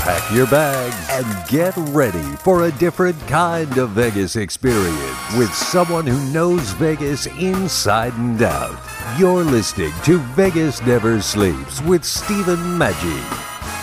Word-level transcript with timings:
Pack 0.00 0.32
your 0.32 0.46
bags 0.46 0.96
and 1.10 1.46
get 1.46 1.76
ready 1.92 2.22
for 2.36 2.64
a 2.64 2.72
different 2.72 3.20
kind 3.28 3.76
of 3.76 3.90
Vegas 3.90 4.34
experience 4.34 5.36
with 5.36 5.52
someone 5.52 6.06
who 6.06 6.18
knows 6.32 6.72
Vegas 6.72 7.26
inside 7.26 8.14
and 8.14 8.40
out. 8.40 8.80
You're 9.18 9.44
listening 9.44 9.92
to 10.04 10.18
Vegas 10.34 10.80
Never 10.86 11.20
Sleeps 11.20 11.82
with 11.82 12.02
Stephen 12.02 12.56
Maggi. 12.78 13.20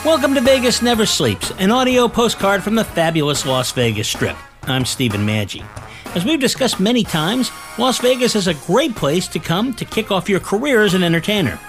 Welcome 0.04 0.34
to 0.34 0.42
Vegas 0.42 0.82
Never 0.82 1.06
Sleeps, 1.06 1.52
an 1.60 1.70
audio 1.70 2.08
postcard 2.08 2.64
from 2.64 2.74
the 2.74 2.84
fabulous 2.84 3.46
Las 3.46 3.72
Vegas 3.72 4.08
Strip. 4.08 4.36
I'm 4.64 4.86
Stephen 4.86 5.22
Maggi. 5.22 5.64
As 6.16 6.26
we've 6.26 6.40
discussed 6.40 6.80
many 6.80 7.04
times, 7.04 7.52
Las 7.78 8.00
Vegas 8.00 8.36
is 8.36 8.48
a 8.48 8.56
great 8.66 8.96
place 8.96 9.28
to 9.28 9.38
come 9.38 9.72
to 9.76 9.86
kick 9.86 10.10
off 10.10 10.28
your 10.28 10.40
career 10.40 10.82
as 10.82 10.96
an 10.96 11.04
entertainer. 11.04 11.60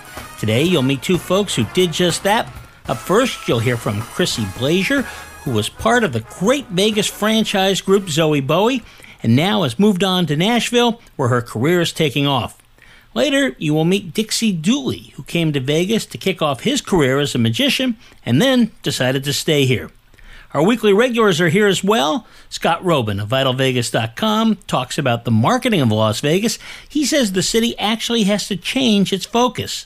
Today, 0.40 0.62
you'll 0.62 0.80
meet 0.80 1.02
two 1.02 1.18
folks 1.18 1.54
who 1.54 1.64
did 1.74 1.92
just 1.92 2.22
that 2.22 2.50
up 2.88 2.96
first, 2.96 3.46
you'll 3.46 3.58
hear 3.58 3.76
from 3.76 4.00
Chrissy 4.00 4.44
Blazier, 4.44 5.02
who 5.44 5.52
was 5.52 5.68
part 5.68 6.04
of 6.04 6.12
the 6.12 6.20
great 6.20 6.66
Vegas 6.68 7.06
franchise 7.06 7.80
group 7.80 8.04
Zowie 8.04 8.46
Bowie, 8.46 8.82
and 9.22 9.36
now 9.36 9.62
has 9.62 9.78
moved 9.78 10.02
on 10.02 10.26
to 10.26 10.36
Nashville, 10.36 11.00
where 11.16 11.28
her 11.28 11.42
career 11.42 11.80
is 11.80 11.92
taking 11.92 12.26
off. 12.26 12.60
Later, 13.14 13.54
you 13.58 13.74
will 13.74 13.84
meet 13.84 14.14
Dixie 14.14 14.52
Dooley, 14.52 15.12
who 15.16 15.22
came 15.22 15.52
to 15.52 15.60
Vegas 15.60 16.06
to 16.06 16.18
kick 16.18 16.40
off 16.40 16.60
his 16.60 16.80
career 16.80 17.18
as 17.18 17.34
a 17.34 17.38
magician 17.38 17.96
and 18.24 18.40
then 18.40 18.70
decided 18.82 19.24
to 19.24 19.32
stay 19.32 19.64
here. 19.64 19.90
Our 20.54 20.62
weekly 20.62 20.94
regulars 20.94 21.40
are 21.40 21.50
here 21.50 21.66
as 21.66 21.84
well. 21.84 22.26
Scott 22.48 22.82
Roeben 22.82 23.20
of 23.22 23.28
VitalVegas.com 23.28 24.56
talks 24.66 24.96
about 24.96 25.24
the 25.24 25.30
marketing 25.30 25.82
of 25.82 25.92
Las 25.92 26.20
Vegas. 26.20 26.58
He 26.88 27.04
says 27.04 27.32
the 27.32 27.42
city 27.42 27.78
actually 27.78 28.24
has 28.24 28.48
to 28.48 28.56
change 28.56 29.12
its 29.12 29.26
focus. 29.26 29.84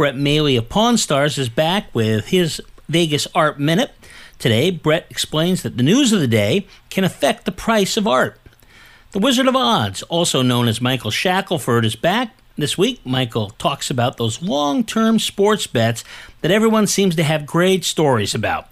Brett 0.00 0.16
Maly 0.16 0.56
of 0.56 0.70
Pawn 0.70 0.96
Stars 0.96 1.36
is 1.36 1.50
back 1.50 1.94
with 1.94 2.28
his 2.28 2.62
Vegas 2.88 3.28
Art 3.34 3.60
Minute. 3.60 3.92
Today, 4.38 4.70
Brett 4.70 5.06
explains 5.10 5.62
that 5.62 5.76
the 5.76 5.82
news 5.82 6.10
of 6.10 6.20
the 6.20 6.26
day 6.26 6.66
can 6.88 7.04
affect 7.04 7.44
the 7.44 7.52
price 7.52 7.98
of 7.98 8.06
art. 8.06 8.40
The 9.10 9.18
Wizard 9.18 9.46
of 9.46 9.54
Odds, 9.54 10.02
also 10.04 10.40
known 10.40 10.68
as 10.68 10.80
Michael 10.80 11.10
Shackelford, 11.10 11.84
is 11.84 11.96
back. 11.96 12.34
This 12.56 12.78
week, 12.78 13.04
Michael 13.04 13.50
talks 13.50 13.90
about 13.90 14.16
those 14.16 14.40
long 14.40 14.84
term 14.84 15.18
sports 15.18 15.66
bets 15.66 16.02
that 16.40 16.50
everyone 16.50 16.86
seems 16.86 17.14
to 17.16 17.22
have 17.22 17.44
great 17.44 17.84
stories 17.84 18.34
about. 18.34 18.68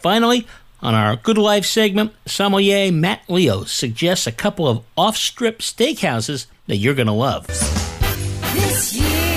finally, 0.00 0.48
on 0.80 0.96
our 0.96 1.14
Good 1.14 1.38
Life 1.38 1.64
segment, 1.64 2.12
sommelier 2.26 2.90
Matt 2.90 3.22
Leo 3.28 3.62
suggests 3.62 4.26
a 4.26 4.32
couple 4.32 4.66
of 4.66 4.82
off 4.96 5.16
strip 5.16 5.60
steakhouses 5.60 6.46
that 6.66 6.78
you're 6.78 6.96
going 6.96 7.06
to 7.06 7.12
love. 7.12 7.46
This 7.46 8.96
year. 8.96 9.31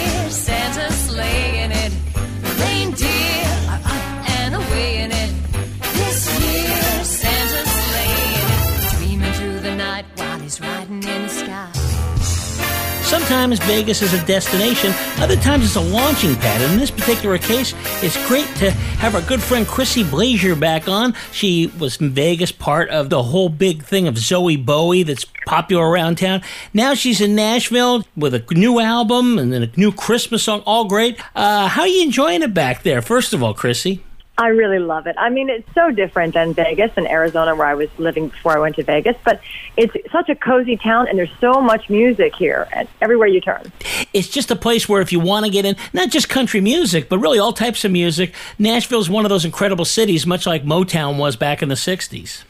Sometimes 13.16 13.60
Vegas 13.60 14.02
is 14.02 14.14
a 14.14 14.22
destination, 14.26 14.92
other 15.20 15.38
times 15.38 15.64
it's 15.64 15.78
a 15.78 15.80
launching 15.80 16.36
pad. 16.36 16.62
And 16.62 16.74
in 16.74 16.80
this 16.80 16.92
particular 16.92 17.38
case, 17.38 17.74
it's 18.04 18.18
great 18.28 18.46
to 18.58 18.72
have 18.72 19.16
our 19.16 19.22
good 19.22 19.42
friend 19.42 19.66
Chrissy 19.66 20.04
Blazier 20.04 20.60
back 20.60 20.90
on. 20.90 21.16
She 21.32 21.68
was 21.80 22.02
in 22.02 22.10
Vegas, 22.10 22.52
part 22.52 22.90
of 22.90 23.10
the 23.10 23.24
whole 23.24 23.48
big 23.48 23.84
thing 23.84 24.10
of 24.10 24.16
Zowie 24.16 24.64
Bowie 24.64 25.04
that's 25.04 25.26
popular 25.46 25.88
around 25.88 26.18
town. 26.18 26.42
Now 26.74 26.94
she's 26.94 27.22
in 27.22 27.36
Nashville 27.36 28.04
with 28.18 28.34
a 28.34 28.44
new 28.52 28.82
album 28.82 29.40
and 29.40 29.54
then 29.54 29.64
a 29.64 29.72
new 29.78 29.94
Christmas 29.94 30.44
song, 30.44 30.62
all 30.66 30.84
great. 30.84 31.18
Uh, 31.34 31.70
how 31.70 31.84
are 31.84 31.88
you 31.88 32.04
enjoying 32.04 32.42
it 32.42 32.54
back 32.54 32.84
there, 32.84 33.02
first 33.02 33.34
of 33.34 33.42
all, 33.42 33.54
Chrissy? 33.54 34.04
I 34.38 34.48
really 34.48 34.80
love 34.80 35.08
it. 35.08 35.16
I 35.18 35.30
mean, 35.30 35.50
it's 35.50 35.68
so 35.74 35.92
different 35.92 36.34
than 36.34 36.54
Vegas 36.54 36.92
and 36.98 37.08
Arizona, 37.08 37.56
where 37.56 37.68
I 37.68 37.74
was 37.74 37.90
living 37.98 38.28
before 38.28 38.58
I 38.58 38.60
went 38.60 38.76
to 38.76 38.84
Vegas. 38.84 39.16
But 39.24 39.40
it's 39.78 39.94
such 40.12 40.28
a 40.28 40.36
cozy 40.36 40.76
town, 40.76 41.08
and 41.08 41.18
there's 41.18 41.32
so 41.40 41.62
much 41.62 41.90
music 41.90 42.36
here, 42.36 42.68
and 42.74 42.88
everywhere 43.02 43.28
you 43.28 43.40
turn. 43.40 43.72
It's 44.12 44.28
just 44.28 44.52
a 44.52 44.56
place 44.56 44.90
where 44.90 45.02
if 45.02 45.14
you 45.14 45.22
want 45.22 45.46
to 45.46 45.52
get 45.52 45.64
in, 45.64 45.78
not 45.94 46.10
just 46.10 46.28
country 46.28 46.60
music, 46.60 47.08
but 47.08 47.20
really 47.20 47.40
all 47.40 47.54
types 47.54 47.86
of 47.86 47.92
music. 47.92 48.34
Nashville's 48.60 49.10
one 49.10 49.24
of 49.24 49.30
those 49.30 49.46
incredible 49.46 49.86
cities, 49.86 50.28
much 50.28 50.46
like 50.46 50.66
Motown 50.66 51.18
was 51.18 51.38
back 51.38 51.62
in 51.62 51.70
the 51.70 51.76
'60s. 51.76 52.44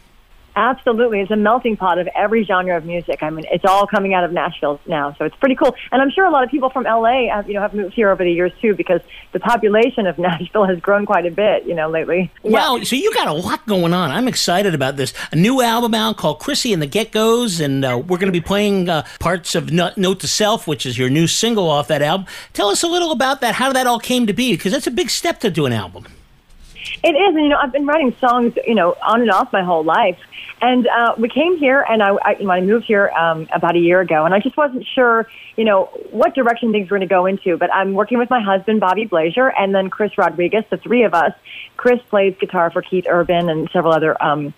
Absolutely. 0.56 1.20
It's 1.20 1.32
a 1.32 1.36
melting 1.36 1.76
pot 1.76 1.98
of 1.98 2.08
every 2.16 2.46
genre 2.46 2.78
of 2.78 2.86
music. 2.86 3.22
I 3.22 3.30
mean, 3.30 3.46
it's 3.52 3.66
all 3.66 3.88
coming 3.88 4.14
out 4.14 4.24
of 4.24 4.32
Nashville 4.32 4.80
now, 4.86 5.14
so 5.18 5.26
it's 5.26 5.36
pretty 5.36 5.56
cool. 5.56 5.76
And 5.92 6.02
I'm 6.02 6.10
sure 6.10 6.26
a 6.26 6.32
lot 6.32 6.44
of 6.44 6.50
people 6.50 6.70
from 6.70 6.84
LA 6.84 7.30
have, 7.30 7.48
you 7.48 7.56
know, 7.56 7.62
have 7.62 7.74
moved 7.74 7.94
here 7.94 8.10
over 8.10 8.24
the 8.24 8.32
years 8.32 8.54
too 8.62 8.74
because 8.74 9.02
the 9.34 9.40
population 9.40 10.08
of 10.08 10.18
Nashville 10.26 10.66
has 10.66 10.80
grown 10.80 11.06
quite 11.06 11.26
a 11.26 11.32
bit, 11.32 11.66
you 11.66 11.76
know, 11.76 11.90
lately. 11.90 12.32
Wow, 12.44 12.80
so 12.84 12.96
you 12.96 13.14
got 13.14 13.28
a 13.28 13.34
lot 13.34 13.66
going 13.68 13.94
on. 13.94 14.12
I'm 14.12 14.28
excited 14.28 14.74
about 14.74 14.96
this. 14.96 15.14
A 15.32 15.36
new 15.36 15.62
album 15.62 15.94
out 15.94 16.18
called 16.18 16.40
Chrissy 16.40 16.72
and 16.72 16.82
the 16.82 16.88
Get 16.88 17.12
Goes, 17.12 17.60
and 17.60 17.84
uh, 17.84 18.02
we're 18.08 18.18
going 18.18 18.32
to 18.32 18.40
be 18.40 18.42
playing 18.42 18.88
uh, 18.88 19.06
parts 19.20 19.56
of 19.56 19.72
Note 19.72 20.20
to 20.22 20.28
Self, 20.28 20.68
which 20.68 20.86
is 20.86 20.98
your 20.98 21.10
new 21.10 21.28
single 21.28 21.70
off 21.70 21.88
that 21.90 22.02
album. 22.02 22.28
Tell 22.54 22.70
us 22.70 22.82
a 22.82 22.88
little 22.88 23.12
about 23.12 23.42
that, 23.42 23.56
how 23.56 23.74
that 23.74 23.88
all 23.88 24.00
came 24.00 24.26
to 24.28 24.34
be, 24.34 24.54
because 24.54 24.72
that's 24.72 24.88
a 24.88 24.92
big 24.92 25.10
step 25.10 25.40
to 25.42 25.50
do 25.50 25.66
an 25.66 25.74
album. 25.74 26.06
It 27.04 27.10
is, 27.10 27.36
and 27.36 27.44
you 27.44 27.50
know, 27.50 27.58
I've 27.58 27.72
been 27.72 27.86
writing 27.86 28.16
songs, 28.20 28.54
you 28.66 28.76
know, 28.76 28.96
on 29.06 29.22
and 29.22 29.32
off 29.32 29.52
my 29.54 29.64
whole 29.64 29.84
life. 29.84 30.18
And 30.62 30.88
uh, 30.88 31.16
we 31.18 31.30
came 31.30 31.58
here, 31.58 31.86
and 31.88 32.02
I, 32.02 32.16
I, 32.22 32.34
when 32.40 32.50
I 32.50 32.62
moved 32.62 32.86
here 32.86 33.10
um, 33.10 33.48
about 33.54 33.76
a 33.76 33.80
year 33.80 34.00
ago, 34.00 34.26
and 34.26 34.34
I 34.34 34.40
just 34.40 34.56
wasn't 34.56 34.86
sure, 34.86 35.28
you 35.58 35.66
know, 35.66 35.86
what 36.12 36.34
direction 36.34 36.72
things 36.72 36.90
were 36.90 36.98
going 36.98 37.08
to 37.08 37.14
go 37.14 37.26
into. 37.26 37.58
But 37.58 37.74
I'm 37.74 37.94
working 37.94 38.18
with 38.18 38.30
my 38.30 38.42
husband, 38.42 38.80
Bobby 38.80 39.06
Blazier, 39.06 39.52
and 39.58 39.76
then 39.76 39.90
Chris 39.90 40.18
Rodriguez, 40.18 40.64
the 40.70 40.78
three 40.78 41.04
of 41.04 41.14
us. 41.14 41.34
Chris 41.78 42.02
plays 42.10 42.36
guitar 42.40 42.72
for 42.72 42.82
Keith 42.82 43.06
Urban 43.10 43.50
and 43.50 43.70
several 43.72 43.94
other 43.94 44.22
um, 44.24 44.54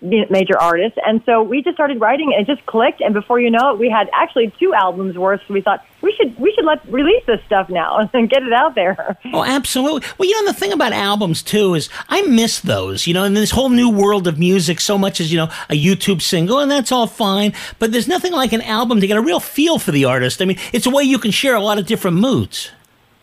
major 0.00 0.58
artists. 0.58 0.98
And 1.04 1.22
so 1.24 1.42
we 1.42 1.62
just 1.62 1.76
started 1.76 2.00
writing 2.00 2.32
and 2.34 2.46
it 2.46 2.52
just 2.52 2.66
clicked. 2.66 3.00
And 3.00 3.14
before 3.14 3.40
you 3.40 3.50
know 3.50 3.72
it, 3.72 3.78
we 3.78 3.88
had 3.88 4.08
actually 4.12 4.52
two 4.58 4.74
albums 4.74 5.16
worth. 5.16 5.40
So 5.46 5.54
we 5.54 5.60
thought 5.60 5.84
we 6.02 6.12
should, 6.12 6.38
we 6.38 6.52
should 6.52 6.64
let 6.64 6.84
release 6.90 7.24
this 7.26 7.40
stuff 7.46 7.68
now 7.68 8.08
and 8.12 8.28
get 8.28 8.42
it 8.42 8.52
out 8.52 8.74
there. 8.74 9.16
Oh, 9.32 9.44
absolutely. 9.44 10.08
Well, 10.18 10.28
you 10.28 10.42
know, 10.42 10.52
the 10.52 10.58
thing 10.58 10.72
about 10.72 10.92
albums 10.92 11.42
too 11.42 11.74
is 11.74 11.88
I 12.08 12.22
miss 12.22 12.60
those, 12.60 13.06
you 13.06 13.14
know, 13.14 13.24
in 13.24 13.34
this 13.34 13.50
whole 13.50 13.68
new 13.68 13.90
world 13.90 14.26
of 14.26 14.38
music 14.38 14.80
so 14.80 14.98
much 14.98 15.20
as, 15.20 15.32
you 15.32 15.38
know, 15.38 15.50
a 15.68 15.80
YouTube 15.80 16.22
single 16.22 16.58
and 16.58 16.70
that's 16.70 16.92
all 16.92 17.06
fine. 17.06 17.52
But 17.78 17.92
there's 17.92 18.08
nothing 18.08 18.32
like 18.32 18.52
an 18.52 18.62
album 18.62 19.00
to 19.00 19.06
get 19.06 19.16
a 19.16 19.22
real 19.22 19.40
feel 19.40 19.78
for 19.78 19.92
the 19.92 20.04
artist. 20.04 20.42
I 20.42 20.46
mean, 20.46 20.58
it's 20.72 20.86
a 20.86 20.90
way 20.90 21.04
you 21.04 21.18
can 21.18 21.30
share 21.30 21.54
a 21.54 21.60
lot 21.60 21.78
of 21.78 21.86
different 21.86 22.16
moods. 22.16 22.70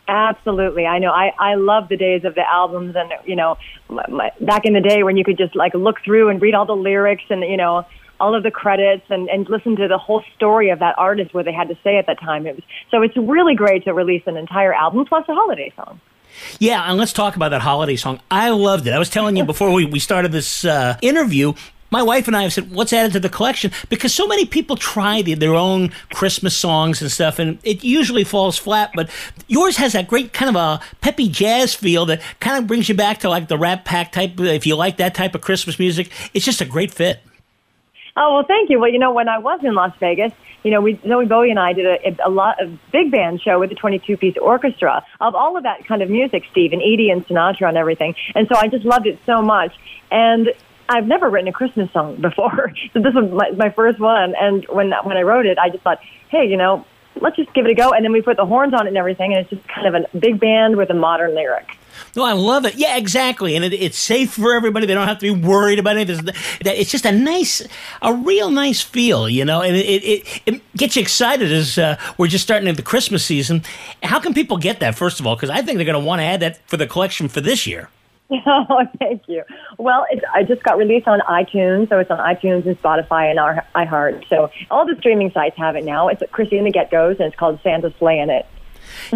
Absolutely. 0.08 0.86
I 0.86 1.00
know. 1.00 1.12
I, 1.12 1.34
I 1.40 1.56
love 1.56 1.88
the 1.88 1.98
days 1.98 2.26
of 2.26 2.36
the 2.36 2.48
albums 2.48 2.96
and, 2.96 3.12
you 3.26 3.36
know, 3.36 3.58
my, 3.90 4.32
back 4.42 4.66
in 4.66 4.74
the 4.74 4.82
day 4.82 5.04
when 5.04 5.16
you 5.16 5.24
could 5.24 5.38
just 5.38 5.56
like 5.56 5.74
look 5.74 6.02
through 6.04 6.30
and 6.30 6.42
read 6.42 6.56
all 6.56 6.66
the 6.66 6.76
lyrics 6.76 7.24
and, 7.30 7.42
you 7.42 7.58
know, 7.58 7.86
all 8.20 8.36
of 8.36 8.44
the 8.44 8.52
credits 8.52 9.06
and, 9.10 9.30
and 9.30 9.50
listen 9.50 9.76
to 9.78 9.88
the 9.88 9.98
whole 9.98 10.24
story 10.36 10.70
of 10.70 10.80
that 10.80 10.96
artist, 10.98 11.34
what 11.34 11.46
they 11.46 11.54
had 11.54 11.70
to 11.70 11.78
say 11.84 11.98
at 11.98 12.06
that 12.08 12.20
time. 12.20 12.46
It 12.46 12.56
was, 12.56 12.64
so 12.92 13.02
it's 13.02 13.16
really 13.18 13.56
great 13.56 13.86
to 13.86 13.94
release 13.94 14.24
an 14.28 14.38
entire 14.38 14.74
album 14.74 15.06
plus 15.06 15.28
a 15.30 15.34
holiday 15.34 15.72
song. 15.76 16.00
Yeah, 16.60 16.84
and 16.90 16.98
let's 16.98 17.14
talk 17.14 17.36
about 17.36 17.50
that 17.50 17.62
holiday 17.62 17.96
song. 17.96 18.20
I 18.32 18.50
loved 18.50 18.88
it. 18.88 18.94
I 18.94 19.00
was 19.00 19.10
telling 19.10 19.38
you 19.38 19.46
before 19.46 19.72
we, 19.72 19.86
we 19.86 20.00
started 20.00 20.32
this 20.32 20.66
uh, 20.66 20.98
interview, 21.02 21.54
my 21.94 22.02
wife 22.02 22.28
and 22.28 22.36
I 22.36 22.42
have 22.42 22.52
said, 22.52 22.72
what's 22.72 22.92
added 22.92 23.14
to 23.14 23.20
the 23.20 23.30
collection? 23.30 23.72
Because 23.88 24.14
so 24.14 24.26
many 24.26 24.46
people 24.46 24.76
try 24.76 25.22
the, 25.22 25.36
their 25.36 25.54
own 25.54 25.90
Christmas 26.12 26.58
songs 26.58 27.04
and 27.04 27.12
stuff, 27.12 27.38
and 27.38 27.60
it 27.64 27.84
usually 27.84 28.24
falls 28.24 28.58
flat. 28.58 28.92
But 28.96 29.12
yours 29.48 29.78
has 29.78 29.94
that 29.94 30.08
great 30.08 30.34
kind 30.34 30.50
of 30.50 30.56
a 30.56 30.84
peppy 31.02 31.30
jazz 31.30 31.76
feel 31.76 32.08
that 32.08 32.22
kind 32.40 32.58
of 32.58 32.66
brings 32.66 32.90
you 32.90 32.96
back 32.96 33.20
to 33.20 33.30
like 33.30 33.48
the 33.48 33.60
Rat 33.60 33.86
Pack 33.86 34.12
type. 34.12 34.40
If 34.40 34.66
you 34.66 34.76
like 34.76 34.98
that 34.98 35.14
type 35.14 35.36
of 35.36 35.42
Christmas 35.42 35.78
music, 35.78 36.10
it's 36.34 36.44
just 36.44 36.62
a 36.62 36.66
great 36.66 36.92
fit. 36.92 37.22
Oh 38.18 38.36
well, 38.36 38.44
thank 38.44 38.72
you. 38.72 38.80
Well, 38.80 38.92
you 38.92 39.00
know, 39.00 39.12
when 39.12 39.30
I 39.30 39.38
was 39.38 39.60
in 39.64 39.76
Las 39.76 39.94
Vegas, 40.00 40.32
you 40.64 40.72
know, 40.72 40.82
we 40.82 40.96
Zowie 40.98 41.30
Bowie 41.30 41.52
and 41.52 41.60
I 41.60 41.74
did 41.74 41.86
a, 41.86 42.28
a 42.28 42.30
lot 42.30 42.62
of 42.62 42.78
big 42.92 43.12
band 43.12 43.42
show 43.42 43.60
with 43.60 43.70
the 43.70 43.76
22 43.76 44.18
piece 44.18 44.38
orchestra 44.38 45.06
of 45.22 45.36
all 45.36 45.58
of 45.58 45.64
that 45.64 45.86
kind 45.86 46.02
of 46.02 46.10
music, 46.10 46.44
Steve 46.52 46.74
and 46.74 46.82
Edie 46.82 47.12
and 47.12 47.26
Sinatra 47.28 47.68
and 47.70 47.78
everything. 47.78 48.16
And 48.34 48.48
so 48.48 48.56
I 48.56 48.68
just 48.68 48.84
loved 48.86 49.06
it 49.06 49.20
so 49.26 49.42
much. 49.42 49.76
And 50.12 50.54
I've 50.94 51.08
never 51.08 51.30
written 51.30 51.48
a 51.48 51.54
Christmas 51.54 51.92
song 51.92 52.16
before, 52.22 52.74
so 52.94 53.02
this 53.02 53.14
was 53.14 53.32
my, 53.32 53.52
my 53.52 53.70
first 53.70 54.00
one. 54.00 54.36
And 54.40 54.66
when 54.66 54.92
when 55.04 55.18
I 55.18 55.22
wrote 55.22 55.46
it, 55.46 55.58
I 55.58 55.70
just 55.70 55.84
thought, 55.84 56.00
hey, 56.30 56.46
you 56.46 56.58
know, 56.58 56.86
let's 57.20 57.36
just 57.36 57.54
give 57.54 57.66
it 57.66 57.72
a 57.72 57.76
go. 57.76 57.92
And 57.92 58.04
then 58.04 58.12
we 58.12 58.22
put 58.22 58.38
the 58.38 58.46
horns 58.46 58.74
on 58.74 58.86
it 58.86 58.90
and 58.90 58.98
everything, 58.98 59.34
and 59.34 59.42
it's 59.42 59.50
just 59.50 59.68
kind 59.68 59.88
of 59.88 59.96
a 59.96 60.18
big 60.18 60.40
band 60.40 60.78
with 60.78 60.90
a 60.90 60.94
modern 60.94 61.36
lyric. 61.36 61.78
No, 62.16 62.24
I 62.24 62.34
love 62.34 62.66
it. 62.66 62.76
Yeah, 62.76 62.98
exactly. 62.98 63.56
And 63.56 63.66
it, 63.66 63.74
it's 63.74 63.98
safe 63.98 64.34
for 64.34 64.54
everybody. 64.54 64.86
They 64.86 64.94
don't 64.94 65.08
have 65.08 65.20
to 65.20 65.34
be 65.34 65.48
worried 65.48 65.80
about 65.80 65.98
anything. 65.98 66.34
It's 66.62 66.92
just 66.92 67.06
a 67.06 67.12
nice, 67.12 67.62
a 68.02 68.14
real 68.14 68.50
nice 68.50 68.82
feel, 68.82 69.30
you 69.30 69.46
know, 69.46 69.62
and 69.62 69.76
it, 69.76 70.04
it, 70.04 70.42
it, 70.46 70.62
gets 70.76 70.96
you 70.96 71.02
excited 71.02 71.52
as 71.52 71.78
uh, 71.78 71.98
we're 72.18 72.28
just 72.28 72.44
starting 72.44 72.74
the 72.74 72.82
Christmas 72.82 73.24
season. 73.24 73.64
How 74.02 74.20
can 74.20 74.34
people 74.34 74.58
get 74.58 74.80
that, 74.80 74.96
first 74.96 75.20
of 75.20 75.28
all? 75.28 75.36
Because 75.36 75.50
I 75.50 75.62
think 75.62 75.78
they're 75.78 75.86
going 75.86 76.02
to 76.02 76.06
want 76.06 76.20
to 76.20 76.26
add 76.26 76.40
that 76.40 76.68
for 76.68 76.78
the 76.78 76.88
collection 76.88 77.28
for 77.28 77.42
this 77.42 77.68
year. 77.68 77.90
Oh, 78.46 78.86
thank 79.00 79.24
you. 79.28 79.44
Well, 79.78 80.06
it's, 80.10 80.24
I 80.34 80.44
just 80.44 80.64
got 80.64 80.78
released 80.78 81.08
on 81.08 81.20
iTunes, 81.22 81.90
so 81.90 82.00
it's 82.00 82.10
on 82.10 82.18
iTunes 82.18 82.66
and 82.66 82.82
Spotify 82.82 83.30
and 83.30 83.40
our, 83.40 83.66
iHeart. 83.76 84.28
So 84.28 84.50
all 84.72 84.86
the 84.86 84.96
streaming 85.00 85.32
sites 85.32 85.58
have 85.58 85.76
it 85.76 85.84
now. 85.84 86.08
It's 86.08 86.22
Chrissy 86.32 86.58
and 86.58 86.66
the 86.66 86.72
Get 86.72 86.90
Goes, 86.90 87.18
and 87.20 87.28
it's 87.28 87.36
called 87.36 87.60
Santa 87.64 87.94
Slaying 88.00 88.30
It. 88.30 88.46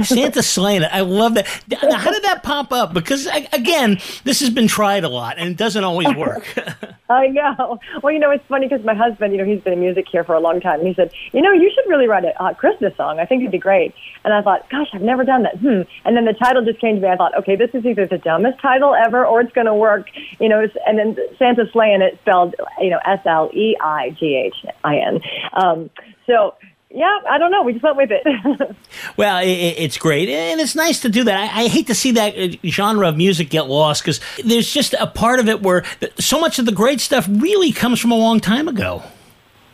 Santa 0.03 0.44
slaying 0.44 0.83
it. 0.83 0.89
I 0.91 1.01
love 1.01 1.35
that. 1.35 1.47
Now, 1.68 1.97
How 1.97 2.12
did 2.12 2.24
that 2.24 2.44
pop 2.44 2.71
up? 2.71 2.94
Because 2.94 3.27
again, 3.53 4.00
this 4.24 4.39
has 4.39 4.50
been 4.50 4.68
tried 4.68 5.03
a 5.03 5.09
lot, 5.09 5.38
and 5.38 5.50
it 5.50 5.57
doesn't 5.57 5.83
always 5.83 6.13
work. 6.15 6.45
I 7.09 7.27
know. 7.27 7.79
Well, 8.03 8.13
you 8.13 8.19
know, 8.19 8.31
it's 8.31 8.45
funny 8.47 8.68
because 8.68 8.83
my 8.85 8.94
husband, 8.94 9.33
you 9.33 9.39
know, 9.39 9.45
he's 9.45 9.62
been 9.62 9.74
in 9.74 9.79
music 9.79 10.07
here 10.12 10.24
for 10.24 10.35
a 10.35 10.39
long 10.39 10.59
time, 10.59 10.79
and 10.79 10.88
he 10.88 10.94
said, 10.94 11.12
you 11.31 11.41
know, 11.41 11.51
you 11.51 11.71
should 11.74 11.89
really 11.89 12.07
write 12.07 12.25
a 12.25 12.41
uh, 12.41 12.53
Christmas 12.53 12.95
song. 12.97 13.19
I 13.19 13.25
think 13.25 13.41
it'd 13.41 13.51
be 13.51 13.57
great. 13.57 13.94
And 14.24 14.33
I 14.33 14.41
thought, 14.41 14.69
gosh, 14.69 14.88
I've 14.94 15.01
never 15.01 15.24
done 15.24 15.44
that. 15.44 15.57
Hmm. 15.57 15.81
And 16.06 16.18
then 16.18 16.25
the 16.25 16.33
title 16.33 16.63
just 16.65 16.80
came 16.80 16.95
to 16.95 17.01
me. 17.01 17.07
I 17.07 17.15
thought, 17.15 17.38
okay, 17.38 17.56
this 17.56 17.69
is 17.73 17.85
either 17.85 18.06
the 18.06 18.18
dumbest 18.18 18.59
title 18.59 18.94
ever, 18.94 19.25
or 19.25 19.41
it's 19.41 19.53
going 19.53 19.68
to 19.68 19.73
work. 19.73 20.07
You 20.39 20.50
know, 20.50 20.68
and 20.85 21.00
then 21.00 21.18
Santa 21.38 21.65
Slaying 21.71 22.01
It 22.01 22.18
spelled, 22.21 22.56
you 22.81 22.89
know, 22.89 23.00
S 23.06 23.19
L 23.25 23.50
E 23.53 23.77
I 23.80 24.09
G 24.12 24.35
H 24.35 24.65
I 24.83 24.97
N. 24.97 25.21
Um, 25.53 25.89
so. 26.25 26.56
Yeah, 26.89 27.19
I 27.29 27.37
don't 27.37 27.51
know. 27.51 27.63
We 27.63 27.73
just 27.73 27.83
went 27.83 27.97
with 27.97 28.11
it. 28.11 28.75
Well, 29.17 29.35
i 29.35 29.41
i- 29.41 29.45
it's 29.45 29.97
great, 29.97 30.29
and 30.29 30.59
it's 30.61 30.75
nice 30.75 30.99
to 31.01 31.09
do 31.09 31.23
that. 31.25 31.37
I, 31.55 31.63
I 31.63 31.67
hate 31.67 31.87
to 31.87 31.95
see 31.95 32.11
that 32.11 32.37
uh, 32.37 32.55
genre 32.65 33.09
of 33.09 33.17
music 33.17 33.49
get 33.49 33.67
lost 33.67 34.03
because 34.03 34.19
there's 34.43 34.71
just 34.71 34.93
a 34.99 35.07
part 35.07 35.39
of 35.39 35.49
it 35.49 35.61
where 35.61 35.83
so 36.19 36.39
much 36.39 36.59
of 36.59 36.65
the 36.65 36.71
great 36.71 36.99
stuff 37.01 37.27
really 37.29 37.71
comes 37.71 37.99
from 37.99 38.11
a 38.11 38.15
long 38.15 38.39
time 38.39 38.67
ago. 38.67 39.03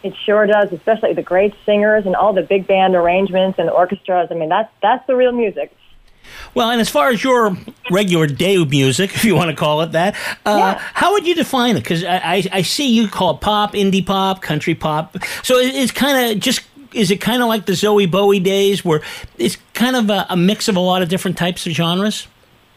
It 0.02 0.14
sure 0.26 0.46
does, 0.48 0.72
especially 0.74 1.14
the 1.14 1.22
great 1.24 1.54
singers 1.66 2.06
and 2.06 2.16
all 2.16 2.34
the 2.34 2.42
big 2.42 2.68
band 2.68 2.96
arrangements 2.96 3.60
and 3.60 3.70
orchestras. 3.70 4.30
I 4.32 4.36
mean, 4.36 4.50
that's 4.50 4.72
that's 4.82 5.06
the 5.08 5.16
real 5.16 5.32
music. 5.34 5.76
Well, 6.56 6.70
and 6.70 6.80
as 6.82 6.90
far 6.90 7.10
as 7.10 7.24
your 7.24 7.56
regular 7.92 8.28
day 8.28 8.64
music, 8.64 9.12
if 9.16 9.24
you 9.26 9.36
want 9.36 9.50
to 9.50 9.56
call 9.56 9.82
it 9.82 9.92
that, 9.92 10.16
uh, 10.46 10.56
Yeah. 10.58 10.78
how 10.94 11.12
would 11.14 11.28
you 11.28 11.36
define 11.36 11.76
it? 11.78 11.82
Because 11.84 12.04
I, 12.04 12.18
I, 12.18 12.44
I 12.52 12.62
see 12.64 12.92
you 12.94 13.08
call 13.08 13.36
it 13.36 13.42
pop, 13.42 13.74
indie 13.74 14.06
pop, 14.06 14.42
country 14.42 14.74
pop. 14.76 15.18
So 15.44 15.58
it, 15.58 15.76
it's 15.76 15.92
kind 15.92 16.32
of 16.32 16.40
just. 16.42 16.62
Is 16.94 17.12
it 17.12 17.22
kind 17.22 17.42
of 17.42 17.48
like 17.48 17.66
the 17.66 17.74
Zowie 17.74 18.10
Bowie 18.10 18.40
days, 18.40 18.84
where 18.84 19.02
it's 19.38 19.58
kind 19.74 19.96
of 19.96 20.10
a, 20.10 20.26
a 20.30 20.38
mix 20.38 20.68
of 20.68 20.76
a 20.76 20.80
lot 20.80 21.02
of 21.02 21.10
different 21.10 21.38
types 21.38 21.66
of 21.66 21.74
genres? 21.74 22.28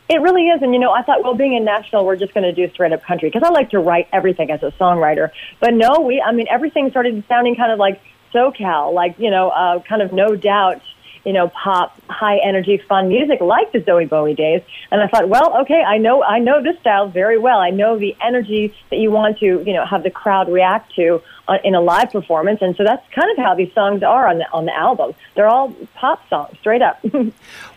It 0.09 0.21
really 0.21 0.49
is, 0.49 0.63
and 0.63 0.73
you 0.73 0.79
know, 0.79 0.93
I 0.93 1.03
thought, 1.03 1.25
well, 1.25 1.35
being 1.35 1.55
in 1.55 1.65
Nashville, 1.65 2.05
we're 2.05 2.17
just 2.17 2.33
going 2.33 2.45
to 2.45 2.53
do 2.53 2.73
straight 2.73 2.93
up 2.93 3.03
country 3.03 3.29
because 3.29 3.43
I 3.43 3.51
like 3.51 3.71
to 3.71 3.81
write 3.81 4.09
everything 4.13 4.51
as 4.53 4.63
a 4.63 4.71
songwriter. 4.73 5.31
But 5.59 5.75
no, 5.75 6.01
we, 6.01 6.21
I 6.21 6.31
mean, 6.33 6.47
everything 6.49 6.91
started 6.91 7.25
sounding 7.29 7.57
kind 7.57 7.73
of 7.73 7.79
like 7.81 8.01
SoCal, 8.33 8.95
like 8.95 9.19
you 9.19 9.31
know, 9.31 9.49
uh, 9.51 9.81
kind 9.81 10.03
of 10.03 10.13
no 10.13 10.37
doubt, 10.37 10.81
you 11.25 11.33
know, 11.33 11.49
pop, 11.49 12.01
high 12.09 12.39
energy, 12.39 12.79
fun 12.89 13.09
music 13.09 13.41
like 13.41 13.73
the 13.73 13.81
Zowie 13.81 14.09
Bowie 14.09 14.35
days. 14.35 14.63
And 14.93 15.03
I 15.03 15.09
thought, 15.09 15.29
well, 15.29 15.63
okay, 15.63 15.83
I 15.83 15.99
know, 15.99 16.23
I 16.23 16.39
know 16.39 16.63
this 16.63 16.79
style 16.79 17.09
very 17.09 17.37
well. 17.37 17.59
I 17.59 17.71
know 17.71 17.99
the 17.99 18.17
energy 18.23 18.73
that 18.91 18.99
you 18.99 19.11
want 19.11 19.41
to, 19.41 19.47
you 19.47 19.73
know, 19.73 19.85
have 19.85 20.05
the 20.05 20.11
crowd 20.11 20.49
react 20.49 20.95
to 20.95 21.21
Uh, 21.49 21.59
in 21.63 21.77
a 21.77 21.81
live 21.81 22.11
performance, 22.11 22.59
and 22.61 22.75
so 22.75 22.83
that's 22.83 23.07
kind 23.15 23.31
of 23.31 23.37
how 23.37 23.55
these 23.55 23.73
songs 23.73 24.03
are 24.03 24.27
on 24.27 24.39
the 24.39 24.51
on 24.53 24.65
the 24.65 24.77
album. 24.77 25.15
They're 25.37 25.47
all 25.47 25.73
pop 25.95 26.29
songs, 26.29 26.59
straight 26.59 26.83
up. 26.83 27.05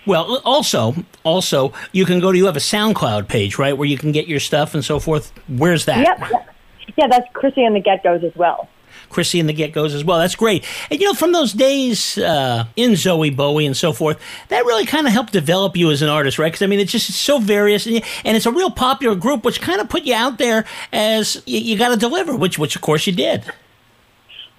Well, 0.05 0.41
also, 0.43 0.95
also, 1.23 1.71
you 1.91 2.03
can 2.03 2.19
go 2.19 2.31
to 2.31 2.37
you 2.37 2.47
have 2.47 2.55
a 2.55 2.59
SoundCloud 2.61 3.27
page, 3.27 3.59
right, 3.59 3.77
where 3.77 3.87
you 3.87 3.97
can 3.97 4.11
get 4.11 4.27
your 4.27 4.39
stuff 4.39 4.73
and 4.73 4.83
so 4.83 4.99
forth. 4.99 5.31
Where's 5.47 5.85
that? 5.85 5.99
Yep. 5.99 6.31
yep. 6.31 6.55
Yeah, 6.97 7.07
that's 7.07 7.27
Chrissy 7.33 7.63
and 7.63 7.75
the 7.75 7.79
Get 7.79 8.03
Goes 8.03 8.23
as 8.23 8.35
well. 8.35 8.67
Chrissy 9.09 9.39
and 9.39 9.49
the 9.49 9.53
Get 9.53 9.73
Goes 9.73 9.93
as 9.93 10.03
well. 10.03 10.19
That's 10.19 10.35
great. 10.35 10.63
And 10.89 10.99
you 10.99 11.07
know, 11.07 11.13
from 11.13 11.31
those 11.31 11.53
days 11.53 12.17
uh, 12.17 12.65
in 12.75 12.91
Zowie 12.91 13.35
Bowie 13.35 13.65
and 13.65 13.75
so 13.75 13.93
forth, 13.93 14.19
that 14.49 14.65
really 14.65 14.85
kind 14.85 15.07
of 15.07 15.13
helped 15.13 15.33
develop 15.33 15.75
you 15.75 15.91
as 15.91 16.01
an 16.01 16.09
artist, 16.09 16.39
right? 16.39 16.51
Because 16.51 16.61
I 16.61 16.67
mean, 16.67 16.79
it's 16.79 16.91
just 16.91 17.11
so 17.11 17.39
various, 17.39 17.85
and, 17.85 18.03
and 18.23 18.37
it's 18.37 18.45
a 18.45 18.51
real 18.51 18.71
popular 18.71 19.15
group, 19.15 19.43
which 19.43 19.61
kind 19.61 19.81
of 19.81 19.89
put 19.89 20.03
you 20.03 20.13
out 20.13 20.37
there 20.37 20.65
as 20.93 21.41
you, 21.45 21.59
you 21.59 21.77
got 21.77 21.89
to 21.89 21.97
deliver, 21.97 22.35
which 22.35 22.57
which 22.59 22.75
of 22.75 22.81
course 22.81 23.07
you 23.07 23.13
did. 23.13 23.43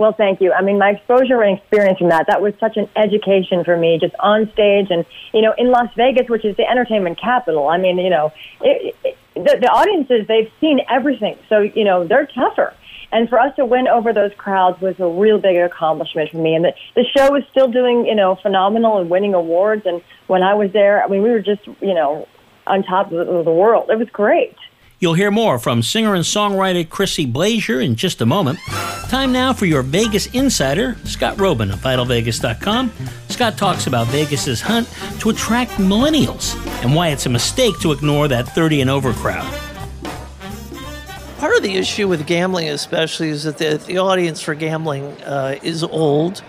Well, 0.01 0.15
thank 0.15 0.41
you. 0.41 0.51
I 0.51 0.63
mean, 0.63 0.79
my 0.79 0.93
exposure 0.93 1.43
and 1.43 1.59
experience 1.59 1.99
from 1.99 2.09
that, 2.09 2.27
that 2.29 2.41
was 2.41 2.55
such 2.59 2.79
an 2.79 2.89
education 2.97 3.65
for 3.65 3.77
me, 3.77 3.99
just 4.01 4.15
on 4.19 4.51
stage 4.53 4.87
and, 4.89 5.05
you 5.35 5.43
know, 5.43 5.53
in 5.59 5.71
Las 5.71 5.91
Vegas, 5.95 6.27
which 6.31 6.43
is 6.43 6.57
the 6.57 6.67
entertainment 6.67 7.21
capital. 7.21 7.69
I 7.69 7.77
mean, 7.77 7.99
you 7.99 8.09
know, 8.09 8.33
it, 8.63 8.97
it, 9.05 9.19
the, 9.35 9.59
the 9.61 9.69
audiences, 9.69 10.27
they've 10.27 10.51
seen 10.59 10.81
everything. 10.89 11.37
So, 11.51 11.61
you 11.61 11.85
know, 11.85 12.07
they're 12.07 12.25
tougher. 12.25 12.73
And 13.13 13.29
for 13.29 13.39
us 13.39 13.55
to 13.57 13.65
win 13.65 13.89
over 13.89 14.13
those 14.13 14.33
crowds 14.37 14.81
was 14.81 14.95
a 15.01 15.09
real 15.09 15.39
big 15.39 15.57
accomplishment 15.57 16.31
for 16.31 16.39
me. 16.39 16.55
And 16.55 16.65
the, 16.65 16.73
the 16.95 17.05
show 17.17 17.33
was 17.33 17.43
still 17.51 17.69
doing, 17.69 18.07
you 18.07 18.15
know, 18.15 18.37
phenomenal 18.37 18.99
and 18.99 19.11
winning 19.11 19.35
awards. 19.35 19.83
And 19.85 20.01
when 20.29 20.43
I 20.43 20.55
was 20.55 20.73
there, 20.73 21.03
I 21.03 21.09
mean, 21.09 21.23
we 21.23 21.31
were 21.31 21.41
just, 21.41 21.67
you 21.67 21.95
know, 21.95 22.29
on 22.67 22.83
top 22.85 23.07
of 23.07 23.27
the, 23.27 23.33
of 23.33 23.45
the 23.45 23.53
world. 23.53 23.91
It 23.91 23.99
was 23.99 24.09
great. 24.11 24.57
You'll 25.01 25.15
hear 25.15 25.31
more 25.31 25.59
from 25.59 25.83
singer 25.83 26.15
and 26.15 26.23
songwriter 26.23 26.87
Chrissy 26.87 27.27
Blazier 27.27 27.83
in 27.83 27.97
just 27.97 28.21
a 28.21 28.27
moment. 28.27 28.59
Time 29.09 29.33
now 29.33 29.55
for 29.55 29.65
your 29.65 29.83
Vegas 29.83 30.27
insider, 30.35 30.95
Scott 31.05 31.39
Roeben 31.39 31.73
of 31.73 31.81
VitalVegas.com. 31.81 32.93
Scott 33.31 33.57
talks 33.57 33.87
about 33.87 34.09
Vegas's 34.09 34.61
hunt 34.61 34.87
to 35.21 35.31
attract 35.31 35.73
millennials 35.73 36.55
and 36.85 36.95
why 36.95 37.09
it's 37.09 37.25
a 37.25 37.31
mistake 37.31 37.79
to 37.81 37.93
ignore 37.93 38.29
that 38.29 38.47
30 38.55 38.83
and 38.83 38.91
over 38.91 39.15
crowd. 39.15 39.70
Part 41.41 41.57
of 41.57 41.63
the 41.63 41.77
issue 41.77 42.07
with 42.07 42.27
gambling, 42.27 42.69
especially, 42.69 43.31
is 43.31 43.45
that 43.45 43.57
the, 43.57 43.81
the 43.87 43.97
audience 43.97 44.43
for 44.43 44.55
gambling 44.55 45.07
uh, 45.23 45.59
is 45.63 45.83
old, 45.83 46.43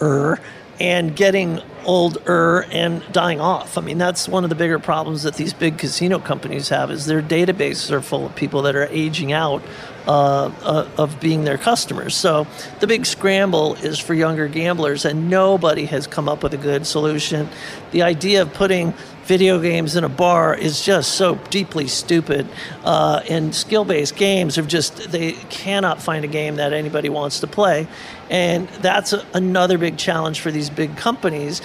er, 0.00 0.40
and 0.80 1.14
getting 1.14 1.60
older 1.84 2.64
and 2.72 3.04
dying 3.12 3.40
off. 3.40 3.78
I 3.78 3.82
mean, 3.82 3.98
that's 3.98 4.28
one 4.28 4.42
of 4.42 4.50
the 4.50 4.56
bigger 4.56 4.80
problems 4.80 5.22
that 5.22 5.36
these 5.36 5.52
big 5.52 5.78
casino 5.78 6.18
companies 6.18 6.70
have 6.70 6.90
is 6.90 7.06
their 7.06 7.22
databases 7.22 7.92
are 7.92 8.00
full 8.00 8.26
of 8.26 8.34
people 8.34 8.62
that 8.62 8.74
are 8.74 8.86
aging 8.86 9.30
out 9.30 9.62
uh, 10.08 10.46
uh, 10.62 10.88
of 10.98 11.20
being 11.20 11.44
their 11.44 11.56
customers. 11.56 12.16
So 12.16 12.48
the 12.80 12.88
big 12.88 13.06
scramble 13.06 13.74
is 13.76 14.00
for 14.00 14.12
younger 14.12 14.48
gamblers, 14.48 15.04
and 15.04 15.30
nobody 15.30 15.84
has 15.86 16.08
come 16.08 16.28
up 16.28 16.42
with 16.42 16.52
a 16.52 16.58
good 16.58 16.84
solution. 16.84 17.48
The 17.92 18.02
idea 18.02 18.42
of 18.42 18.52
putting 18.52 18.92
video 19.24 19.60
games 19.60 19.96
in 19.96 20.04
a 20.04 20.08
bar 20.08 20.54
is 20.54 20.84
just 20.84 21.12
so 21.12 21.36
deeply 21.50 21.86
stupid. 21.86 22.46
Uh, 22.84 23.22
and 23.28 23.54
skill-based 23.54 24.16
games 24.16 24.58
are 24.58 24.62
just 24.62 25.10
they 25.10 25.32
cannot 25.32 26.02
find 26.02 26.24
a 26.24 26.28
game 26.28 26.56
that 26.56 26.72
anybody 26.72 27.08
wants 27.08 27.40
to 27.40 27.46
play, 27.46 27.86
and 28.30 28.68
that's 28.80 29.12
a, 29.12 29.24
another 29.34 29.78
big 29.78 29.96
challenge 29.96 30.40
for 30.40 30.50
these 30.50 30.70
big 30.70 30.96
companies. 30.96 31.62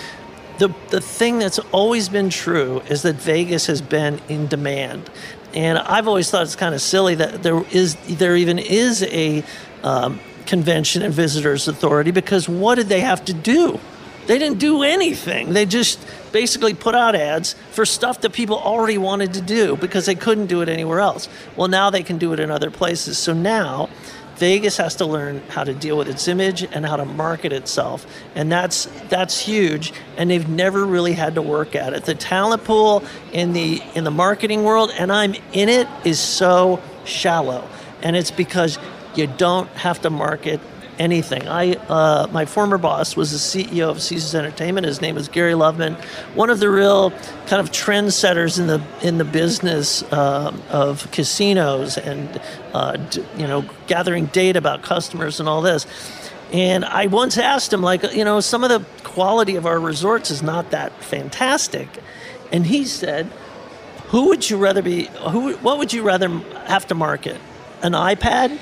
The 0.60 0.74
the 0.90 1.02
thing 1.02 1.40
that's 1.40 1.60
always 1.72 2.10
been 2.10 2.30
true 2.30 2.82
is 2.90 3.02
that 3.04 3.16
Vegas 3.16 3.68
has 3.68 3.82
been 3.82 4.20
in 4.28 4.48
demand, 4.48 5.10
and 5.54 5.78
I've 5.78 6.08
always 6.08 6.30
thought 6.30 6.44
it's 6.44 6.56
kind 6.56 6.76
of 6.76 6.82
silly 6.82 7.16
that 7.16 7.44
there 7.44 7.64
is 7.72 7.96
there 8.08 8.36
even 8.36 8.60
is 8.60 9.04
a 9.04 9.44
um, 9.84 10.20
convention 10.46 11.04
and 11.04 11.14
visitors 11.14 11.68
authority 11.68 12.12
because 12.12 12.50
what 12.50 12.76
did 12.76 12.88
they 12.88 13.02
have 13.02 13.24
to 13.26 13.34
do? 13.34 13.80
They 14.28 14.38
didn't 14.38 14.60
do 14.60 14.84
anything. 14.84 15.54
They 15.54 15.66
just 15.66 16.00
basically 16.32 16.74
put 16.74 16.94
out 16.96 17.16
ads 17.16 17.56
for 17.72 17.86
stuff 17.86 18.22
that 18.22 18.34
people 18.34 18.58
already 18.58 18.98
wanted 18.98 19.34
to 19.36 19.42
do 19.42 19.78
because 19.78 20.06
they 20.06 20.16
couldn't 20.16 20.48
do 20.48 20.62
it 20.62 20.70
anywhere 20.70 21.00
else. 21.00 21.30
Well, 21.56 21.70
now 21.70 21.90
they 21.90 22.04
can 22.04 22.18
do 22.18 22.34
it 22.34 22.40
in 22.40 22.52
other 22.52 22.70
places. 22.70 23.18
So 23.18 23.34
now 23.34 23.90
Vegas 24.38 24.78
has 24.78 24.96
to 24.98 25.06
learn 25.06 25.42
how 25.50 25.64
to 25.64 25.74
deal 25.74 25.98
with 25.98 26.08
its 26.08 26.28
image 26.28 26.62
and 26.64 26.86
how 26.86 26.98
to 26.98 27.06
market 27.06 27.52
itself. 27.52 28.06
And 28.36 28.52
that's 28.52 28.86
that's 29.10 29.40
huge 29.40 29.94
and 30.16 30.30
they've 30.30 30.48
never 30.48 30.86
really 30.86 31.14
had 31.14 31.36
to 31.36 31.42
work 31.42 31.76
at 31.76 31.94
it. 31.94 32.06
The 32.06 32.14
talent 32.14 32.64
pool 32.64 33.04
in 33.34 33.54
the 33.54 33.82
in 33.96 34.04
the 34.04 34.12
marketing 34.12 34.64
world 34.64 34.92
and 34.96 35.12
I'm 35.12 35.34
in 35.54 35.70
it 35.70 35.88
is 36.06 36.20
so 36.20 36.82
shallow. 37.04 37.68
And 38.04 38.16
it's 38.16 38.30
because 38.30 38.78
you 39.16 39.26
don't 39.26 39.70
have 39.70 40.02
to 40.02 40.12
market 40.12 40.60
anything. 41.00 41.48
I, 41.48 41.74
uh, 41.74 42.28
my 42.32 42.46
former 42.46 42.78
boss 42.78 43.16
was 43.16 43.32
the 43.32 43.38
CEO 43.38 43.90
of 43.90 44.02
Caesars 44.02 44.36
Entertainment. 44.36 44.86
His 44.86 45.02
name 45.02 45.18
is 45.18 45.28
Gary 45.28 45.54
Loveman, 45.54 45.96
one 46.36 46.50
of 46.50 46.60
the 46.60 46.70
real 46.70 47.12
kind 47.48 47.60
of 47.60 47.72
trendsetters 47.72 48.60
in 48.60 48.68
the 48.68 48.82
in 49.02 49.18
the 49.18 49.26
business 49.26 50.04
um, 50.12 50.62
of 50.70 51.10
casinos 51.12 51.98
and 51.98 52.42
uh, 52.74 52.98
d- 52.98 53.26
you 53.38 53.48
know 53.48 53.66
gathering 53.88 54.26
data 54.28 54.58
about 54.60 54.82
customers 54.82 55.40
and 55.40 55.48
all 55.48 55.62
this. 55.62 55.86
And 56.54 56.86
I 56.86 57.08
once 57.08 57.38
asked 57.38 57.74
him, 57.74 57.82
like, 57.82 58.04
you 58.14 58.24
know, 58.24 58.40
some 58.40 58.64
of 58.64 58.70
the 58.70 58.86
quality 59.04 59.58
of 59.58 59.66
our 59.66 59.80
resorts 59.80 60.32
is 60.32 60.42
not 60.42 60.72
that 60.72 60.94
fantastic, 61.04 61.90
and 62.52 62.66
he 62.66 62.86
said, 62.86 63.26
"Who 64.08 64.30
would 64.30 64.50
you 64.50 64.58
rather 64.58 64.82
be? 64.82 65.10
Who? 65.30 65.56
What 65.58 65.78
would 65.78 65.94
you 65.94 66.04
rather 66.04 66.30
have 66.66 66.88
to 66.88 66.96
market? 66.96 67.38
An 67.82 67.92
iPad 67.92 68.58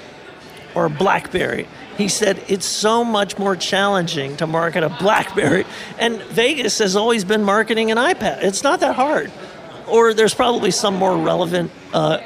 or 0.73 0.85
a 0.85 0.89
BlackBerry?" 0.89 1.67
He 1.97 2.07
said 2.09 2.43
it's 2.47 2.65
so 2.65 3.03
much 3.03 3.37
more 3.37 3.55
challenging 3.55 4.35
to 4.37 4.47
market 4.47 4.83
a 4.83 4.89
BlackBerry, 4.89 5.65
and 5.97 6.21
Vegas 6.23 6.79
has 6.79 6.95
always 6.95 7.23
been 7.23 7.43
marketing 7.43 7.91
an 7.91 7.97
iPad. 7.97 8.43
It's 8.43 8.63
not 8.63 8.79
that 8.81 8.95
hard. 8.95 9.31
or 9.87 10.13
there's 10.13 10.33
probably 10.33 10.71
some 10.71 10.95
more 10.95 11.17
relevant 11.17 11.71
uh, 11.93 12.19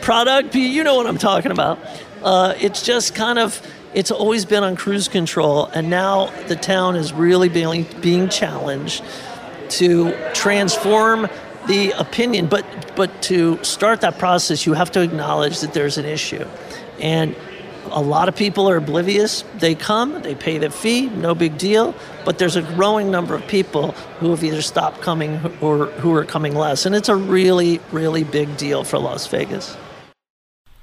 product. 0.00 0.54
You 0.54 0.82
know 0.84 0.96
what 0.96 1.06
I'm 1.06 1.18
talking 1.18 1.52
about. 1.52 1.78
Uh, 2.22 2.54
it's 2.60 2.82
just 2.82 3.14
kind 3.14 3.38
of 3.38 3.60
it's 3.94 4.10
always 4.10 4.44
been 4.44 4.64
on 4.64 4.76
cruise 4.76 5.08
control, 5.08 5.66
and 5.66 5.90
now 5.90 6.26
the 6.48 6.56
town 6.56 6.96
is 6.96 7.12
really 7.12 7.48
being 7.48 7.86
being 8.00 8.28
challenged 8.28 9.04
to 9.70 10.12
transform 10.34 11.28
the 11.66 11.92
opinion. 11.92 12.46
But 12.46 12.64
but 12.96 13.22
to 13.22 13.62
start 13.62 14.00
that 14.00 14.18
process, 14.18 14.66
you 14.66 14.74
have 14.74 14.90
to 14.92 15.00
acknowledge 15.02 15.60
that 15.60 15.74
there's 15.74 15.98
an 15.98 16.06
issue, 16.06 16.46
and 17.00 17.36
a 17.92 18.00
lot 18.00 18.28
of 18.28 18.36
people 18.36 18.68
are 18.68 18.76
oblivious. 18.76 19.44
They 19.58 19.74
come, 19.74 20.22
they 20.22 20.34
pay 20.34 20.58
the 20.58 20.70
fee, 20.70 21.08
no 21.08 21.34
big 21.34 21.58
deal. 21.58 21.94
But 22.24 22.38
there's 22.38 22.56
a 22.56 22.62
growing 22.62 23.10
number 23.10 23.34
of 23.34 23.46
people 23.46 23.92
who 24.18 24.30
have 24.30 24.42
either 24.42 24.62
stopped 24.62 25.00
coming 25.00 25.40
or 25.60 25.86
who 25.86 26.14
are 26.14 26.24
coming 26.24 26.54
less, 26.54 26.86
and 26.86 26.94
it's 26.94 27.08
a 27.08 27.16
really 27.16 27.80
really 27.92 28.24
big 28.24 28.56
deal 28.56 28.84
for 28.84 28.98
Las 28.98 29.26
Vegas. 29.26 29.76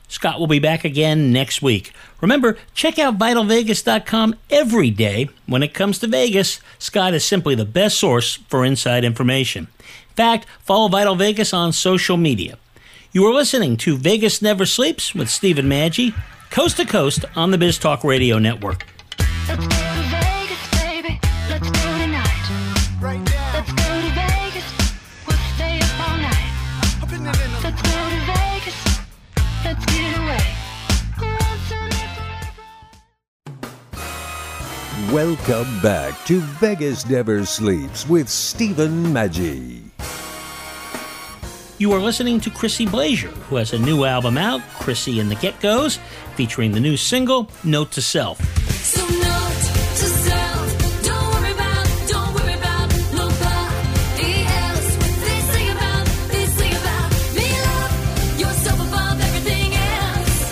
Scott 0.09 0.39
will 0.39 0.47
be 0.47 0.59
back 0.59 0.83
again 0.83 1.31
next 1.31 1.61
week. 1.61 1.93
Remember, 2.19 2.57
check 2.73 2.97
out 2.97 3.19
vitalvegas.com 3.19 4.35
every 4.49 4.89
day. 4.89 5.29
When 5.45 5.61
it 5.61 5.75
comes 5.75 5.99
to 5.99 6.07
Vegas, 6.07 6.59
Scott 6.79 7.13
is 7.13 7.23
simply 7.23 7.53
the 7.53 7.63
best 7.63 7.99
source 7.99 8.37
for 8.47 8.65
inside 8.65 9.03
information. 9.03 9.67
In 9.79 10.15
fact, 10.15 10.47
follow 10.61 10.87
Vital 10.87 11.15
Vegas 11.15 11.53
on 11.53 11.71
social 11.71 12.17
media. 12.17 12.57
You 13.11 13.25
are 13.25 13.33
listening 13.33 13.75
to 13.77 13.97
Vegas 13.97 14.39
Never 14.41 14.65
Sleeps 14.67 15.15
with 15.15 15.29
Stephen 15.29 15.65
Maggi, 15.65 16.13
coast 16.51 16.77
to 16.77 16.85
coast 16.85 17.25
on 17.35 17.49
the 17.51 17.57
Biz 17.57 17.79
Talk 17.79 18.03
Radio 18.03 18.37
Network. 18.37 18.85
Let's 19.47 19.65
go 19.65 19.67
to 19.67 20.01
Vegas. 20.11 20.61
Let's 21.49 21.69
go 21.71 21.97
tonight. 21.97 22.49
Right 23.01 23.19
now. 23.19 23.51
Let's 23.55 23.71
go 23.73 24.01
to 24.01 24.09
Vegas. 24.13 24.63
We'll 25.27 25.37
stay 25.55 25.79
up 25.79 26.09
all 26.09 26.17
night. 26.17 26.53
Up 27.01 27.11
in 27.11 27.23
the- 27.23 27.29
in 27.31 27.51
the- 27.51 27.61
Let's 27.63 27.81
go 27.81 28.09
to 28.09 28.19
Vegas. 28.29 28.77
Let's 29.65 29.85
get 29.85 30.17
away. 30.19 30.45
Once 31.17 31.71
and 31.71 31.93
forever. 33.57 35.11
Welcome 35.11 35.79
back 35.81 36.13
to 36.27 36.41
Vegas 36.59 37.07
Never 37.09 37.43
Sleeps 37.43 38.07
with 38.07 38.29
Stephen 38.29 39.05
Maggi. 39.05 39.78
You 41.79 41.93
are 41.93 42.01
listening 42.01 42.41
to 42.41 42.49
Chrissy 42.49 42.85
Blazier, 42.85 43.29
who 43.47 43.55
has 43.55 43.71
a 43.71 43.79
new 43.79 44.03
album 44.03 44.37
out, 44.37 44.59
Chrissy 44.81 45.21
and 45.21 45.31
the 45.31 45.35
Get 45.35 45.57
Goes, 45.61 45.97
featuring 46.35 46.73
the 46.73 46.79
new 46.81 46.97
single, 46.97 47.49
Note 47.63 47.91
to 47.93 48.01
Self. 48.01 48.37
So 48.83 48.99
note 48.99 49.15
to 49.15 50.05
self, 50.05 50.75
about, 50.99 51.87
about 52.03 52.89
nobody 53.15 54.43
else. 54.43 54.91
What 54.97 55.15
they 55.23 55.39
say 55.39 55.71
about, 55.71 56.05
they 56.27 56.45
say 56.47 56.69
about 56.69 57.11
me. 57.33 57.47
Love 57.63 58.39
yourself 58.41 58.79
above 58.85 59.21
everything 59.21 59.73
else. 59.73 60.51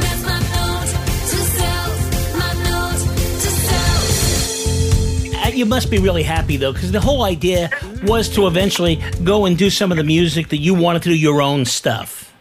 That's 0.00 0.22
my 0.24 0.40
note 0.56 0.88
to 1.28 1.38
self, 1.60 1.92
my 2.38 2.52
note 2.64 3.04
to 3.42 3.50
self. 3.68 5.44
Uh, 5.44 5.50
you 5.50 5.66
must 5.66 5.90
be 5.90 5.98
really 5.98 6.22
happy 6.22 6.56
though, 6.56 6.72
because 6.72 6.90
the 6.90 7.00
whole 7.00 7.24
idea 7.24 7.68
was 8.02 8.28
to 8.30 8.46
eventually 8.46 8.96
go 9.24 9.46
and 9.46 9.56
do 9.56 9.70
some 9.70 9.90
of 9.90 9.98
the 9.98 10.04
music 10.04 10.48
that 10.48 10.58
you 10.58 10.74
wanted 10.74 11.02
to 11.02 11.08
do 11.10 11.16
your 11.16 11.42
own 11.42 11.64
stuff. 11.64 12.34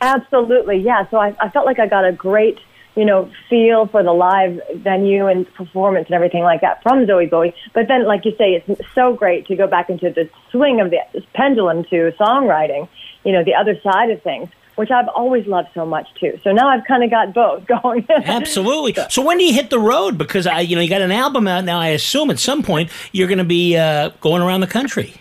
Absolutely, 0.00 0.78
yeah. 0.78 1.08
So 1.10 1.18
I, 1.18 1.34
I 1.40 1.48
felt 1.48 1.64
like 1.64 1.78
I 1.78 1.86
got 1.86 2.04
a 2.04 2.12
great, 2.12 2.58
you 2.96 3.04
know, 3.04 3.30
feel 3.48 3.86
for 3.86 4.02
the 4.02 4.12
live 4.12 4.60
venue 4.74 5.26
and 5.26 5.52
performance 5.54 6.06
and 6.06 6.14
everything 6.14 6.42
like 6.42 6.60
that 6.62 6.82
from 6.82 7.06
Zowie 7.06 7.30
Bowie. 7.30 7.54
But 7.72 7.86
then, 7.88 8.06
like 8.06 8.24
you 8.24 8.32
say, 8.36 8.62
it's 8.66 8.80
so 8.94 9.14
great 9.14 9.46
to 9.46 9.56
go 9.56 9.66
back 9.66 9.88
into 9.90 10.10
the 10.10 10.28
swing 10.50 10.80
of 10.80 10.90
the 10.90 10.98
pendulum 11.34 11.84
to 11.84 12.12
songwriting, 12.18 12.88
you 13.24 13.32
know, 13.32 13.44
the 13.44 13.54
other 13.54 13.80
side 13.82 14.10
of 14.10 14.22
things, 14.22 14.48
which 14.76 14.90
I've 14.90 15.08
always 15.08 15.46
loved 15.46 15.68
so 15.74 15.84
much 15.84 16.08
too. 16.18 16.38
So 16.42 16.52
now 16.52 16.68
I've 16.68 16.84
kind 16.84 17.04
of 17.04 17.10
got 17.10 17.34
both 17.34 17.66
going. 17.82 18.06
Absolutely. 18.10 18.96
So 19.10 19.22
when 19.22 19.38
do 19.38 19.44
you 19.44 19.52
hit 19.52 19.70
the 19.70 19.78
road? 19.78 20.18
Because 20.18 20.46
I, 20.46 20.60
you 20.60 20.76
know, 20.76 20.82
you 20.82 20.88
got 20.88 21.02
an 21.02 21.12
album 21.12 21.46
out 21.46 21.64
now. 21.64 21.78
I 21.78 21.88
assume 21.88 22.30
at 22.30 22.38
some 22.38 22.62
point 22.62 22.90
you're 23.12 23.28
going 23.28 23.38
to 23.38 23.44
be 23.44 23.76
uh, 23.76 24.10
going 24.20 24.42
around 24.42 24.60
the 24.60 24.66
country. 24.66 25.14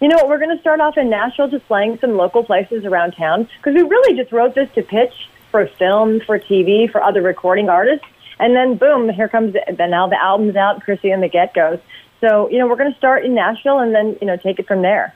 You 0.00 0.08
know 0.08 0.16
what? 0.16 0.28
We're 0.28 0.38
going 0.38 0.54
to 0.54 0.60
start 0.60 0.80
off 0.80 0.98
in 0.98 1.08
Nashville, 1.08 1.48
just 1.48 1.66
playing 1.66 1.98
some 2.00 2.16
local 2.16 2.44
places 2.44 2.84
around 2.84 3.12
town 3.12 3.48
because 3.58 3.74
we 3.74 3.82
really 3.82 4.16
just 4.16 4.30
wrote 4.30 4.54
this 4.54 4.68
to 4.74 4.82
pitch 4.82 5.28
for 5.50 5.66
film, 5.78 6.20
for 6.20 6.38
TV, 6.38 6.90
for 6.90 7.02
other 7.02 7.22
recording 7.22 7.70
artists, 7.70 8.04
and 8.38 8.54
then 8.54 8.76
boom, 8.76 9.08
here 9.08 9.28
comes 9.28 9.54
the, 9.54 9.62
then 9.74 9.90
now 9.90 10.06
the 10.06 10.22
album's 10.22 10.56
out, 10.56 10.82
Chrissy 10.82 11.10
and 11.10 11.22
the 11.22 11.28
Get 11.28 11.54
Goes. 11.54 11.78
So 12.20 12.48
you 12.50 12.58
know 12.58 12.66
we're 12.66 12.76
going 12.76 12.92
to 12.92 12.98
start 12.98 13.24
in 13.24 13.34
Nashville 13.34 13.78
and 13.78 13.94
then 13.94 14.16
you 14.20 14.26
know 14.26 14.36
take 14.36 14.58
it 14.58 14.66
from 14.66 14.82
there. 14.82 15.14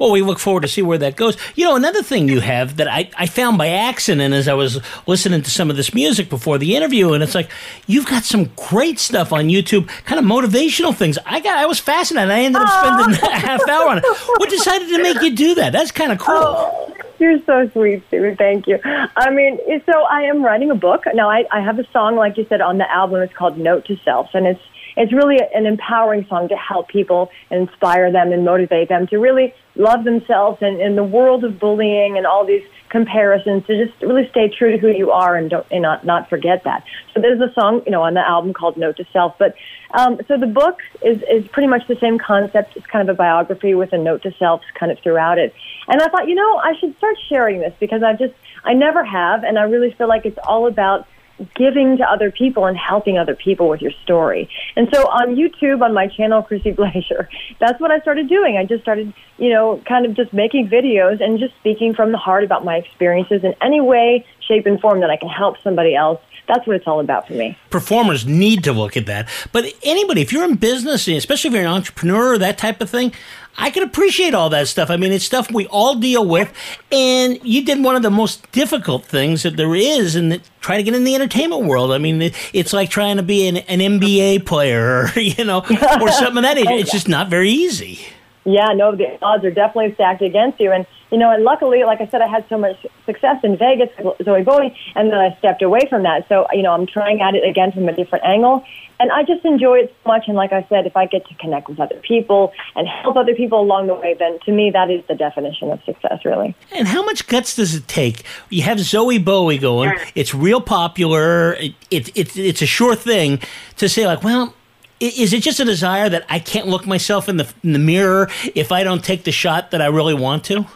Well, 0.00 0.12
we 0.12 0.22
look 0.22 0.38
forward 0.38 0.62
to 0.62 0.68
see 0.68 0.80
where 0.80 0.96
that 0.96 1.16
goes. 1.16 1.36
You 1.56 1.64
know, 1.64 1.76
another 1.76 2.02
thing 2.02 2.26
you 2.26 2.40
have 2.40 2.78
that 2.78 2.88
I, 2.88 3.10
I 3.18 3.26
found 3.26 3.58
by 3.58 3.68
accident 3.68 4.32
as 4.32 4.48
I 4.48 4.54
was 4.54 4.80
listening 5.06 5.42
to 5.42 5.50
some 5.50 5.68
of 5.68 5.76
this 5.76 5.92
music 5.92 6.30
before 6.30 6.56
the 6.56 6.74
interview, 6.74 7.12
and 7.12 7.22
it's 7.22 7.34
like 7.34 7.50
you've 7.86 8.06
got 8.06 8.24
some 8.24 8.46
great 8.56 8.98
stuff 8.98 9.30
on 9.30 9.48
YouTube, 9.48 9.88
kind 10.06 10.18
of 10.18 10.24
motivational 10.24 10.96
things. 10.96 11.18
I 11.26 11.40
got 11.40 11.58
I 11.58 11.66
was 11.66 11.78
fascinated. 11.78 12.30
I 12.30 12.40
ended 12.40 12.62
up 12.62 12.68
spending 12.70 13.30
a 13.30 13.36
half 13.36 13.68
hour 13.68 13.88
on 13.88 13.98
it. 13.98 14.04
What 14.38 14.48
decided 14.48 14.88
to 14.88 15.02
make 15.02 15.20
you 15.20 15.36
do 15.36 15.54
that? 15.56 15.74
That's 15.74 15.90
kind 15.90 16.12
of 16.12 16.18
cool. 16.18 16.34
Oh, 16.34 16.94
you're 17.18 17.38
so 17.44 17.68
sweet, 17.68 18.02
Stephen. 18.08 18.36
Thank 18.36 18.68
you. 18.68 18.78
I 18.82 19.28
mean, 19.28 19.58
so 19.84 20.02
I 20.04 20.22
am 20.22 20.42
writing 20.42 20.70
a 20.70 20.74
book 20.74 21.04
now. 21.12 21.28
I, 21.28 21.44
I 21.52 21.60
have 21.60 21.78
a 21.78 21.86
song, 21.92 22.16
like 22.16 22.38
you 22.38 22.46
said, 22.48 22.62
on 22.62 22.78
the 22.78 22.90
album. 22.90 23.20
It's 23.20 23.34
called 23.34 23.58
"Note 23.58 23.84
to 23.84 23.98
Self," 23.98 24.30
and 24.32 24.46
it's 24.46 24.62
it's 24.96 25.12
really 25.12 25.38
an 25.54 25.66
empowering 25.66 26.26
song 26.28 26.48
to 26.48 26.56
help 26.56 26.88
people 26.88 27.30
and 27.50 27.68
inspire 27.68 28.10
them 28.10 28.32
and 28.32 28.44
motivate 28.44 28.88
them 28.88 29.06
to 29.08 29.18
really 29.18 29.54
love 29.80 30.04
themselves 30.04 30.58
and 30.60 30.80
in 30.80 30.94
the 30.94 31.04
world 31.04 31.44
of 31.44 31.58
bullying 31.58 32.16
and 32.16 32.26
all 32.26 32.44
these 32.44 32.64
comparisons 32.90 33.64
to 33.66 33.86
just 33.86 34.00
really 34.02 34.28
stay 34.28 34.48
true 34.48 34.72
to 34.72 34.78
who 34.78 34.88
you 34.88 35.10
are 35.10 35.36
and 35.36 35.50
don't 35.50 35.66
and 35.70 35.82
not 35.82 36.04
not 36.04 36.28
forget 36.28 36.64
that. 36.64 36.84
So 37.14 37.20
there's 37.20 37.40
a 37.40 37.52
song, 37.54 37.82
you 37.86 37.92
know, 37.92 38.02
on 38.02 38.14
the 38.14 38.20
album 38.20 38.52
called 38.52 38.76
Note 38.76 38.96
to 38.96 39.06
Self. 39.12 39.36
But 39.38 39.54
um, 39.92 40.20
so 40.28 40.36
the 40.36 40.46
book 40.46 40.80
is 41.02 41.22
is 41.30 41.48
pretty 41.48 41.68
much 41.68 41.86
the 41.88 41.96
same 41.96 42.18
concept. 42.18 42.76
It's 42.76 42.86
kind 42.86 43.08
of 43.08 43.14
a 43.14 43.16
biography 43.16 43.74
with 43.74 43.92
a 43.92 43.98
note 43.98 44.22
to 44.22 44.32
self 44.38 44.62
kind 44.78 44.92
of 44.92 44.98
throughout 44.98 45.38
it. 45.38 45.54
And 45.88 46.02
I 46.02 46.08
thought, 46.08 46.28
you 46.28 46.34
know, 46.34 46.58
I 46.58 46.74
should 46.78 46.96
start 46.98 47.16
sharing 47.28 47.60
this 47.60 47.72
because 47.80 48.02
I've 48.02 48.18
just 48.18 48.34
I 48.64 48.74
never 48.74 49.02
have, 49.02 49.44
and 49.44 49.58
I 49.58 49.62
really 49.62 49.92
feel 49.92 50.08
like 50.08 50.26
it's 50.26 50.38
all 50.44 50.66
about 50.66 51.06
giving 51.54 51.96
to 51.98 52.04
other 52.04 52.30
people 52.30 52.66
and 52.66 52.76
helping 52.76 53.18
other 53.18 53.34
people 53.34 53.68
with 53.68 53.80
your 53.80 53.92
story. 54.02 54.48
And 54.76 54.88
so 54.92 55.02
on 55.06 55.36
YouTube, 55.36 55.82
on 55.82 55.94
my 55.94 56.06
channel, 56.06 56.42
Chrissy 56.42 56.72
Blazier, 56.72 57.28
that's 57.60 57.80
what 57.80 57.90
I 57.90 58.00
started 58.00 58.28
doing. 58.28 58.56
I 58.56 58.64
just 58.64 58.82
started, 58.82 59.12
you 59.38 59.50
know, 59.50 59.82
kind 59.86 60.06
of 60.06 60.14
just 60.14 60.32
making 60.32 60.68
videos 60.68 61.22
and 61.22 61.38
just 61.38 61.54
speaking 61.56 61.94
from 61.94 62.12
the 62.12 62.18
heart 62.18 62.44
about 62.44 62.64
my 62.64 62.76
experiences 62.76 63.44
in 63.44 63.54
any 63.60 63.80
way, 63.80 64.24
shape, 64.50 64.66
and 64.66 64.80
form 64.80 65.00
that 65.00 65.10
I 65.10 65.16
can 65.16 65.28
help 65.28 65.56
somebody 65.62 65.94
else. 65.94 66.20
That's 66.48 66.66
what 66.66 66.74
it's 66.74 66.86
all 66.86 66.98
about 66.98 67.28
for 67.28 67.34
me. 67.34 67.56
performers 67.70 68.26
need 68.26 68.64
to 68.64 68.72
look 68.72 68.96
at 68.96 69.06
that. 69.06 69.28
But 69.52 69.72
anybody, 69.84 70.20
if 70.20 70.32
you're 70.32 70.44
in 70.44 70.56
business, 70.56 71.06
especially 71.06 71.48
if 71.48 71.54
you're 71.54 71.62
an 71.62 71.68
entrepreneur, 71.68 72.36
that 72.38 72.58
type 72.58 72.80
of 72.80 72.90
thing, 72.90 73.12
I 73.56 73.70
can 73.70 73.84
appreciate 73.84 74.34
all 74.34 74.50
that 74.50 74.66
stuff. 74.66 74.90
I 74.90 74.96
mean, 74.96 75.12
it's 75.12 75.24
stuff 75.24 75.52
we 75.52 75.66
all 75.66 75.94
deal 75.94 76.26
with, 76.26 76.52
and 76.90 77.38
you 77.44 77.64
did 77.64 77.84
one 77.84 77.94
of 77.94 78.02
the 78.02 78.10
most 78.10 78.50
difficult 78.50 79.04
things 79.04 79.44
that 79.44 79.56
there 79.56 79.74
is, 79.76 80.16
and 80.16 80.32
that 80.32 80.40
try 80.60 80.76
to 80.76 80.82
get 80.82 80.94
in 80.94 81.04
the 81.04 81.14
entertainment 81.14 81.66
world. 81.66 81.92
I 81.92 81.98
mean, 81.98 82.32
it's 82.52 82.72
like 82.72 82.90
trying 82.90 83.16
to 83.18 83.22
be 83.22 83.46
an, 83.46 83.58
an 83.58 83.78
NBA 83.78 84.46
player, 84.46 85.04
or 85.14 85.20
you 85.20 85.44
know, 85.44 85.58
or 85.60 86.08
something 86.10 86.38
of 86.38 86.42
that 86.42 86.58
age. 86.58 86.66
It's 86.68 86.92
just 86.92 87.08
not 87.08 87.28
very 87.28 87.50
easy. 87.50 88.00
Yeah, 88.44 88.68
no, 88.74 88.96
the 88.96 89.18
odds 89.22 89.44
are 89.44 89.50
definitely 89.50 89.94
stacked 89.94 90.22
against 90.22 90.60
you. 90.60 90.72
And, 90.72 90.86
you 91.12 91.18
know, 91.18 91.30
and 91.30 91.44
luckily, 91.44 91.84
like 91.84 92.00
I 92.00 92.06
said, 92.06 92.22
I 92.22 92.26
had 92.26 92.46
so 92.48 92.56
much 92.56 92.76
success 93.04 93.36
in 93.42 93.58
Vegas, 93.58 93.90
Zowie 93.98 94.44
Bowie, 94.44 94.74
and 94.94 95.10
then 95.10 95.18
I 95.18 95.36
stepped 95.38 95.60
away 95.62 95.80
from 95.90 96.04
that. 96.04 96.26
So, 96.28 96.46
you 96.52 96.62
know, 96.62 96.72
I'm 96.72 96.86
trying 96.86 97.20
at 97.20 97.34
it 97.34 97.46
again 97.46 97.72
from 97.72 97.88
a 97.88 97.92
different 97.92 98.24
angle. 98.24 98.64
And 98.98 99.10
I 99.12 99.22
just 99.22 99.44
enjoy 99.44 99.78
it 99.78 99.94
so 100.02 100.08
much. 100.08 100.24
And 100.26 100.36
like 100.36 100.52
I 100.52 100.64
said, 100.68 100.86
if 100.86 100.96
I 100.96 101.06
get 101.06 101.26
to 101.28 101.34
connect 101.36 101.68
with 101.68 101.80
other 101.80 101.96
people 101.96 102.52
and 102.76 102.86
help 102.86 103.16
other 103.16 103.34
people 103.34 103.60
along 103.60 103.86
the 103.86 103.94
way, 103.94 104.14
then 104.18 104.38
to 104.44 104.52
me, 104.52 104.70
that 104.70 104.90
is 104.90 105.02
the 105.08 105.14
definition 105.14 105.70
of 105.70 105.82
success, 105.84 106.20
really. 106.24 106.54
And 106.72 106.86
how 106.86 107.02
much 107.02 107.26
guts 107.26 107.56
does 107.56 107.74
it 107.74 107.88
take? 107.88 108.24
You 108.50 108.62
have 108.62 108.76
Zowie 108.78 109.22
Bowie 109.22 109.56
going; 109.56 109.94
it's 110.14 110.34
real 110.34 110.60
popular. 110.60 111.54
It, 111.54 111.74
it, 111.90 112.08
it, 112.16 112.36
it's 112.36 112.62
a 112.62 112.66
sure 112.66 112.94
thing 112.94 113.40
to 113.76 113.88
say, 113.88 114.06
like, 114.06 114.22
well, 114.22 114.54
is 115.00 115.32
it 115.32 115.42
just 115.42 115.58
a 115.60 115.64
desire 115.64 116.08
that 116.08 116.26
I 116.28 116.38
can't 116.38 116.66
look 116.66 116.86
myself 116.86 117.28
in 117.28 117.38
the 117.38 117.52
in 117.64 117.72
the 117.72 117.78
mirror 117.78 118.28
if 118.54 118.70
I 118.70 118.84
don't 118.84 119.02
take 119.02 119.24
the 119.24 119.32
shot 119.32 119.70
that 119.70 119.80
I 119.80 119.86
really 119.86 120.14
want 120.14 120.44
to? 120.44 120.66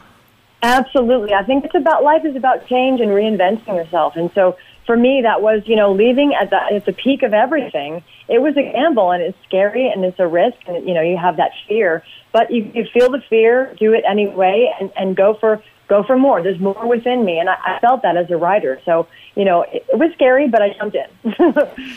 Absolutely. 0.64 1.34
I 1.34 1.44
think 1.44 1.66
it's 1.66 1.74
about 1.74 2.02
life 2.02 2.24
is 2.24 2.36
about 2.36 2.66
change 2.66 3.00
and 3.02 3.10
reinventing 3.10 3.66
yourself. 3.66 4.16
And 4.16 4.30
so 4.34 4.56
for 4.86 4.96
me, 4.96 5.20
that 5.22 5.42
was, 5.42 5.62
you 5.66 5.76
know, 5.76 5.92
leaving 5.92 6.34
at 6.34 6.48
the, 6.48 6.56
at 6.56 6.86
the 6.86 6.94
peak 6.94 7.22
of 7.22 7.34
everything. 7.34 8.02
It 8.28 8.40
was 8.40 8.56
a 8.56 8.62
gamble 8.62 9.10
and 9.10 9.22
it's 9.22 9.36
scary 9.46 9.86
and 9.88 10.02
it's 10.06 10.18
a 10.18 10.26
risk 10.26 10.56
and, 10.66 10.88
you 10.88 10.94
know, 10.94 11.02
you 11.02 11.18
have 11.18 11.36
that 11.36 11.50
fear, 11.68 12.02
but 12.32 12.50
you, 12.50 12.70
you 12.74 12.86
feel 12.94 13.10
the 13.10 13.22
fear, 13.28 13.74
do 13.78 13.92
it 13.92 14.04
anyway 14.08 14.72
and, 14.80 14.90
and 14.96 15.14
go 15.14 15.34
for, 15.34 15.62
go 15.88 16.02
for 16.02 16.16
more. 16.16 16.42
There's 16.42 16.60
more 16.60 16.86
within 16.86 17.26
me. 17.26 17.38
And 17.38 17.50
I, 17.50 17.56
I 17.62 17.78
felt 17.80 18.00
that 18.00 18.16
as 18.16 18.30
a 18.30 18.36
writer. 18.38 18.80
So, 18.86 19.06
you 19.36 19.44
know, 19.44 19.62
it, 19.62 19.84
it 19.92 19.98
was 19.98 20.12
scary, 20.14 20.48
but 20.48 20.62
I 20.62 20.72
jumped 20.72 20.96
in. 20.96 21.54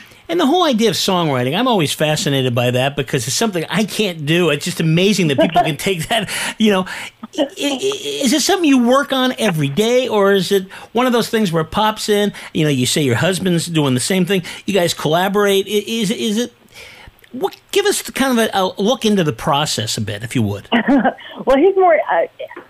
And 0.29 0.39
the 0.39 0.45
whole 0.45 0.63
idea 0.63 0.89
of 0.89 0.95
songwriting, 0.95 1.57
I'm 1.57 1.67
always 1.67 1.93
fascinated 1.93 2.53
by 2.53 2.71
that 2.71 2.95
because 2.95 3.27
it's 3.27 3.35
something 3.35 3.65
I 3.69 3.85
can't 3.85 4.25
do. 4.25 4.49
It's 4.49 4.65
just 4.65 4.79
amazing 4.79 5.27
that 5.27 5.39
people 5.39 5.61
can 5.61 5.77
take 5.77 6.09
that. 6.09 6.29
You 6.57 6.71
know, 6.71 6.85
is 7.33 8.33
it 8.33 8.41
something 8.41 8.67
you 8.67 8.85
work 8.85 9.13
on 9.13 9.33
every 9.37 9.69
day, 9.69 10.07
or 10.07 10.33
is 10.33 10.51
it 10.51 10.69
one 10.93 11.05
of 11.05 11.13
those 11.13 11.29
things 11.29 11.51
where 11.51 11.63
it 11.63 11.71
pops 11.71 12.09
in? 12.09 12.33
You 12.53 12.65
know, 12.65 12.69
you 12.69 12.85
say 12.85 13.01
your 13.01 13.15
husband's 13.15 13.67
doing 13.67 13.93
the 13.93 13.99
same 13.99 14.25
thing. 14.25 14.43
You 14.65 14.73
guys 14.73 14.93
collaborate. 14.93 15.67
Is 15.67 16.11
is 16.11 16.37
it? 16.37 16.53
What, 17.33 17.59
give 17.71 17.85
us 17.85 18.01
the 18.01 18.13
kind 18.13 18.39
of 18.39 18.45
a, 18.45 18.57
a 18.57 18.81
look 18.81 19.05
into 19.05 19.23
the 19.23 19.33
process 19.33 19.97
a 19.97 20.01
bit, 20.01 20.23
if 20.23 20.33
you 20.33 20.41
would. 20.41 20.67
well, 21.45 21.57
he's 21.57 21.75
more 21.75 21.99
uh, 22.11 22.25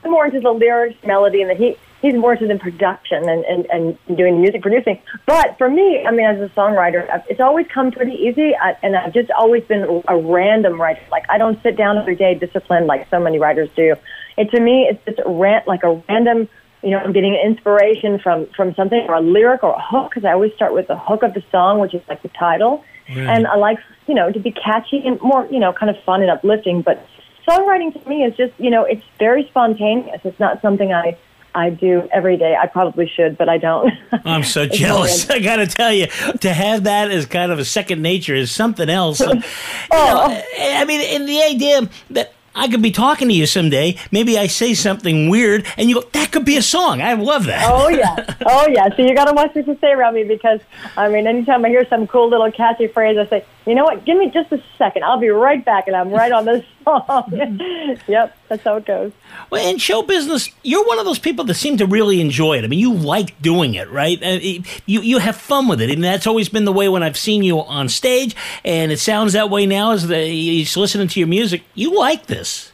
more 0.06 0.26
into 0.26 0.40
the 0.40 0.52
lyrics, 0.52 0.98
melody, 1.06 1.42
and 1.42 1.52
the, 1.52 1.56
he 1.56 1.78
he's 2.08 2.20
more 2.20 2.34
into 2.34 2.48
the 2.48 2.58
production 2.58 3.28
and, 3.30 3.44
and 3.46 3.66
and 3.70 4.18
doing 4.18 4.42
music 4.42 4.62
producing. 4.62 5.00
But 5.26 5.58
for 5.58 5.70
me, 5.70 6.06
I 6.06 6.12
mean, 6.12 6.26
as 6.26 6.40
a 6.40 6.54
songwriter, 6.54 7.10
uh, 7.14 7.20
it's 7.30 7.40
always 7.40 7.68
come 7.74 7.92
pretty 7.92 8.14
easy, 8.14 8.56
I, 8.56 8.76
and 8.82 8.96
I've 8.96 9.14
just 9.14 9.32
always 9.32 9.64
been 9.64 10.02
a 10.08 10.18
random 10.18 10.80
writer. 10.80 11.02
Like 11.12 11.26
I 11.30 11.38
don't 11.38 11.62
sit 11.64 11.78
down 11.78 11.98
every 11.98 12.16
day 12.16 12.34
disciplined 12.36 12.88
like 12.88 13.10
so 13.10 13.20
many 13.20 13.40
writers 13.40 13.70
do. 13.76 13.96
It 14.38 14.52
to 14.52 14.60
me, 14.60 14.88
it's 14.90 15.04
just 15.06 15.20
a 15.26 15.30
rant 15.30 15.68
like 15.68 15.84
a 15.84 16.02
random. 16.10 16.50
You 16.84 16.92
know, 16.92 17.00
I'm 17.00 17.12
getting 17.12 17.34
inspiration 17.34 18.20
from 18.20 18.48
from 18.56 18.74
something 18.76 19.06
or 19.08 19.16
a 19.16 19.22
lyric 19.22 19.64
or 19.64 19.74
a 19.74 19.82
hook 19.82 20.12
because 20.12 20.26
I 20.26 20.34
always 20.34 20.54
start 20.54 20.74
with 20.74 20.88
the 20.88 20.98
hook 20.98 21.24
of 21.24 21.34
the 21.34 21.44
song, 21.52 21.80
which 21.80 21.94
is 21.94 22.02
like 22.08 22.22
the 22.22 22.30
title. 22.30 22.84
And 23.10 23.48
I 23.48 23.56
like, 23.56 23.80
you 24.08 24.14
know, 24.14 24.32
to 24.32 24.40
be 24.40 24.52
catchy 24.52 25.02
and 25.06 25.20
more, 25.22 25.48
you 25.50 25.60
know, 25.60 25.72
kind 25.72 25.90
of 25.90 25.96
fun 26.04 26.22
and 26.22 26.30
uplifting. 26.30 26.82
But 26.82 27.06
songwriting 27.48 27.94
to 27.94 28.10
me 28.10 28.24
is 28.24 28.36
just, 28.36 28.54
you 28.60 28.70
know, 28.70 28.84
it's 28.84 29.04
very 29.18 29.48
spontaneous. 29.48 30.22
It's 30.26 30.40
not 30.40 30.62
something 30.62 30.94
I 30.94 31.18
I 31.58 31.72
do 31.72 32.08
every 32.14 32.38
day. 32.38 32.56
I 32.56 32.68
probably 32.68 33.08
should, 33.14 33.38
but 33.38 33.50
I 33.50 33.58
don't. 33.58 33.92
I'm 34.26 34.44
so 34.44 34.66
jealous. 34.68 35.30
I 35.30 35.40
got 35.40 35.56
to 35.58 35.68
tell 35.68 35.92
you, 35.92 36.06
to 36.42 36.54
have 36.54 36.84
that 36.86 37.10
as 37.12 37.26
kind 37.26 37.52
of 37.52 37.60
a 37.60 37.66
second 37.66 38.02
nature 38.02 38.36
is 38.36 38.52
something 38.52 38.90
else. 38.90 39.20
And, 39.20 39.42
you 39.44 39.50
Oh. 39.92 40.28
know, 40.28 40.42
I 40.60 40.86
mean, 40.86 41.02
and 41.02 41.28
the 41.28 41.42
idea 41.42 41.90
that 42.12 42.34
I 42.56 42.68
could 42.68 42.82
be 42.82 42.92
talking 42.92 43.28
to 43.28 43.34
you 43.34 43.46
someday, 43.46 43.98
maybe 44.12 44.38
I 44.38 44.48
say 44.48 44.74
something 44.74 45.30
weird, 45.30 45.66
and 45.78 45.90
you 45.90 45.96
go, 46.02 46.08
"That 46.14 46.32
could 46.32 46.44
be 46.46 46.58
a 46.58 46.62
song." 46.62 47.02
I 47.02 47.14
love 47.14 47.46
that. 47.46 47.64
oh 47.72 47.88
yeah, 47.90 48.36
oh 48.48 48.68
yeah. 48.68 48.90
So 48.96 49.04
you 49.04 49.14
got 49.14 49.26
to 49.26 49.34
watch 49.34 49.54
what 49.54 49.68
you 49.68 49.78
say 49.80 49.92
around 49.92 50.16
me 50.16 50.24
because 50.24 50.60
I 50.96 51.08
mean, 51.10 51.28
anytime 51.28 51.64
I 51.66 51.70
hear 51.70 51.86
some 51.88 52.08
cool 52.08 52.30
little 52.30 52.52
catchy 52.52 52.88
phrase, 52.88 53.18
I 53.18 53.28
say, 53.28 53.46
you 53.68 53.76
know 53.76 53.84
what? 53.84 54.06
Give 54.06 54.18
me 54.18 54.32
just 54.32 54.52
a 54.52 54.64
second. 54.78 55.04
I'll 55.04 55.20
be 55.20 55.30
right 55.30 55.64
back, 55.64 55.88
and 55.88 55.96
I'm 55.96 56.10
right 56.10 56.32
on 56.32 56.46
this 56.46 56.66
song. 56.86 57.32
yep, 58.08 58.36
that's 58.48 58.64
how 58.64 58.78
it 58.78 58.86
goes. 58.86 59.12
Well, 59.50 59.70
in 59.70 59.78
show 59.78 60.02
business, 60.02 60.50
you're 60.64 60.86
one 60.86 61.00
of 61.00 61.06
those 61.06 61.20
people 61.20 61.44
that 61.46 61.56
seem 61.56 61.78
to 61.78 61.86
really 61.86 62.22
enjoy 62.22 62.58
it. 62.58 62.64
I 62.64 62.68
mean, 62.68 62.80
you 62.80 62.94
like 62.94 63.42
doing 63.42 63.76
it, 63.76 63.90
right? 63.92 64.22
Uh, 64.24 64.40
You 64.86 65.02
you 65.02 65.18
have 65.18 65.36
fun 65.36 65.68
with 65.68 65.82
it, 65.82 65.92
and 65.92 66.04
that's 66.04 66.26
always 66.26 66.50
been 66.50 66.66
the 66.66 66.72
way 66.72 66.88
when 66.88 67.04
I've 67.04 67.18
seen 67.18 67.44
you 67.44 67.60
on 67.62 67.90
stage, 67.90 68.36
and 68.64 68.92
it 68.92 69.00
sounds 69.00 69.34
that 69.34 69.50
way 69.50 69.66
now 69.66 69.92
as 69.92 70.08
the 70.08 70.26
you 70.26 70.64
just 70.64 70.78
listening 70.78 71.10
to 71.10 71.20
your 71.20 71.28
music. 71.28 71.64
You 71.76 71.98
like 71.98 72.28
this. 72.28 72.72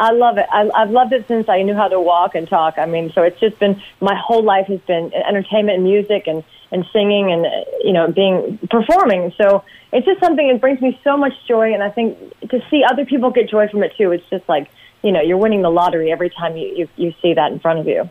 I 0.00 0.12
love 0.12 0.38
it. 0.38 0.46
I, 0.52 0.70
I've 0.76 0.90
loved 0.90 1.12
it 1.12 1.26
since 1.26 1.48
I 1.48 1.62
knew 1.62 1.74
how 1.74 1.88
to 1.88 2.00
walk 2.00 2.34
and 2.36 2.48
talk. 2.48 2.78
I 2.78 2.86
mean, 2.86 3.10
so 3.12 3.22
it's 3.22 3.40
just 3.40 3.58
been 3.58 3.82
my 4.00 4.14
whole 4.14 4.42
life 4.44 4.66
has 4.68 4.80
been 4.82 5.12
entertainment 5.12 5.76
and 5.76 5.84
music 5.84 6.26
and 6.26 6.44
and 6.70 6.84
singing 6.92 7.32
and 7.32 7.46
uh, 7.46 7.50
you 7.82 7.92
know 7.92 8.10
being 8.12 8.58
performing. 8.70 9.32
So 9.36 9.64
it's 9.92 10.06
just 10.06 10.20
something 10.20 10.48
that 10.48 10.60
brings 10.60 10.80
me 10.80 10.98
so 11.02 11.16
much 11.16 11.32
joy, 11.46 11.72
and 11.72 11.82
I 11.82 11.90
think 11.90 12.18
to 12.48 12.62
see 12.70 12.84
other 12.88 13.04
people 13.04 13.30
get 13.30 13.48
joy 13.48 13.68
from 13.68 13.82
it 13.82 13.92
too. 13.96 14.12
It's 14.12 14.28
just 14.28 14.48
like 14.48 14.70
you 15.02 15.12
know 15.12 15.20
you're 15.20 15.38
winning 15.38 15.62
the 15.62 15.70
lottery 15.70 16.12
every 16.12 16.30
time 16.30 16.56
you 16.56 16.68
you, 16.68 16.88
you 16.96 17.14
see 17.22 17.34
that 17.34 17.52
in 17.52 17.58
front 17.58 17.78
of 17.78 17.86
you 17.86 18.08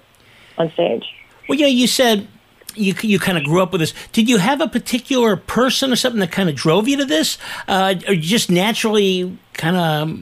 on 0.58 0.72
stage. 0.72 1.06
Well, 1.48 1.58
you 1.58 1.66
know, 1.66 1.72
you 1.72 1.88
said 1.88 2.28
you 2.76 2.96
you 3.02 3.20
kind 3.20 3.38
of 3.38 3.44
grew 3.44 3.62
up 3.62 3.72
with 3.72 3.82
this. 3.82 3.94
Did 4.12 4.30
you 4.30 4.38
have 4.38 4.62
a 4.62 4.68
particular 4.68 5.36
person 5.36 5.92
or 5.92 5.96
something 5.96 6.20
that 6.20 6.32
kind 6.32 6.50
of 6.50 6.56
drove 6.56 6.88
you 6.88 6.98
to 6.98 7.06
this, 7.06 7.38
uh, 7.68 7.96
or 8.08 8.14
you 8.14 8.22
just 8.22 8.50
naturally 8.50 9.38
kind 9.54 9.76
of 9.76 10.20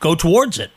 go 0.00 0.14
towards 0.14 0.58
it? 0.58 0.70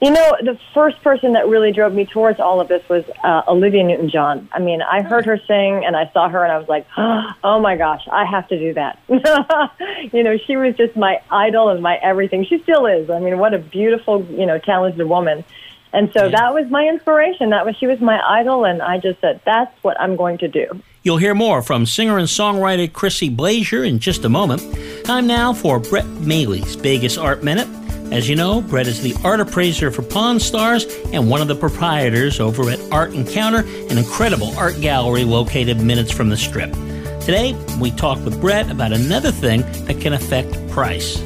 You 0.00 0.12
know, 0.12 0.36
the 0.40 0.56
first 0.74 1.02
person 1.02 1.32
that 1.32 1.48
really 1.48 1.72
drove 1.72 1.92
me 1.92 2.06
towards 2.06 2.38
all 2.38 2.60
of 2.60 2.68
this 2.68 2.88
was 2.88 3.04
uh, 3.24 3.42
Olivia 3.48 3.82
Newton-John. 3.82 4.48
I 4.52 4.60
mean, 4.60 4.80
I 4.80 5.02
heard 5.02 5.26
her 5.26 5.38
sing 5.38 5.84
and 5.84 5.96
I 5.96 6.08
saw 6.12 6.28
her 6.28 6.44
and 6.44 6.52
I 6.52 6.58
was 6.58 6.68
like, 6.68 6.86
oh 6.96 7.58
my 7.60 7.76
gosh, 7.76 8.06
I 8.10 8.24
have 8.24 8.46
to 8.48 8.58
do 8.58 8.74
that. 8.74 9.00
you 10.12 10.22
know, 10.22 10.38
she 10.46 10.56
was 10.56 10.76
just 10.76 10.96
my 10.96 11.20
idol 11.32 11.70
and 11.70 11.82
my 11.82 11.96
everything. 11.96 12.44
She 12.44 12.60
still 12.62 12.86
is. 12.86 13.10
I 13.10 13.18
mean, 13.18 13.38
what 13.38 13.54
a 13.54 13.58
beautiful, 13.58 14.24
you 14.26 14.46
know, 14.46 14.58
talented 14.58 15.08
woman. 15.08 15.44
And 15.92 16.12
so 16.12 16.28
that 16.28 16.52
was 16.52 16.70
my 16.70 16.86
inspiration. 16.86 17.50
That 17.50 17.64
was 17.64 17.74
she 17.76 17.86
was 17.86 18.00
my 18.00 18.20
idol, 18.20 18.66
and 18.66 18.82
I 18.82 18.98
just 18.98 19.20
said, 19.20 19.40
that's 19.46 19.72
what 19.82 19.98
I'm 19.98 20.16
going 20.16 20.38
to 20.38 20.48
do. 20.48 20.82
You'll 21.02 21.16
hear 21.16 21.34
more 21.34 21.62
from 21.62 21.86
singer 21.86 22.18
and 22.18 22.28
songwriter 22.28 22.92
Chrissy 22.92 23.30
Blazier 23.30 23.88
in 23.88 23.98
just 23.98 24.24
a 24.24 24.28
moment. 24.28 24.62
Time 25.04 25.26
now 25.26 25.54
for 25.54 25.78
Brett 25.78 26.06
Maly's 26.06 26.74
Vegas 26.74 27.16
Art 27.16 27.42
Minute. 27.42 27.68
As 28.10 28.26
you 28.26 28.36
know, 28.36 28.62
Brett 28.62 28.86
is 28.86 29.02
the 29.02 29.14
art 29.22 29.38
appraiser 29.38 29.90
for 29.90 30.00
Pawn 30.00 30.40
Stars 30.40 30.86
and 31.12 31.28
one 31.28 31.42
of 31.42 31.48
the 31.48 31.54
proprietors 31.54 32.40
over 32.40 32.70
at 32.70 32.80
Art 32.90 33.12
Encounter, 33.12 33.66
an 33.90 33.98
incredible 33.98 34.56
art 34.56 34.80
gallery 34.80 35.24
located 35.24 35.82
minutes 35.82 36.10
from 36.10 36.30
the 36.30 36.36
strip. 36.36 36.72
Today, 37.20 37.54
we 37.78 37.90
talk 37.90 38.18
with 38.24 38.40
Brett 38.40 38.70
about 38.70 38.94
another 38.94 39.30
thing 39.30 39.60
that 39.84 40.00
can 40.00 40.14
affect 40.14 40.52
price. 40.70 41.18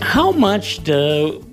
How 0.00 0.30
much 0.30 0.84
do 0.84 1.44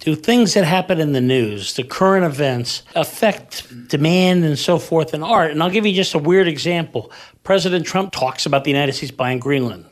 do 0.00 0.16
things 0.16 0.54
that 0.54 0.64
happen 0.64 0.98
in 0.98 1.12
the 1.12 1.20
news, 1.20 1.74
the 1.74 1.84
current 1.84 2.24
events, 2.24 2.82
affect 2.96 3.88
demand 3.88 4.42
and 4.42 4.58
so 4.58 4.78
forth 4.78 5.12
in 5.12 5.22
art? 5.22 5.50
And 5.50 5.62
I'll 5.62 5.70
give 5.70 5.84
you 5.84 5.92
just 5.92 6.14
a 6.14 6.18
weird 6.18 6.48
example. 6.48 7.12
President 7.44 7.84
Trump 7.84 8.12
talks 8.12 8.46
about 8.46 8.64
the 8.64 8.70
United 8.70 8.94
States 8.94 9.12
buying 9.12 9.38
Greenland. 9.38 9.84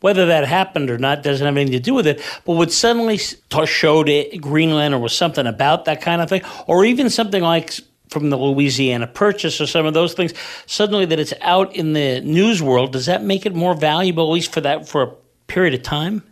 Whether 0.00 0.26
that 0.26 0.46
happened 0.46 0.90
or 0.90 0.98
not 0.98 1.22
doesn't 1.22 1.44
have 1.44 1.56
anything 1.56 1.72
to 1.72 1.80
do 1.80 1.94
with 1.94 2.06
it, 2.06 2.20
but 2.44 2.52
would 2.54 2.70
suddenly 2.72 3.14
s- 3.14 3.34
t- 3.48 3.66
show 3.66 4.04
to 4.04 4.38
Greenland 4.38 4.94
or 4.94 4.98
was 4.98 5.14
something 5.14 5.46
about 5.46 5.86
that 5.86 6.00
kind 6.02 6.20
of 6.20 6.28
thing, 6.28 6.42
or 6.66 6.84
even 6.84 7.08
something 7.10 7.42
like 7.42 7.72
from 8.10 8.30
the 8.30 8.36
Louisiana 8.36 9.06
Purchase 9.06 9.60
or 9.60 9.66
some 9.66 9.84
of 9.86 9.94
those 9.94 10.12
things, 10.14 10.32
suddenly 10.66 11.06
that 11.06 11.18
it's 11.18 11.32
out 11.40 11.74
in 11.74 11.92
the 11.94 12.20
news 12.20 12.62
world, 12.62 12.92
does 12.92 13.06
that 13.06 13.22
make 13.24 13.46
it 13.46 13.54
more 13.54 13.74
valuable, 13.74 14.28
at 14.28 14.32
least 14.32 14.52
for 14.52 14.60
that 14.60 14.86
for 14.88 15.02
a 15.02 15.10
period 15.48 15.74
of 15.74 15.82
time? 15.82 16.22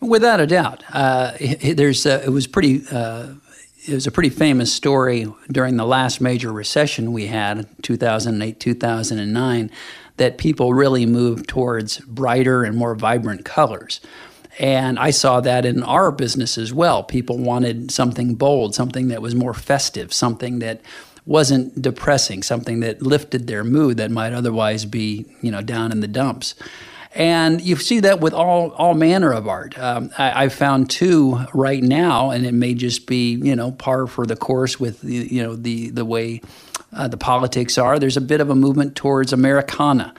Without 0.00 0.40
a 0.40 0.46
doubt, 0.46 0.82
uh, 0.92 1.32
it- 1.40 1.64
it- 1.64 1.76
there's 1.76 2.04
uh, 2.06 2.22
it 2.24 2.30
was 2.30 2.46
pretty. 2.46 2.82
Uh, 2.90 3.28
it 3.86 3.94
was 3.94 4.06
a 4.06 4.12
pretty 4.12 4.30
famous 4.30 4.72
story 4.72 5.26
during 5.50 5.76
the 5.76 5.84
last 5.84 6.20
major 6.20 6.52
recession 6.52 7.12
we 7.12 7.26
had, 7.26 7.66
2008, 7.82 8.60
2009, 8.60 9.70
that 10.18 10.38
people 10.38 10.72
really 10.72 11.04
moved 11.04 11.48
towards 11.48 11.98
brighter 12.00 12.62
and 12.62 12.76
more 12.76 12.94
vibrant 12.94 13.44
colors. 13.44 14.00
And 14.58 14.98
I 14.98 15.10
saw 15.10 15.40
that 15.40 15.64
in 15.64 15.82
our 15.82 16.12
business 16.12 16.58
as 16.58 16.72
well. 16.72 17.02
People 17.02 17.38
wanted 17.38 17.90
something 17.90 18.34
bold, 18.34 18.74
something 18.74 19.08
that 19.08 19.22
was 19.22 19.34
more 19.34 19.54
festive, 19.54 20.12
something 20.12 20.60
that 20.60 20.80
wasn't 21.24 21.80
depressing, 21.80 22.42
something 22.42 22.80
that 22.80 23.02
lifted 23.02 23.46
their 23.46 23.64
mood 23.64 23.96
that 23.96 24.10
might 24.10 24.32
otherwise 24.32 24.84
be, 24.84 25.24
you 25.40 25.50
know, 25.50 25.62
down 25.62 25.90
in 25.90 26.00
the 26.00 26.08
dumps. 26.08 26.54
And 27.14 27.60
you 27.60 27.76
see 27.76 28.00
that 28.00 28.20
with 28.20 28.32
all 28.32 28.70
all 28.70 28.94
manner 28.94 29.32
of 29.32 29.46
art. 29.46 29.78
Um, 29.78 30.10
I, 30.16 30.44
I 30.44 30.48
found 30.48 30.88
two 30.88 31.44
right 31.52 31.82
now, 31.82 32.30
and 32.30 32.46
it 32.46 32.54
may 32.54 32.74
just 32.74 33.06
be 33.06 33.34
you 33.34 33.54
know 33.54 33.72
par 33.72 34.06
for 34.06 34.24
the 34.26 34.36
course 34.36 34.80
with 34.80 35.02
the, 35.02 35.14
you 35.14 35.42
know 35.42 35.54
the 35.54 35.90
the 35.90 36.06
way 36.06 36.40
uh, 36.92 37.08
the 37.08 37.18
politics 37.18 37.76
are. 37.76 37.98
There's 37.98 38.16
a 38.16 38.22
bit 38.22 38.40
of 38.40 38.48
a 38.48 38.54
movement 38.54 38.96
towards 38.96 39.32
Americana. 39.32 40.14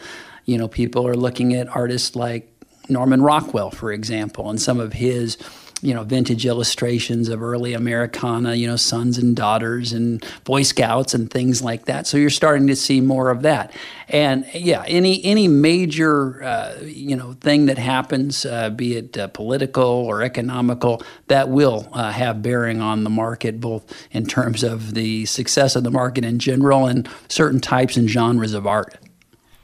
You 0.46 0.58
know, 0.58 0.68
people 0.68 1.08
are 1.08 1.16
looking 1.16 1.54
at 1.54 1.68
artists 1.68 2.16
like 2.16 2.50
Norman 2.90 3.22
Rockwell, 3.22 3.72
for 3.72 3.92
example, 3.92 4.50
and 4.50 4.62
some 4.62 4.80
of 4.80 4.94
his 4.94 5.38
you 5.84 5.94
know 5.94 6.04
vintage 6.04 6.46
illustrations 6.46 7.30
of 7.30 7.44
early 7.44 7.74
Americana, 7.74 8.56
you 8.56 8.66
know 8.66 8.78
sons 8.78 9.18
and 9.18 9.36
daughters 9.36 9.92
and 9.92 10.26
Boy 10.46 10.64
Scouts 10.64 11.14
and 11.14 11.30
things 11.30 11.62
like 11.62 11.86
that. 11.86 12.08
So 12.08 12.18
you're 12.18 12.30
starting 12.30 12.68
to 12.68 12.76
see 12.76 13.02
more 13.02 13.30
of 13.30 13.42
that. 13.42 13.74
And 14.08 14.46
yeah, 14.54 14.84
any 14.88 15.24
any 15.26 15.48
major 15.48 16.42
uh, 16.42 16.76
you 16.84 17.16
know 17.16 17.34
thing 17.34 17.66
that 17.66 17.78
happens, 17.78 18.46
uh, 18.46 18.70
be 18.70 18.96
it 18.96 19.18
uh, 19.18 19.28
political 19.28 19.84
or 19.84 20.22
economical, 20.22 21.04
that 21.28 21.50
will 21.50 21.90
uh, 21.92 22.12
have 22.12 22.42
bearing 22.42 22.82
on 22.82 23.04
the 23.04 23.10
market, 23.10 23.60
both 23.60 23.84
in 24.12 24.26
terms 24.26 24.64
of 24.64 24.94
the 24.94 25.26
success 25.26 25.76
of 25.76 25.84
the 25.84 25.92
market 25.92 26.24
in 26.24 26.40
general 26.40 26.86
and 26.86 27.10
certain 27.28 27.60
types 27.60 27.98
and 27.98 28.10
genres 28.10 28.54
of 28.54 28.66
art. 28.66 29.03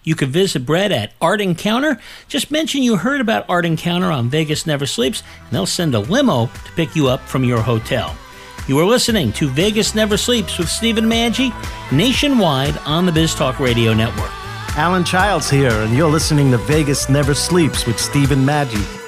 You 0.04 0.16
can 0.16 0.30
visit 0.30 0.66
Brett 0.66 0.92
at 0.92 1.14
Art 1.22 1.42
Encounter. 1.42 2.00
Just 2.28 2.52
mention 2.52 2.84
you 2.84 2.96
heard 2.96 3.22
about 3.22 3.50
Art 3.50 3.66
Encounter 3.66 4.12
on 4.12 4.30
Vegas 4.30 4.66
Never 4.66 4.86
Sleeps, 4.86 5.24
and 5.44 5.52
they'll 5.52 5.66
send 5.66 5.94
a 5.94 6.00
limo 6.00 6.48
to 6.48 6.72
pick 6.76 6.96
you 6.96 7.08
up 7.08 7.20
from 7.22 7.44
your 7.44 7.62
hotel. 7.62 8.16
You 8.68 8.80
are 8.80 8.86
listening 8.86 9.32
to 9.34 9.50
Vegas 9.50 9.96
Never 9.96 10.16
Sleeps 10.16 10.58
with 10.58 10.70
Stephen 10.70 11.06
Maggi, 11.06 11.52
nationwide 11.92 12.78
on 12.86 13.06
the 13.06 13.12
Biz 13.12 13.36
Talk 13.36 13.60
Radio 13.60 13.94
Network. 13.94 14.32
Alan 14.78 15.04
Childs 15.04 15.50
here, 15.50 15.72
and 15.72 15.96
you're 15.96 16.10
listening 16.10 16.52
to 16.52 16.58
Vegas 16.58 17.10
Never 17.10 17.34
Sleeps 17.34 17.86
with 17.86 18.00
Stephen 18.00 18.40
Maggi. 18.40 18.99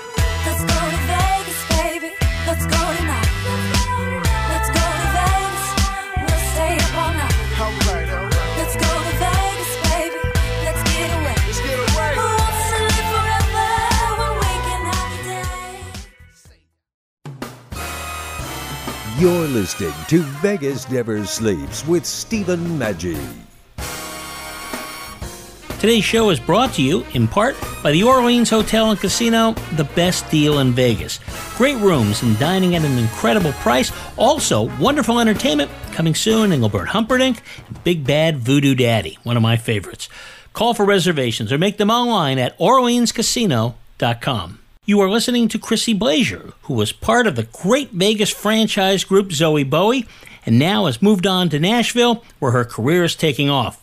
Listening 19.51 19.93
to 20.07 20.21
Vegas 20.41 20.89
Never 20.89 21.23
Sleeps 21.25 21.85
with 21.85 22.05
Stephen 22.05 22.79
Maggi. 22.79 23.19
Today's 25.79 26.05
show 26.05 26.29
is 26.29 26.39
brought 26.39 26.73
to 26.75 26.81
you 26.81 27.05
in 27.13 27.27
part 27.27 27.57
by 27.83 27.91
the 27.91 28.03
Orleans 28.03 28.49
Hotel 28.49 28.91
and 28.91 28.99
Casino, 28.99 29.51
the 29.75 29.83
best 29.83 30.29
deal 30.31 30.59
in 30.59 30.71
Vegas. 30.71 31.19
Great 31.57 31.75
rooms 31.77 32.21
and 32.21 32.39
dining 32.39 32.75
at 32.75 32.85
an 32.85 32.97
incredible 32.97 33.51
price. 33.53 33.91
Also, 34.15 34.69
wonderful 34.77 35.19
entertainment 35.19 35.69
coming 35.91 36.15
soon. 36.15 36.53
Engelbert 36.53 36.89
Humperdinck 36.89 37.41
and 37.67 37.83
Big 37.83 38.05
Bad 38.05 38.37
Voodoo 38.37 38.75
Daddy, 38.75 39.17
one 39.23 39.35
of 39.35 39.43
my 39.43 39.57
favorites. 39.57 40.07
Call 40.53 40.73
for 40.73 40.85
reservations 40.85 41.51
or 41.51 41.57
make 41.57 41.77
them 41.77 41.89
online 41.89 42.37
at 42.37 42.57
orleanscasino.com. 42.57 44.60
You 44.91 44.99
are 44.99 45.09
listening 45.09 45.47
to 45.47 45.57
Chrissy 45.57 45.97
Blazier, 45.97 46.51
who 46.63 46.73
was 46.73 46.91
part 46.91 47.25
of 47.25 47.37
the 47.37 47.43
great 47.43 47.91
Vegas 47.91 48.29
franchise 48.29 49.05
group 49.05 49.29
Zowie 49.29 49.63
Bowie 49.63 50.05
and 50.45 50.59
now 50.59 50.85
has 50.85 51.01
moved 51.01 51.25
on 51.25 51.47
to 51.47 51.59
Nashville, 51.61 52.25
where 52.39 52.51
her 52.51 52.65
career 52.65 53.05
is 53.05 53.15
taking 53.15 53.49
off. 53.49 53.80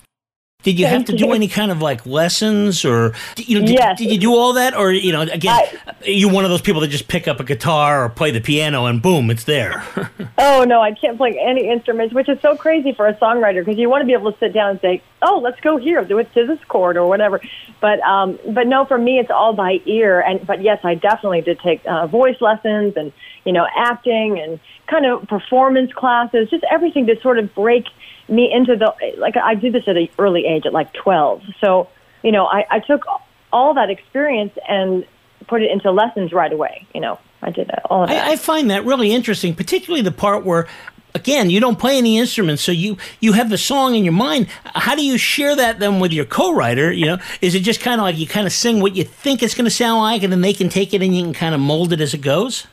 Did 0.64 0.80
you 0.80 0.86
have 0.86 1.04
to 1.04 1.12
do 1.16 1.30
any 1.30 1.46
kind 1.46 1.70
of 1.70 1.80
like 1.80 2.04
lessons, 2.04 2.84
or 2.84 3.12
you 3.36 3.60
know, 3.60 3.64
did, 3.64 3.76
Yes. 3.78 3.96
did 3.96 4.10
you 4.10 4.18
do 4.18 4.34
all 4.34 4.54
that, 4.54 4.74
or 4.74 4.90
you 4.90 5.12
know, 5.12 5.20
again, 5.20 5.56
are 6.04 6.10
you 6.10 6.28
one 6.28 6.44
of 6.44 6.50
those 6.50 6.60
people 6.62 6.80
that 6.80 6.88
just 6.88 7.06
pick 7.06 7.28
up 7.28 7.38
a 7.38 7.44
guitar 7.44 8.04
or 8.04 8.08
play 8.08 8.32
the 8.32 8.40
piano 8.40 8.86
and 8.86 9.00
boom, 9.00 9.30
it's 9.30 9.44
there? 9.44 9.84
Oh 10.40 10.64
no, 10.64 10.80
I 10.80 10.92
can't 10.92 11.16
play 11.16 11.38
any 11.38 11.68
instruments, 11.68 12.14
which 12.14 12.28
is 12.28 12.40
so 12.40 12.56
crazy 12.56 12.92
for 12.92 13.06
a 13.06 13.14
songwriter 13.14 13.64
because 13.64 13.78
you 13.78 13.88
want 13.90 14.02
to 14.02 14.06
be 14.06 14.12
able 14.12 14.32
to 14.32 14.38
sit 14.38 14.52
down 14.52 14.70
and 14.70 14.80
say, 14.80 15.02
"Oh, 15.22 15.38
let's 15.42 15.60
go 15.60 15.76
here, 15.76 16.02
do 16.04 16.18
it 16.18 16.32
to 16.34 16.46
this 16.46 16.58
chord 16.68 16.96
or 16.96 17.06
whatever." 17.08 17.40
But 17.80 18.00
um, 18.00 18.38
but 18.48 18.66
no, 18.66 18.84
for 18.84 18.98
me, 18.98 19.18
it's 19.18 19.30
all 19.30 19.52
by 19.52 19.80
ear. 19.84 20.20
And 20.20 20.44
but 20.46 20.62
yes, 20.62 20.80
I 20.84 20.94
definitely 20.94 21.42
did 21.42 21.58
take 21.60 21.80
uh, 21.86 22.06
voice 22.06 22.40
lessons 22.40 22.94
and 22.96 23.12
you 23.44 23.52
know 23.52 23.66
acting 23.76 24.38
and 24.40 24.58
kind 24.88 25.06
of 25.06 25.28
performance 25.28 25.92
classes, 25.92 26.48
just 26.50 26.64
everything 26.70 27.06
to 27.06 27.20
sort 27.20 27.38
of 27.38 27.54
break 27.54 27.84
me 28.28 28.52
into 28.52 28.76
the 28.76 28.94
like. 29.18 29.36
I 29.36 29.54
did 29.54 29.72
this 29.72 29.84
at 29.86 29.96
an 29.96 30.08
early 30.18 30.46
age, 30.46 30.66
at 30.66 30.72
like 30.72 30.92
twelve. 30.92 31.42
So 31.60 31.88
you 32.22 32.32
know, 32.32 32.46
I, 32.46 32.66
I 32.70 32.80
took 32.80 33.04
all 33.52 33.74
that 33.74 33.90
experience 33.90 34.52
and 34.68 35.06
put 35.46 35.62
it 35.62 35.70
into 35.70 35.90
lessons 35.90 36.32
right 36.32 36.52
away. 36.52 36.86
You 36.94 37.00
know, 37.00 37.18
I 37.42 37.50
did 37.50 37.70
all 37.86 38.02
of 38.02 38.08
that. 38.08 38.28
I, 38.28 38.32
I 38.32 38.36
find 38.36 38.70
that 38.70 38.84
really 38.84 39.12
interesting, 39.12 39.54
particularly 39.54 40.02
the 40.02 40.12
part 40.12 40.44
where. 40.44 40.66
Again, 41.14 41.48
you 41.48 41.58
don't 41.58 41.78
play 41.78 41.96
any 41.96 42.18
instruments, 42.18 42.62
so 42.62 42.70
you 42.70 42.98
you 43.18 43.32
have 43.32 43.48
the 43.48 43.56
song 43.56 43.94
in 43.94 44.04
your 44.04 44.12
mind. 44.12 44.46
How 44.66 44.94
do 44.94 45.02
you 45.02 45.16
share 45.16 45.56
that 45.56 45.80
then 45.80 46.00
with 46.00 46.12
your 46.12 46.26
co-writer? 46.26 46.92
You 46.92 47.06
know, 47.06 47.18
is 47.40 47.54
it 47.54 47.60
just 47.60 47.80
kind 47.80 47.98
of 47.98 48.04
like 48.04 48.18
you 48.18 48.26
kind 48.26 48.46
of 48.46 48.52
sing 48.52 48.82
what 48.82 48.94
you 48.94 49.04
think 49.04 49.42
it's 49.42 49.54
going 49.54 49.64
to 49.64 49.70
sound 49.70 50.02
like, 50.02 50.22
and 50.22 50.30
then 50.30 50.42
they 50.42 50.52
can 50.52 50.68
take 50.68 50.92
it 50.92 51.02
and 51.02 51.16
you 51.16 51.24
can 51.24 51.32
kind 51.32 51.54
of 51.54 51.62
mold 51.62 51.94
it 51.94 52.02
as 52.02 52.12
it 52.12 52.20
goes? 52.20 52.66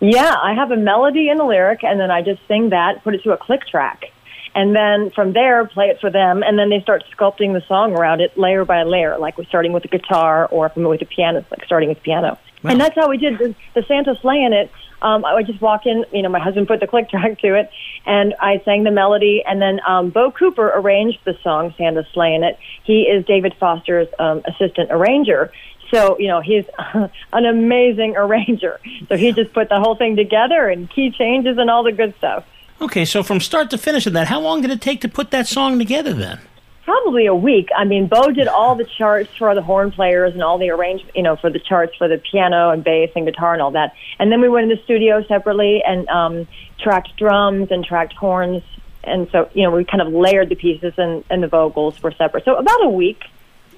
Yeah, 0.00 0.34
I 0.42 0.54
have 0.54 0.72
a 0.72 0.76
melody 0.76 1.28
and 1.28 1.40
a 1.40 1.44
lyric, 1.44 1.84
and 1.84 2.00
then 2.00 2.10
I 2.10 2.20
just 2.20 2.40
sing 2.48 2.70
that, 2.70 3.02
put 3.04 3.14
it 3.14 3.22
to 3.22 3.32
a 3.32 3.36
click 3.36 3.66
track. 3.66 4.06
And 4.54 4.74
then 4.74 5.10
from 5.10 5.32
there, 5.32 5.66
play 5.66 5.86
it 5.86 6.00
for 6.00 6.10
them, 6.10 6.42
and 6.42 6.58
then 6.58 6.70
they 6.70 6.80
start 6.80 7.04
sculpting 7.16 7.52
the 7.52 7.62
song 7.66 7.92
around 7.92 8.20
it 8.20 8.36
layer 8.36 8.64
by 8.64 8.82
layer, 8.82 9.18
like 9.18 9.38
we're 9.38 9.44
starting 9.44 9.72
with 9.72 9.82
the 9.82 9.88
guitar, 9.88 10.46
or 10.46 10.66
if 10.66 10.76
I'm 10.76 10.84
with 10.84 11.00
the 11.00 11.06
piano, 11.06 11.44
like 11.50 11.64
starting 11.64 11.88
with 11.88 12.02
piano. 12.02 12.38
And 12.64 12.80
that's 12.80 12.94
how 12.96 13.08
we 13.08 13.18
did 13.18 13.38
the, 13.38 13.54
the 13.74 13.82
Santa 13.84 14.16
sleigh 14.16 14.42
in 14.42 14.52
it. 14.52 14.70
Um, 15.00 15.24
I 15.24 15.34
would 15.34 15.46
just 15.46 15.60
walk 15.60 15.86
in, 15.86 16.04
you 16.12 16.22
know, 16.22 16.28
my 16.28 16.40
husband 16.40 16.66
put 16.66 16.80
the 16.80 16.86
click 16.86 17.08
track 17.10 17.38
to 17.40 17.54
it, 17.54 17.70
and 18.04 18.34
I 18.40 18.60
sang 18.64 18.84
the 18.84 18.90
melody, 18.90 19.42
and 19.46 19.62
then 19.62 19.80
um, 19.86 20.10
Bo 20.10 20.32
Cooper 20.32 20.68
arranged 20.74 21.18
the 21.24 21.38
song 21.42 21.74
Santa 21.76 22.06
sleigh 22.12 22.34
in 22.34 22.42
it. 22.42 22.58
He 22.84 23.02
is 23.02 23.24
David 23.24 23.54
Foster's 23.60 24.08
um, 24.18 24.42
assistant 24.46 24.90
arranger. 24.90 25.52
So, 25.92 26.18
you 26.18 26.28
know, 26.28 26.40
he's 26.40 26.64
an 27.32 27.46
amazing 27.46 28.16
arranger. 28.16 28.80
So 29.08 29.16
he 29.16 29.32
just 29.32 29.52
put 29.52 29.68
the 29.68 29.80
whole 29.80 29.94
thing 29.94 30.16
together 30.16 30.68
and 30.68 30.90
key 30.90 31.10
changes 31.10 31.58
and 31.58 31.70
all 31.70 31.82
the 31.82 31.92
good 31.92 32.14
stuff. 32.18 32.44
Okay, 32.80 33.04
so 33.04 33.22
from 33.22 33.40
start 33.40 33.70
to 33.70 33.78
finish 33.78 34.06
of 34.06 34.12
that, 34.12 34.28
how 34.28 34.40
long 34.40 34.62
did 34.62 34.70
it 34.70 34.80
take 34.80 35.00
to 35.00 35.08
put 35.08 35.30
that 35.32 35.48
song 35.48 35.78
together 35.78 36.12
then? 36.12 36.40
Probably 36.84 37.26
a 37.26 37.34
week. 37.34 37.68
I 37.76 37.84
mean, 37.84 38.06
Bo 38.06 38.30
did 38.30 38.48
all 38.48 38.74
the 38.74 38.84
charts 38.84 39.30
for 39.36 39.54
the 39.54 39.60
horn 39.62 39.90
players 39.90 40.32
and 40.32 40.42
all 40.42 40.58
the 40.58 40.70
arrange, 40.70 41.04
you 41.14 41.22
know, 41.22 41.36
for 41.36 41.50
the 41.50 41.58
charts 41.58 41.94
for 41.96 42.08
the 42.08 42.18
piano 42.18 42.70
and 42.70 42.82
bass 42.82 43.10
and 43.14 43.26
guitar 43.26 43.52
and 43.52 43.60
all 43.60 43.72
that. 43.72 43.94
And 44.18 44.32
then 44.32 44.40
we 44.40 44.48
went 44.48 44.70
in 44.70 44.76
the 44.76 44.82
studio 44.84 45.22
separately 45.26 45.82
and 45.86 46.08
um, 46.08 46.48
tracked 46.78 47.16
drums 47.16 47.70
and 47.70 47.84
tracked 47.84 48.14
horns. 48.14 48.62
And 49.04 49.28
so, 49.32 49.50
you 49.54 49.64
know, 49.64 49.70
we 49.70 49.84
kind 49.84 50.00
of 50.00 50.12
layered 50.12 50.48
the 50.48 50.54
pieces 50.54 50.94
and, 50.96 51.24
and 51.28 51.42
the 51.42 51.48
vocals 51.48 52.00
were 52.02 52.12
separate. 52.12 52.44
So 52.44 52.56
about 52.56 52.84
a 52.84 52.88
week. 52.88 53.22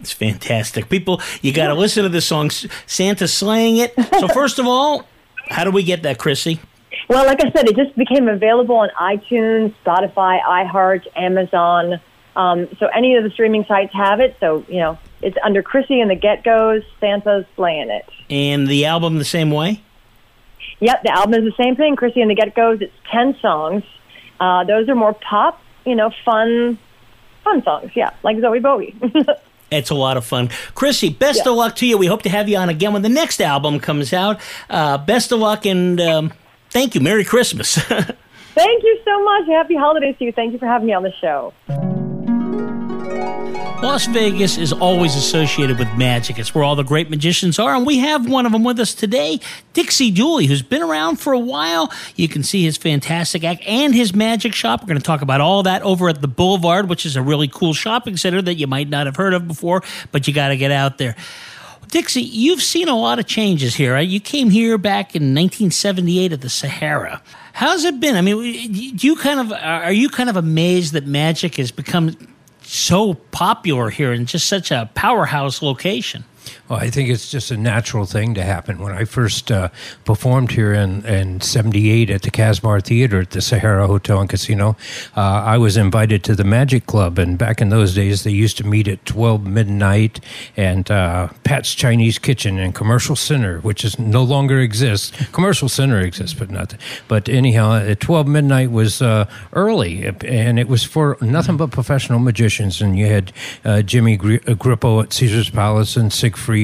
It's 0.01 0.13
fantastic. 0.13 0.89
People, 0.89 1.21
you 1.43 1.53
got 1.53 1.69
to 1.69 1.75
listen 1.75 2.05
to 2.05 2.09
the 2.09 2.21
song 2.21 2.51
Santa 2.87 3.27
Slaying 3.27 3.79
It. 3.79 3.95
So, 4.19 4.29
first 4.35 4.59
of 4.59 4.67
all, 4.67 5.07
how 5.49 5.65
do 5.65 5.71
we 5.71 5.83
get 5.83 6.03
that, 6.05 6.19
Chrissy? 6.19 6.61
Well, 7.11 7.27
like 7.27 7.45
I 7.45 7.51
said, 7.51 7.69
it 7.69 7.75
just 7.75 7.97
became 7.97 8.29
available 8.29 8.77
on 8.77 8.89
iTunes, 8.91 9.75
Spotify, 9.85 10.41
iHeart, 10.43 11.09
Amazon. 11.17 12.01
Um, 12.37 12.69
so 12.79 12.87
any 12.87 13.17
of 13.17 13.25
the 13.25 13.31
streaming 13.31 13.65
sites 13.65 13.93
have 13.95 14.21
it. 14.21 14.37
So, 14.39 14.65
you 14.69 14.79
know, 14.79 14.97
it's 15.21 15.37
under 15.43 15.61
Chrissy 15.61 16.01
and 16.01 16.09
the 16.09 16.15
Get 16.15 16.45
Goes, 16.45 16.85
Santa's 17.01 17.47
playing 17.57 17.91
it. 17.91 18.09
And 18.31 18.69
the 18.69 18.87
album 18.87 19.19
the 19.19 19.25
same 19.25 19.51
way? 19.51 19.83
Yep, 20.79 21.03
the 21.03 21.13
album 21.13 21.35
is 21.35 21.53
the 21.53 21.61
same 21.61 21.75
thing. 21.75 21.97
Chrissy 21.97 22.21
and 22.21 22.31
the 22.31 22.37
Get 22.37 22.55
Goes. 22.55 22.81
It's 22.81 22.95
ten 23.11 23.37
songs. 23.41 23.83
Uh, 24.39 24.63
those 24.63 24.89
are 24.89 24.95
more 24.95 25.13
pop, 25.13 25.61
you 25.85 25.97
know, 25.97 26.13
fun, 26.25 26.79
fun 27.43 27.65
songs. 27.65 27.91
Yeah, 27.97 28.11
like 28.23 28.37
Zowie 28.37 28.63
Bowie. 28.63 28.95
It's 29.73 29.91
a 29.91 29.95
lot 29.95 30.17
of 30.17 30.25
fun. 30.25 30.49
Chrissy, 30.75 31.11
best 31.11 31.47
of 31.47 31.55
luck 31.55 31.77
to 31.77 31.87
you. 31.87 31.97
We 31.97 32.07
hope 32.07 32.23
to 32.23 32.29
have 32.29 32.49
you 32.49 32.57
on 32.57 32.69
again 32.69 32.93
when 32.93 33.03
the 33.03 33.09
next 33.09 33.41
album 33.41 33.79
comes 33.79 34.13
out. 34.13 34.41
Uh, 34.69 34.99
best 34.99 35.31
of 35.31 35.39
luck 35.39 35.65
and 35.65 36.01
um, 36.01 36.33
thank 36.71 36.95
you. 36.95 37.01
Merry 37.01 37.25
Christmas. 37.25 37.79
Thank 38.55 38.83
you 38.83 38.99
so 39.05 39.25
much. 39.25 39.47
Happy 39.47 39.77
holidays 39.77 40.17
to 40.19 40.25
you. 40.25 40.33
Thank 40.33 40.53
you 40.53 40.59
for 40.59 40.67
having 40.67 40.89
me 40.89 40.93
on 40.93 41.05
the 41.05 41.13
show. 41.21 41.55
Las 43.83 44.05
Vegas 44.09 44.59
is 44.59 44.75
always 44.75 45.17
associated 45.17 45.79
with 45.79 45.89
magic. 45.97 46.39
It's 46.39 46.55
where 46.55 46.63
all 46.63 46.77
the 46.77 46.83
great 46.83 47.09
magicians 47.09 47.59
are, 47.59 47.75
and 47.75 47.87
we 47.87 47.97
have 47.97 48.29
one 48.29 48.45
of 48.45 48.53
them 48.53 48.63
with 48.63 48.79
us 48.79 48.93
today, 48.93 49.41
Dixie 49.73 50.11
Dooley, 50.11 50.45
who's 50.45 50.61
been 50.61 50.83
around 50.83 51.17
for 51.17 51.33
a 51.33 51.39
while. 51.39 51.91
You 52.15 52.29
can 52.29 52.43
see 52.43 52.63
his 52.63 52.77
fantastic 52.77 53.43
act 53.43 53.63
and 53.67 53.95
his 53.95 54.15
magic 54.15 54.53
shop. 54.53 54.83
We're 54.83 54.89
going 54.89 54.99
to 54.99 55.03
talk 55.03 55.23
about 55.23 55.41
all 55.41 55.63
that 55.63 55.81
over 55.81 56.11
at 56.11 56.21
the 56.21 56.29
Boulevard, 56.29 56.91
which 56.91 57.07
is 57.07 57.17
a 57.17 57.23
really 57.23 57.49
cool 57.49 57.73
shopping 57.73 58.19
center 58.19 58.43
that 58.43 58.57
you 58.57 58.67
might 58.67 58.91
not 58.91 59.07
have 59.07 59.17
heard 59.17 59.33
of 59.33 59.49
before, 59.49 59.83
but 60.13 60.29
you 60.29 60.35
got 60.35 60.49
to 60.49 60.59
get 60.59 60.71
out 60.71 60.99
there. 60.99 61.17
Dixie, 61.91 62.23
you've 62.23 62.63
seen 62.63 62.89
a 62.89 62.97
lot 62.97 63.19
of 63.19 63.27
changes 63.27 63.75
here. 63.75 63.95
Right? 63.95 64.09
You 64.09 64.21
came 64.21 64.51
here 64.51 64.79
back 64.79 65.15
in 65.15 65.35
1978 65.35 66.33
at 66.33 66.41
the 66.41 66.49
Sahara. 66.49 67.23
How's 67.53 67.85
it 67.85 68.01
been? 68.01 68.17
I 68.17 68.21
mean, 68.21 68.73
do 68.73 69.07
you 69.07 69.17
kind 69.17 69.41
of 69.41 69.53
are 69.53 69.93
you 69.93 70.09
kind 70.09 70.31
of 70.31 70.37
amazed 70.37 70.93
that 70.95 71.07
magic 71.07 71.57
has 71.57 71.71
become 71.71 72.17
so 72.63 73.15
popular 73.15 73.91
here 73.91 74.13
in 74.13 74.27
just 74.27 74.47
such 74.47 74.71
a 74.71 74.89
powerhouse 74.95 75.61
location? 75.61 76.25
Well, 76.71 76.79
I 76.79 76.89
think 76.89 77.09
it's 77.09 77.29
just 77.29 77.51
a 77.51 77.57
natural 77.57 78.07
thing 78.07 78.33
to 78.35 78.45
happen. 78.45 78.79
When 78.79 78.93
I 78.93 79.05
first 79.05 79.51
uh, 79.51 79.71
performed 80.05 80.53
here 80.53 80.73
in, 80.73 81.05
in 81.05 81.41
78 81.41 82.11
at 82.11 82.23
the 82.23 82.31
Casbar 82.31 82.81
Theater 82.81 83.23
at 83.23 83.31
the 83.31 83.41
Sahara 83.41 83.89
Hotel 83.89 84.21
and 84.21 84.31
Casino, 84.31 84.77
uh, 85.17 85.21
I 85.21 85.59
was 85.59 85.77
invited 85.77 86.23
to 86.25 86.37
the 86.37 86.45
Magic 86.45 86.87
Club. 86.87 87.19
And 87.19 87.37
back 87.37 87.61
in 87.61 87.71
those 87.71 87.93
days, 87.93 88.23
they 88.23 88.31
used 88.31 88.57
to 88.59 88.65
meet 88.65 88.87
at 88.87 89.05
12 89.05 89.45
midnight 89.45 90.21
and 90.57 90.89
uh, 90.93 91.31
Pat's 91.43 91.75
Chinese 91.75 92.21
Kitchen 92.21 92.57
and 92.57 92.73
Commercial 92.73 93.17
Center, 93.17 93.59
which 93.59 93.85
is 93.85 93.99
no 93.99 94.23
longer 94.23 94.61
exists. 94.61 95.11
Commercial 95.33 95.69
Center 95.69 95.99
exists, 95.99 96.39
but 96.39 96.51
not. 96.51 96.77
But 97.09 97.29
anyhow, 97.29 97.79
at 97.79 97.99
12 97.99 98.29
midnight 98.29 98.71
was 98.71 99.03
uh, 99.03 99.29
early, 99.55 100.05
and 100.07 100.61
it 100.61 100.69
was 100.69 100.85
for 100.85 101.17
nothing 101.21 101.57
but 101.57 101.73
professional 101.73 102.21
magicians. 102.21 102.81
And 102.81 102.97
you 102.97 103.07
had 103.07 103.33
uh, 103.65 103.83
Jimmy 103.83 104.17
Gri- 104.17 104.39
Grippo 104.39 105.03
at 105.03 105.13
Caesar's 105.13 105.51
Palace 105.51 105.97
and 105.97 106.13
Siegfried 106.13 106.60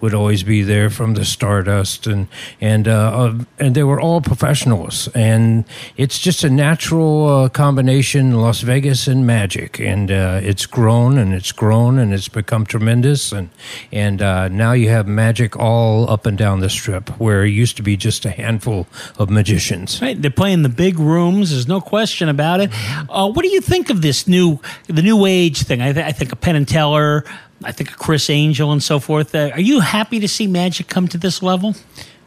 would 0.00 0.14
always 0.14 0.42
be 0.42 0.62
there 0.62 0.90
from 0.90 1.14
the 1.14 1.24
Stardust, 1.24 2.06
and 2.06 2.28
and 2.60 2.86
uh, 2.86 2.92
uh, 2.92 3.34
and 3.58 3.74
they 3.74 3.84
were 3.84 4.00
all 4.00 4.20
professionals, 4.20 5.08
and 5.14 5.64
it's 5.96 6.18
just 6.18 6.44
a 6.44 6.50
natural 6.50 7.28
uh, 7.28 7.48
combination, 7.48 8.40
Las 8.40 8.60
Vegas 8.62 9.08
and 9.08 9.26
magic, 9.26 9.80
and 9.80 10.10
uh, 10.10 10.40
it's 10.42 10.66
grown 10.66 11.18
and 11.18 11.34
it's 11.34 11.52
grown 11.52 11.98
and 11.98 12.12
it's 12.12 12.28
become 12.28 12.64
tremendous, 12.64 13.32
and 13.32 13.48
and 13.92 14.22
uh, 14.22 14.48
now 14.48 14.72
you 14.72 14.88
have 14.88 15.06
magic 15.06 15.56
all 15.56 16.08
up 16.10 16.26
and 16.26 16.38
down 16.38 16.60
the 16.60 16.70
strip, 16.70 17.08
where 17.20 17.44
it 17.44 17.50
used 17.50 17.76
to 17.76 17.82
be 17.82 17.96
just 17.96 18.24
a 18.24 18.30
handful 18.30 18.86
of 19.18 19.30
magicians. 19.30 20.00
Right, 20.00 20.20
they're 20.20 20.30
playing 20.30 20.62
the 20.62 20.68
big 20.68 20.98
rooms. 20.98 21.50
There's 21.50 21.68
no 21.68 21.80
question 21.80 22.28
about 22.28 22.60
it. 22.60 22.70
Uh, 23.08 23.30
what 23.30 23.42
do 23.42 23.48
you 23.48 23.60
think 23.60 23.90
of 23.90 24.02
this 24.02 24.26
new, 24.26 24.58
the 24.86 25.02
new 25.02 25.26
age 25.26 25.62
thing? 25.62 25.80
I, 25.80 25.92
th- 25.92 26.06
I 26.06 26.12
think 26.12 26.32
of 26.32 26.40
Penn 26.40 26.56
and 26.56 26.68
Teller. 26.68 27.24
I 27.62 27.72
think 27.72 27.96
Criss 27.96 28.30
Angel 28.30 28.72
and 28.72 28.82
so 28.82 28.98
forth. 28.98 29.34
Uh, 29.34 29.50
are 29.52 29.60
you 29.60 29.80
happy 29.80 30.20
to 30.20 30.28
see 30.28 30.46
magic 30.46 30.88
come 30.88 31.08
to 31.08 31.18
this 31.18 31.42
level? 31.42 31.74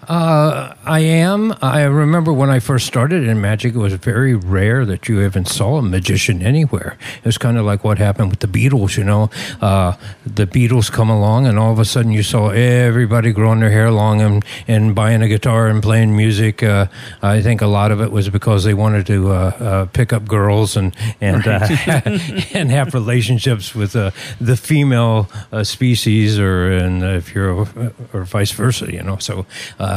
Uh, 0.08 0.76
I 0.86 1.00
am. 1.00 1.54
I 1.62 1.84
remember 1.84 2.34
when 2.34 2.50
I 2.50 2.60
first 2.60 2.86
started 2.88 3.24
in 3.24 3.40
magic, 3.40 3.74
it 3.74 3.78
was 3.78 3.94
very 3.94 4.36
rare 4.36 4.86
that 4.86 5.08
you 5.08 5.22
even 5.22 5.46
saw 5.46 5.78
a 5.78 5.82
magician 5.82 6.42
anywhere. 6.42 6.98
It 7.20 7.26
was 7.26 7.38
kind 7.38 7.58
of 7.58 7.66
like 7.66 7.84
what 7.84 8.00
happened 8.00 8.30
with 8.30 8.40
the 8.40 8.48
Beatles, 8.48 8.98
you 8.98 9.04
know. 9.04 9.30
Uh, 9.62 9.96
the 10.26 10.46
Beatles 10.46 10.92
come 10.92 11.10
along, 11.10 11.48
and 11.48 11.58
all 11.58 11.72
of 11.72 11.80
a 11.80 11.86
sudden 11.86 12.12
you 12.12 12.24
saw 12.24 12.50
everybody 12.50 13.32
growing 13.32 13.62
their 13.62 13.70
hair 13.70 13.92
long 13.92 14.20
and, 14.20 14.44
and 14.68 14.94
buying 14.94 15.22
a 15.22 15.28
guitar 15.28 15.68
and 15.68 15.82
playing 15.82 16.16
music. 16.18 16.62
Uh, 16.62 16.88
I 17.22 17.42
think 17.42 17.62
a 17.62 17.68
lot 17.68 17.92
of 17.92 18.02
it 18.02 18.12
was 18.12 18.30
because 18.30 18.66
they 18.66 18.74
wanted 18.74 19.06
to 19.08 19.32
uh, 19.32 19.34
uh, 19.34 19.86
pick 19.86 20.12
up 20.12 20.28
girls 20.28 20.76
and 20.76 20.96
and 21.22 21.48
uh, 21.48 21.68
and 22.54 22.72
have 22.72 22.94
relationships 22.94 23.74
with 23.74 23.96
uh, 23.96 24.12
the 24.42 24.58
female 24.58 25.30
uh, 25.52 25.64
species, 25.64 26.40
or 26.40 26.72
and 26.72 27.04
if 27.04 27.34
you're 27.34 27.68
or 28.14 28.24
vice 28.26 28.52
versa, 28.52 28.92
you 28.92 29.02
know. 29.02 29.18
So 29.18 29.46
uh, 29.80 29.93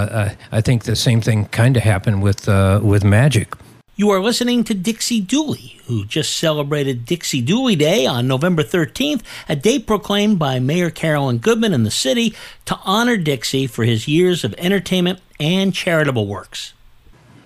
I 0.52 0.60
think 0.60 0.84
the 0.84 0.96
same 0.96 1.20
thing 1.20 1.46
kind 1.46 1.76
of 1.76 1.82
happened 1.82 2.22
with 2.22 2.48
uh, 2.48 2.80
with 2.82 3.04
magic. 3.04 3.54
You 3.98 4.10
are 4.10 4.20
listening 4.20 4.62
to 4.64 4.74
Dixie 4.74 5.22
Dooley, 5.22 5.80
who 5.86 6.04
just 6.04 6.36
celebrated 6.36 7.06
Dixie 7.06 7.40
Dooley 7.40 7.76
Day 7.76 8.04
on 8.04 8.28
November 8.28 8.62
13th, 8.62 9.22
a 9.48 9.56
date 9.56 9.86
proclaimed 9.86 10.38
by 10.38 10.58
Mayor 10.58 10.90
Carolyn 10.90 11.38
Goodman 11.38 11.72
in 11.72 11.84
the 11.84 11.90
city 11.90 12.34
to 12.66 12.78
honor 12.84 13.16
Dixie 13.16 13.66
for 13.66 13.84
his 13.84 14.06
years 14.06 14.44
of 14.44 14.54
entertainment 14.58 15.20
and 15.40 15.72
charitable 15.72 16.26
works. 16.26 16.74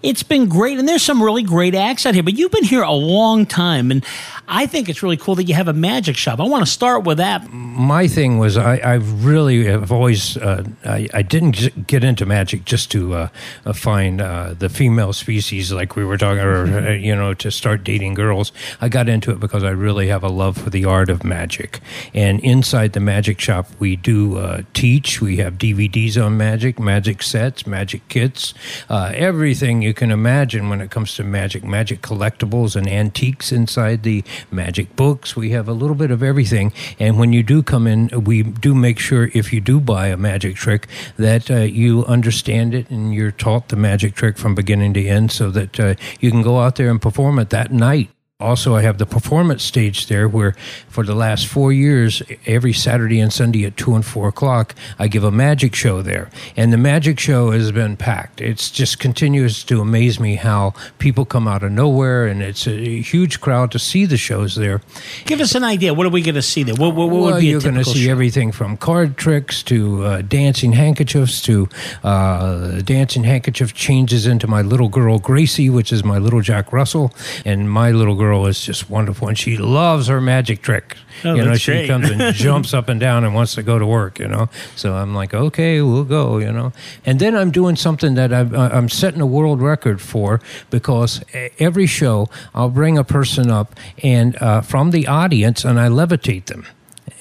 It's 0.02 0.22
been 0.22 0.48
great, 0.48 0.78
and 0.78 0.88
there's 0.88 1.02
some 1.02 1.22
really 1.22 1.42
great 1.42 1.74
acts 1.74 2.06
out 2.06 2.14
here, 2.14 2.22
but 2.22 2.32
you've 2.32 2.50
been 2.50 2.64
here 2.64 2.82
a 2.82 2.92
long 2.92 3.44
time, 3.44 3.90
and 3.90 4.04
I 4.48 4.66
think 4.66 4.88
it's 4.88 5.02
really 5.02 5.18
cool 5.18 5.34
that 5.34 5.44
you 5.44 5.54
have 5.54 5.68
a 5.68 5.72
magic 5.72 6.16
shop. 6.16 6.40
I 6.40 6.44
want 6.44 6.64
to 6.64 6.70
start 6.70 7.04
with 7.04 7.18
that. 7.18 7.52
My 7.52 8.08
thing 8.08 8.38
was 8.38 8.56
I, 8.56 8.78
I 8.78 8.94
really 8.94 9.66
have 9.66 9.92
always 9.92 10.36
uh, 10.38 10.64
I, 10.84 11.06
I 11.12 11.22
didn't 11.22 11.86
get 11.86 12.02
into 12.02 12.24
magic 12.24 12.64
just 12.64 12.90
to 12.92 13.14
uh, 13.14 13.28
uh, 13.66 13.72
find 13.74 14.20
uh, 14.20 14.54
the 14.58 14.68
female 14.68 15.12
species 15.12 15.70
like 15.70 15.96
we 15.96 16.04
were 16.04 16.16
talking, 16.16 16.42
or 16.42 16.64
uh, 16.64 16.92
you 16.92 17.14
know, 17.14 17.34
to 17.34 17.50
start 17.50 17.84
dating 17.84 18.14
girls. 18.14 18.52
I 18.80 18.88
got 18.88 19.08
into 19.08 19.30
it 19.30 19.38
because 19.38 19.62
I 19.62 19.70
really 19.70 20.08
have 20.08 20.24
a 20.24 20.28
love 20.28 20.56
for 20.56 20.70
the 20.70 20.84
art 20.84 21.10
of 21.10 21.24
magic, 21.24 21.80
and 22.14 22.40
inside 22.40 22.94
the 22.94 23.00
magic 23.00 23.38
shop 23.38 23.68
we 23.78 23.96
do 23.96 24.38
uh, 24.38 24.62
teach. 24.72 25.20
We 25.20 25.36
have 25.36 25.58
DVDs 25.58 26.16
on 26.20 26.38
magic, 26.38 26.80
magic 26.80 27.22
sets, 27.22 27.66
magic 27.66 28.08
kits, 28.08 28.54
uh, 28.88 29.12
everything 29.14 29.82
you 29.82 29.89
can 29.94 30.11
imagine 30.11 30.68
when 30.68 30.81
it 30.81 30.90
comes 30.90 31.14
to 31.14 31.24
magic, 31.24 31.64
magic 31.64 32.03
collectibles 32.03 32.76
and 32.76 32.88
antiques 32.88 33.53
inside 33.53 34.03
the 34.03 34.24
magic 34.50 34.96
books. 34.96 35.37
We 35.37 35.50
have 35.50 35.68
a 35.68 35.72
little 35.72 35.96
bit 35.96 36.11
of 36.11 36.22
everything. 36.22 36.72
And 36.98 37.18
when 37.18 37.33
you 37.33 37.42
do 37.42 37.62
come 37.62 37.87
in, 37.87 38.09
we 38.24 38.42
do 38.42 38.74
make 38.74 38.98
sure 38.98 39.31
if 39.35 39.53
you 39.53 39.61
do 39.61 39.81
buy 39.81 40.09
a 40.09 40.16
magic 40.16 40.57
trick 40.57 40.88
that 41.16 41.50
uh, 41.50 41.57
you 41.61 42.05
understand 42.07 42.74
it 42.74 42.90
and 42.90 43.14
you're 43.14 43.31
taught 43.31 43.68
the 43.68 43.76
magic 43.76 44.14
trick 44.14 44.38
from 44.38 44.55
beginning 44.55 44.94
to 44.94 45.07
end 45.07 45.33
so 45.33 45.50
that 45.50 45.81
uh, 45.81 45.94
you 46.20 46.31
can 46.31 46.42
go 46.42 46.61
out 46.61 46.76
there 46.76 46.90
and 46.90 47.00
perform 47.00 47.38
it 47.38 47.50
that 47.50 47.72
night. 47.72 48.11
Also, 48.40 48.74
I 48.74 48.83
have 48.83 48.98
the 48.98 49.07
performance 49.07 49.62
stage 49.62 50.07
there 50.07 50.29
where 50.29 50.55
for 50.88 51.05
the 51.05 51.14
last 51.14 51.46
four 51.46 51.72
years, 51.72 52.22
every 52.46 52.72
Saturday 52.72 53.20
and 53.20 53.33
Sunday 53.33 53.64
at 53.64 53.76
2 53.76 53.94
and 53.94 54.05
4 54.05 54.29
o'clock, 54.29 54.74
I 54.98 55.09
give 55.09 55.24
a 55.24 55.31
magic 55.31 55.74
show 55.74 56.00
there. 56.00 56.31
And 56.57 56.72
the 56.72 56.79
magic 56.79 57.18
show 57.18 57.50
has 57.50 57.70
been 57.72 57.96
packed. 57.96 58.40
It's 58.40 58.70
just 58.70 58.98
continues 58.98 59.62
to 59.64 59.81
amaze 59.81 60.18
me 60.18 60.37
how 60.37 60.74
people 60.98 61.24
come 61.24 61.46
out 61.46 61.62
of 61.62 61.72
nowhere 61.72 62.26
and 62.26 62.42
it's 62.42 62.66
a 62.66 63.03
huge 63.03 63.40
crowd 63.40 63.70
to 63.72 63.79
see 63.79 64.07
the 64.07 64.16
shows 64.16 64.55
there. 64.55 64.81
Give 65.26 65.40
us 65.40 65.55
an 65.55 65.64
idea. 65.64 65.92
What 65.92 66.07
are 66.07 66.11
we 66.11 66.22
going 66.22 66.35
to 66.35 66.42
see 66.42 66.62
there? 66.62 66.74
What, 66.74 66.94
what, 66.94 67.11
what 67.11 67.20
well, 67.20 67.33
would 67.33 67.40
be 67.40 67.46
you're 67.46 67.61
going 67.61 67.74
to 67.74 67.85
see 67.85 68.05
show? 68.07 68.11
everything 68.11 68.53
from 68.53 68.76
card 68.76 69.16
tricks 69.16 69.62
to 69.64 70.05
uh, 70.05 70.22
dancing 70.22 70.72
handkerchiefs 70.72 71.42
to 71.42 71.68
uh, 72.03 72.81
dancing 72.83 73.24
handkerchief 73.24 73.74
changes 73.74 74.26
into 74.26 74.46
my 74.46 74.62
little 74.62 74.88
girl 74.88 75.18
Gracie, 75.18 75.68
which 75.68 75.92
is 75.92 76.05
my 76.05 76.18
little 76.18 76.40
Jack 76.40 76.72
Russell, 76.72 77.12
and 77.44 77.70
my 77.70 77.90
little 77.90 78.14
girl 78.14 78.29
is 78.46 78.64
just 78.64 78.88
wonderful, 78.90 79.28
and 79.28 79.38
she 79.38 79.56
loves 79.56 80.06
her 80.08 80.20
magic 80.20 80.62
trick. 80.62 80.96
Oh, 81.24 81.34
you 81.34 81.44
know, 81.44 81.54
she 81.54 81.72
great. 81.72 81.88
comes 81.88 82.08
and 82.10 82.34
jumps 82.34 82.72
up 82.72 82.88
and 82.88 82.98
down 82.98 83.24
and 83.24 83.34
wants 83.34 83.54
to 83.56 83.62
go 83.62 83.78
to 83.78 83.86
work. 83.86 84.18
You 84.18 84.28
know, 84.28 84.48
so 84.76 84.94
I'm 84.94 85.14
like, 85.14 85.34
okay, 85.34 85.82
we'll 85.82 86.04
go. 86.04 86.38
You 86.38 86.52
know, 86.52 86.72
and 87.04 87.18
then 87.18 87.36
I'm 87.36 87.50
doing 87.50 87.76
something 87.76 88.14
that 88.14 88.32
I'm, 88.32 88.54
I'm 88.54 88.88
setting 88.88 89.20
a 89.20 89.26
world 89.26 89.60
record 89.60 90.00
for 90.00 90.40
because 90.70 91.22
every 91.58 91.86
show 91.86 92.28
I'll 92.54 92.70
bring 92.70 92.98
a 92.98 93.04
person 93.04 93.50
up 93.50 93.74
and 94.02 94.36
uh, 94.42 94.60
from 94.60 94.90
the 94.90 95.06
audience 95.06 95.64
and 95.64 95.78
I 95.78 95.88
levitate 95.88 96.46
them. 96.46 96.66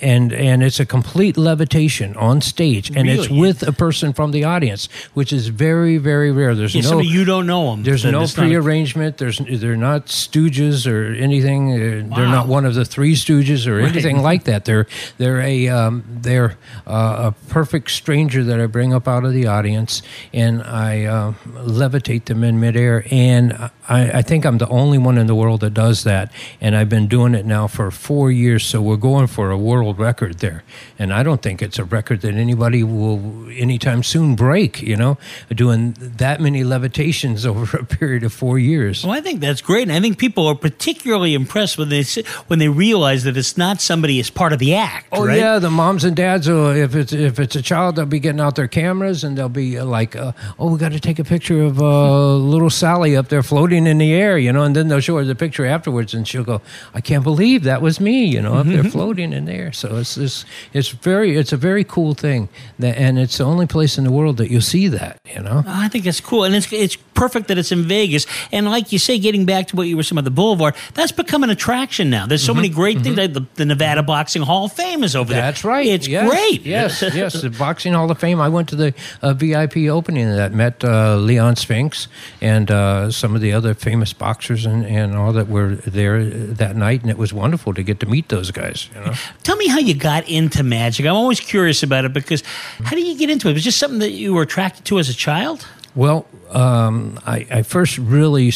And 0.01 0.31
and 0.33 0.63
it's 0.63 0.79
a 0.79 0.85
complete 0.85 1.37
levitation 1.37 2.15
on 2.15 2.41
stage, 2.41 2.89
and 2.95 3.09
it's 3.09 3.29
with 3.29 3.63
a 3.67 3.71
person 3.71 4.13
from 4.13 4.31
the 4.31 4.43
audience, 4.43 4.87
which 5.13 5.31
is 5.33 5.47
very 5.47 5.97
very 5.97 6.31
rare. 6.31 6.55
There's 6.55 6.73
Yeah, 6.75 6.89
no 6.89 6.99
you 6.99 7.25
don't 7.25 7.45
know 7.45 7.71
them. 7.71 7.83
there's 7.83 8.05
no 8.05 8.25
prearrangement. 8.27 9.17
There's 9.17 9.39
they're 9.39 9.75
not 9.75 10.07
stooges 10.07 10.85
or 10.87 11.13
anything. 11.13 11.71
Uh, 11.73 12.15
They're 12.15 12.27
not 12.27 12.47
one 12.47 12.65
of 12.65 12.75
the 12.75 12.85
three 12.85 13.15
stooges 13.15 13.67
or 13.67 13.77
Right. 13.79 13.91
anything 13.91 14.21
like 14.21 14.43
that. 14.45 14.65
They're 14.65 14.87
they're 15.17 15.41
a 15.41 15.67
um, 15.69 16.03
they're 16.21 16.57
uh, 16.87 17.31
a 17.31 17.35
perfect 17.49 17.91
stranger 17.91 18.43
that 18.43 18.59
I 18.59 18.65
bring 18.67 18.93
up 18.93 19.07
out 19.07 19.23
of 19.25 19.33
the 19.33 19.47
audience 19.47 20.01
and 20.33 20.61
I 20.63 21.05
uh, 21.05 21.33
levitate 21.55 22.25
them 22.25 22.43
in 22.43 22.59
midair. 22.59 23.05
And 23.11 23.53
I, 23.87 24.19
I 24.19 24.21
think 24.21 24.45
I'm 24.45 24.57
the 24.57 24.67
only 24.69 24.97
one 24.97 25.17
in 25.17 25.27
the 25.27 25.35
world 25.35 25.61
that 25.61 25.73
does 25.73 26.03
that. 26.03 26.31
And 26.61 26.75
I've 26.75 26.89
been 26.89 27.07
doing 27.07 27.33
it 27.35 27.45
now 27.45 27.67
for 27.67 27.91
four 27.91 28.31
years. 28.31 28.63
So 28.65 28.81
we're 28.81 28.97
going 28.97 29.27
for 29.27 29.51
a 29.51 29.57
world 29.57 29.78
record 29.83 30.39
there. 30.39 30.63
And 30.97 31.13
I 31.13 31.23
don't 31.23 31.41
think 31.41 31.61
it's 31.61 31.79
a 31.79 31.83
record 31.83 32.21
that 32.21 32.33
anybody 32.33 32.83
will 32.83 33.49
anytime 33.51 34.03
soon 34.03 34.35
break. 34.35 34.81
You 34.81 34.95
know, 34.95 35.17
doing 35.53 35.95
that 35.99 36.41
many 36.41 36.63
levitations 36.63 37.45
over 37.45 37.77
a 37.77 37.85
period 37.85 38.23
of 38.23 38.33
four 38.33 38.59
years. 38.59 39.03
Well, 39.03 39.13
I 39.13 39.21
think 39.21 39.39
that's 39.39 39.61
great, 39.61 39.83
and 39.83 39.91
I 39.91 39.99
think 39.99 40.17
people 40.17 40.47
are 40.47 40.55
particularly 40.55 41.33
impressed 41.33 41.77
when 41.77 41.89
they 41.89 42.03
when 42.47 42.59
they 42.59 42.69
realize 42.69 43.23
that 43.23 43.37
it's 43.37 43.57
not 43.57 43.81
somebody 43.81 44.19
as 44.19 44.29
part 44.29 44.53
of 44.53 44.59
the 44.59 44.75
act. 44.75 45.07
Oh 45.11 45.25
right? 45.25 45.37
yeah, 45.37 45.59
the 45.59 45.71
moms 45.71 46.03
and 46.03 46.15
dads. 46.15 46.47
Will, 46.47 46.69
if 46.69 46.95
it's 46.95 47.13
if 47.13 47.39
it's 47.39 47.55
a 47.55 47.61
child, 47.61 47.95
they'll 47.95 48.05
be 48.05 48.19
getting 48.19 48.41
out 48.41 48.55
their 48.55 48.67
cameras 48.67 49.23
and 49.23 49.37
they'll 49.37 49.49
be 49.49 49.77
uh, 49.77 49.85
like, 49.85 50.15
uh, 50.15 50.33
"Oh, 50.57 50.71
we 50.71 50.79
got 50.79 50.91
to 50.91 50.99
take 50.99 51.19
a 51.19 51.23
picture 51.23 51.63
of 51.63 51.81
uh, 51.81 52.35
little 52.35 52.69
Sally 52.69 53.15
up 53.15 53.29
there 53.29 53.43
floating 53.43 53.87
in 53.87 53.97
the 53.97 54.13
air," 54.13 54.37
you 54.37 54.51
know. 54.51 54.63
And 54.63 54.75
then 54.75 54.87
they'll 54.87 54.99
show 54.99 55.17
her 55.17 55.23
the 55.23 55.35
picture 55.35 55.65
afterwards, 55.65 56.13
and 56.13 56.27
she'll 56.27 56.43
go, 56.43 56.61
"I 56.93 57.01
can't 57.01 57.23
believe 57.23 57.63
that 57.63 57.81
was 57.81 57.99
me," 57.99 58.25
you 58.25 58.41
know, 58.41 58.55
up 58.55 58.67
there 58.67 58.83
floating 58.95 59.33
in 59.33 59.45
there. 59.45 59.58
So 59.71 59.97
it's 59.97 60.17
it's 60.17 60.45
it's 60.73 60.89
very 60.89 61.37
it's 61.37 61.53
a 61.53 61.57
very 61.57 61.83
cool 61.83 62.13
thing, 62.13 62.49
that, 62.79 62.97
and 62.97 63.19
it's 63.19 63.37
the 63.37 63.45
only 63.45 63.67
place 63.67 63.97
in 63.97 64.03
the 64.03 64.11
world 64.11 64.37
that 64.37 64.49
you'll 64.49 64.61
see 64.61 64.87
that, 64.89 65.19
you 65.25 65.41
know. 65.41 65.63
I 65.67 65.87
think 65.89 66.05
it's 66.05 66.21
cool, 66.21 66.43
and 66.43 66.55
it's 66.55 66.71
it's 66.71 66.95
perfect 67.13 67.47
that 67.49 67.57
it's 67.57 67.71
in 67.71 67.83
Vegas. 67.83 68.25
And 68.51 68.65
like 68.65 68.91
you 68.91 68.99
say, 68.99 69.19
getting 69.19 69.45
back 69.45 69.67
to 69.67 69.75
what 69.75 69.87
you 69.87 69.97
were 69.97 70.03
saying 70.03 70.17
about 70.17 70.25
the 70.25 70.31
Boulevard, 70.31 70.75
that's 70.93 71.11
become 71.11 71.43
an 71.43 71.49
attraction 71.49 72.09
now. 72.09 72.25
There's 72.25 72.43
so 72.43 72.53
many 72.53 72.69
great 72.69 73.01
things. 73.01 73.17
Like 73.17 73.33
the, 73.33 73.45
the 73.55 73.65
Nevada 73.65 74.03
Boxing 74.03 74.41
Hall 74.41 74.65
of 74.65 74.71
Fame 74.73 75.03
is 75.03 75.15
over 75.15 75.33
there. 75.33 75.41
Mm-hmm. 75.41 75.47
That's 75.47 75.63
right. 75.63 75.85
It's 75.85 76.07
Yes, 76.07 76.29
great. 76.29 76.61
Yes, 76.65 77.01
yes. 77.13 77.41
The 77.41 77.49
Boxing 77.49 77.93
Hall 77.93 78.09
of 78.09 78.17
Fame. 78.19 78.39
I 78.39 78.49
went 78.49 78.69
to 78.69 78.75
the 78.75 78.93
uh, 79.21 79.33
VIP 79.33 79.89
opening 79.89 80.29
of 80.29 80.35
that. 80.37 80.53
Met 80.53 80.83
uh, 80.83 81.17
Leon 81.17 81.55
Spinks 81.57 82.07
and 82.41 82.71
uh, 82.71 83.11
some 83.11 83.35
of 83.35 83.41
the 83.41 83.51
other 83.53 83.73
famous 83.73 84.13
boxers 84.13 84.65
and, 84.65 84.85
and 84.85 85.15
all 85.15 85.33
that 85.33 85.47
were 85.47 85.75
there 85.75 86.23
that 86.23 86.75
night, 86.75 87.01
and 87.01 87.11
it 87.11 87.17
was 87.17 87.33
wonderful 87.33 87.73
to 87.73 87.83
get 87.83 87.99
to 87.99 88.05
meet 88.05 88.29
those 88.29 88.51
guys. 88.51 88.89
You 88.95 89.01
know. 89.01 89.13
Tell 89.49 89.57
me 89.57 89.67
how 89.67 89.79
you 89.79 89.95
got 89.95 90.29
into 90.29 90.61
magic. 90.61 91.07
I'm 91.07 91.15
always 91.15 91.39
curious 91.39 91.81
about 91.81 92.05
it 92.05 92.13
because 92.13 92.43
how 92.83 92.91
do 92.91 93.01
you 93.01 93.17
get 93.17 93.31
into 93.31 93.49
it? 93.49 93.53
Was 93.53 93.63
it 93.63 93.65
just 93.65 93.79
something 93.79 93.97
that 93.97 94.11
you 94.11 94.35
were 94.35 94.43
attracted 94.43 94.85
to 94.85 94.99
as 94.99 95.09
a 95.09 95.13
child? 95.15 95.65
Well, 95.95 96.27
um, 96.51 97.19
I, 97.25 97.47
I 97.49 97.61
first 97.63 97.97
really 97.97 98.51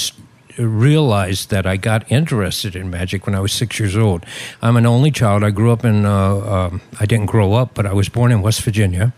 realized 0.57 1.49
that 1.49 1.65
I 1.65 1.77
got 1.77 2.09
interested 2.11 2.75
in 2.75 2.89
magic 2.89 3.25
when 3.25 3.35
I 3.35 3.39
was 3.39 3.51
six 3.51 3.79
years 3.79 3.95
old. 3.95 4.25
I'm 4.61 4.77
an 4.77 4.85
only 4.85 5.11
child. 5.11 5.43
I 5.43 5.51
grew 5.51 5.71
up 5.71 5.83
in, 5.83 6.05
uh, 6.05 6.35
um, 6.35 6.81
I 6.99 7.05
didn't 7.05 7.27
grow 7.27 7.53
up, 7.53 7.73
but 7.73 7.85
I 7.85 7.93
was 7.93 8.09
born 8.09 8.31
in 8.31 8.41
West 8.41 8.61
Virginia. 8.61 9.13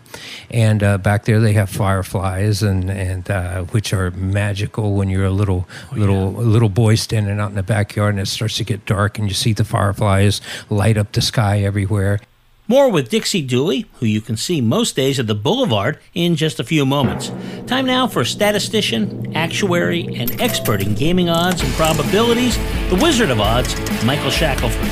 And 0.50 0.82
uh, 0.82 0.98
back 0.98 1.24
there 1.24 1.40
they 1.40 1.52
have 1.52 1.70
fireflies, 1.70 2.62
and, 2.62 2.90
and 2.90 3.30
uh, 3.30 3.64
which 3.64 3.92
are 3.92 4.10
magical 4.12 4.94
when 4.94 5.08
you're 5.08 5.24
a 5.24 5.30
little, 5.30 5.68
little, 5.92 6.32
little 6.32 6.68
boy 6.68 6.94
standing 6.94 7.38
out 7.38 7.50
in 7.50 7.56
the 7.56 7.62
backyard 7.62 8.14
and 8.14 8.20
it 8.20 8.26
starts 8.26 8.56
to 8.56 8.64
get 8.64 8.86
dark 8.86 9.18
and 9.18 9.28
you 9.28 9.34
see 9.34 9.52
the 9.52 9.64
fireflies 9.64 10.40
light 10.70 10.96
up 10.96 11.12
the 11.12 11.20
sky 11.20 11.60
everywhere. 11.60 12.20
More 12.68 12.90
with 12.90 13.10
Dixie 13.10 13.42
Dooley, 13.42 13.86
who 14.00 14.06
you 14.06 14.20
can 14.20 14.36
see 14.36 14.60
most 14.60 14.96
days 14.96 15.20
at 15.20 15.28
the 15.28 15.36
Boulevard 15.36 16.00
in 16.14 16.34
just 16.34 16.58
a 16.58 16.64
few 16.64 16.84
moments. 16.84 17.30
Time 17.68 17.86
now 17.86 18.08
for 18.08 18.24
statistician, 18.24 19.36
actuary, 19.36 20.16
and 20.16 20.40
expert 20.40 20.82
in 20.82 20.96
gaming 20.96 21.28
odds 21.28 21.62
and 21.62 21.72
probabilities, 21.74 22.56
the 22.90 22.98
Wizard 23.00 23.30
of 23.30 23.40
Odds, 23.40 23.72
Michael 24.04 24.30
Shackelford. 24.32 24.82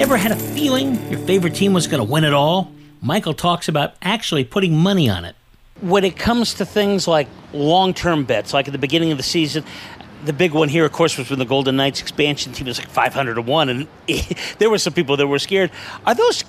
Ever 0.00 0.16
had 0.16 0.32
a 0.32 0.36
feeling 0.36 0.94
your 1.10 1.20
favorite 1.20 1.54
team 1.54 1.74
was 1.74 1.88
going 1.88 2.04
to 2.04 2.10
win 2.10 2.24
it 2.24 2.32
all? 2.32 2.72
Michael 3.02 3.34
talks 3.34 3.68
about 3.68 3.96
actually 4.00 4.44
putting 4.44 4.74
money 4.74 5.10
on 5.10 5.26
it. 5.26 5.36
When 5.82 6.04
it 6.04 6.16
comes 6.16 6.54
to 6.54 6.64
things 6.64 7.06
like 7.06 7.28
long 7.52 7.92
term 7.92 8.24
bets, 8.24 8.54
like 8.54 8.66
at 8.66 8.72
the 8.72 8.78
beginning 8.78 9.12
of 9.12 9.18
the 9.18 9.22
season, 9.22 9.62
the 10.24 10.32
big 10.32 10.52
one 10.52 10.68
here, 10.68 10.84
of 10.84 10.92
course, 10.92 11.16
was 11.18 11.30
when 11.30 11.38
the 11.38 11.44
Golden 11.44 11.76
Knights 11.76 12.00
expansion 12.00 12.52
team 12.52 12.66
was 12.66 12.78
like 12.78 12.88
500 12.88 13.34
to 13.34 13.42
1, 13.42 13.68
and 13.68 13.88
there 14.58 14.70
were 14.70 14.78
some 14.78 14.92
people 14.92 15.16
that 15.16 15.26
were 15.26 15.38
scared. 15.38 15.70
Are 16.06 16.14
those 16.14 16.44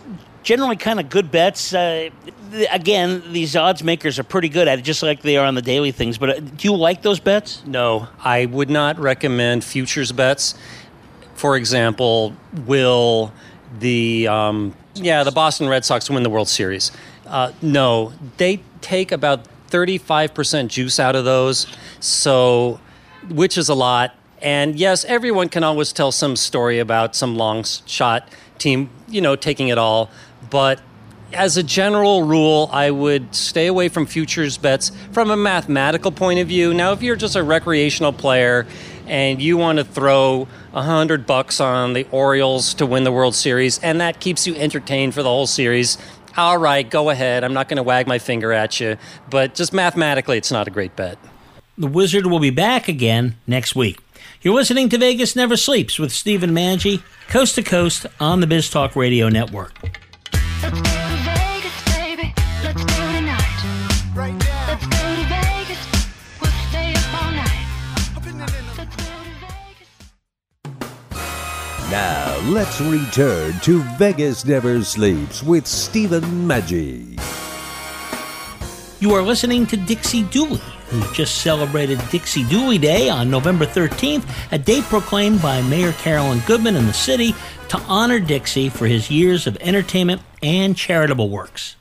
generally 0.46 0.78
kind 0.78 1.00
of 1.00 1.10
good 1.10 1.30
bets. 1.32 1.74
Uh, 1.74 2.10
th- 2.52 2.70
again, 2.72 3.22
these 3.34 3.56
odds 3.58 3.84
makers 3.84 4.18
are 4.18 4.24
pretty 4.24 4.48
good 4.48 4.70
at 4.70 4.80
it, 4.80 4.84
just 4.84 5.04
like 5.04 5.22
they 5.22 5.36
are 5.36 5.46
on 5.46 5.56
the 5.56 5.62
daily 5.62 5.92
things. 5.92 6.18
But 6.18 6.30
uh, 6.30 6.40
do 6.40 6.70
you 6.70 6.76
like 6.76 7.02
those 7.02 7.20
bets? 7.20 7.66
No, 7.66 8.08
I 8.24 8.46
would 8.46 8.70
not 8.70 8.98
recommend 8.98 9.66
futures 9.66 10.14
bets. 10.14 10.56
For 11.34 11.58
example, 11.58 12.34
will 12.66 13.34
the 13.80 14.30
um, 14.30 14.74
yeah 14.94 15.24
the 15.24 15.32
Boston 15.32 15.68
Red 15.68 15.84
Sox 15.84 16.10
win 16.10 16.24
the 16.24 16.30
World 16.30 16.48
Series? 16.48 16.92
Uh, 17.26 17.52
no, 17.62 18.14
they 18.38 18.62
take 18.80 19.12
about 19.12 19.46
thirty-five 19.68 20.34
percent 20.34 20.72
juice 20.72 20.98
out 21.00 21.16
of 21.16 21.26
those, 21.26 21.68
so 22.00 22.80
which 23.30 23.58
is 23.58 23.70
a 23.70 23.76
lot. 23.76 24.16
And 24.42 24.78
yes, 24.78 25.06
everyone 25.06 25.50
can 25.50 25.64
always 25.64 25.92
tell 25.92 26.12
some 26.12 26.36
story 26.36 26.80
about 26.80 27.16
some 27.16 27.36
long 27.36 27.64
shot 27.64 28.30
team, 28.58 28.90
you 29.08 29.22
know, 29.22 29.36
taking 29.36 29.70
it 29.70 29.78
all. 29.78 30.10
But 30.50 30.82
as 31.34 31.58
a 31.58 31.64
general 31.64 32.24
rule, 32.24 32.70
I 32.72 32.92
would 32.92 33.34
stay 33.36 33.68
away 33.68 33.90
from 33.90 34.06
futures 34.06 34.58
bets 34.58 34.92
from 35.12 35.32
a 35.32 35.38
mathematical 35.38 36.12
point 36.12 36.40
of 36.40 36.48
view. 36.48 36.74
Now, 36.74 36.92
if 36.92 37.02
you're 37.02 37.16
just 37.16 37.36
a 37.36 37.44
recreational 37.44 38.14
player 38.14 38.68
and 39.08 39.42
you 39.42 39.58
want 39.58 39.78
to 39.80 39.84
throw 39.84 40.48
a 40.74 40.82
hundred 40.82 41.26
bucks 41.26 41.60
on 41.60 41.94
the 41.94 42.08
Orioles 42.12 42.74
to 42.76 42.86
win 42.86 43.04
the 43.04 43.12
World 43.12 43.36
Series, 43.36 43.80
and 43.80 44.02
that 44.02 44.20
keeps 44.20 44.48
you 44.48 44.56
entertained 44.56 45.14
for 45.14 45.24
the 45.24 45.30
whole 45.30 45.48
series, 45.48 45.98
all 46.38 46.58
right, 46.58 46.90
go 46.90 47.10
ahead. 47.10 47.44
I'm 47.44 47.54
not 47.54 47.70
going 47.70 47.78
to 47.78 47.84
wag 47.84 48.08
my 48.08 48.20
finger 48.20 48.52
at 48.52 48.80
you, 48.80 48.98
but 49.30 49.56
just 49.56 49.74
mathematically, 49.74 50.38
it's 50.38 50.52
not 50.52 50.68
a 50.68 50.72
great 50.72 50.96
bet. 50.96 51.18
The 51.78 51.88
Wizard 51.88 52.26
will 52.28 52.40
be 52.40 52.52
back 52.52 52.88
again 52.88 53.36
next 53.48 53.76
week. 53.76 54.00
You're 54.42 54.56
listening 54.56 54.88
to 54.90 54.98
Vegas 54.98 55.36
Never 55.36 55.58
Sleeps 55.58 56.00
with 56.00 56.14
Stephen 56.14 56.52
Maggi, 56.52 57.04
coast 57.28 57.56
to 57.56 57.64
coast 57.64 58.06
on 58.18 58.40
the 58.40 58.48
Biz 58.48 58.70
Talk 58.70 58.96
Radio 58.96 59.28
Network. 59.28 59.74
Let's 60.62 60.64
go 60.64 60.72
to 60.72 61.18
Vegas, 61.26 61.84
baby. 61.98 62.34
Let's 62.64 62.82
go 62.82 63.12
tonight. 63.12 64.14
Right 64.16 64.34
now. 64.34 64.68
Let's 64.70 64.86
go 64.86 65.16
to 65.16 65.26
Vegas. 65.28 65.86
We'll 66.42 66.52
stay 66.70 66.94
up 66.94 67.22
all 67.22 67.32
night. 67.32 67.68
Let's 68.78 68.96
go 68.96 69.04
to 69.04 69.36
Vegas. 69.42 69.92
Now, 71.92 72.40
let's 72.50 72.80
return 72.80 73.60
to 73.64 73.84
Vegas 73.98 74.46
Never 74.46 74.82
Sleeps 74.82 75.44
with 75.44 75.68
Stephen 75.68 76.24
Maggi. 76.48 77.20
You 79.02 79.14
are 79.14 79.22
listening 79.22 79.68
to 79.68 79.76
Dixie 79.76 80.24
Dooley, 80.24 80.62
who 80.88 81.14
just 81.14 81.42
celebrated 81.42 82.00
Dixie 82.12 82.44
Dooley 82.46 82.78
Day 82.78 83.10
on 83.10 83.30
November 83.30 83.66
13th, 83.66 84.28
a 84.52 84.58
date 84.58 84.84
proclaimed 84.86 85.42
by 85.42 85.62
Mayor 85.64 85.94
Carolyn 85.94 86.42
Goodman 86.46 86.76
in 86.76 86.86
the 86.86 86.94
city 86.94 87.34
to 87.70 87.78
honor 87.88 88.20
Dixie 88.20 88.70
for 88.70 88.88
his 88.88 89.10
years 89.10 89.48
of 89.48 89.58
entertainment 89.62 90.22
and 90.44 90.76
charitable 90.76 91.30
works. 91.30 91.76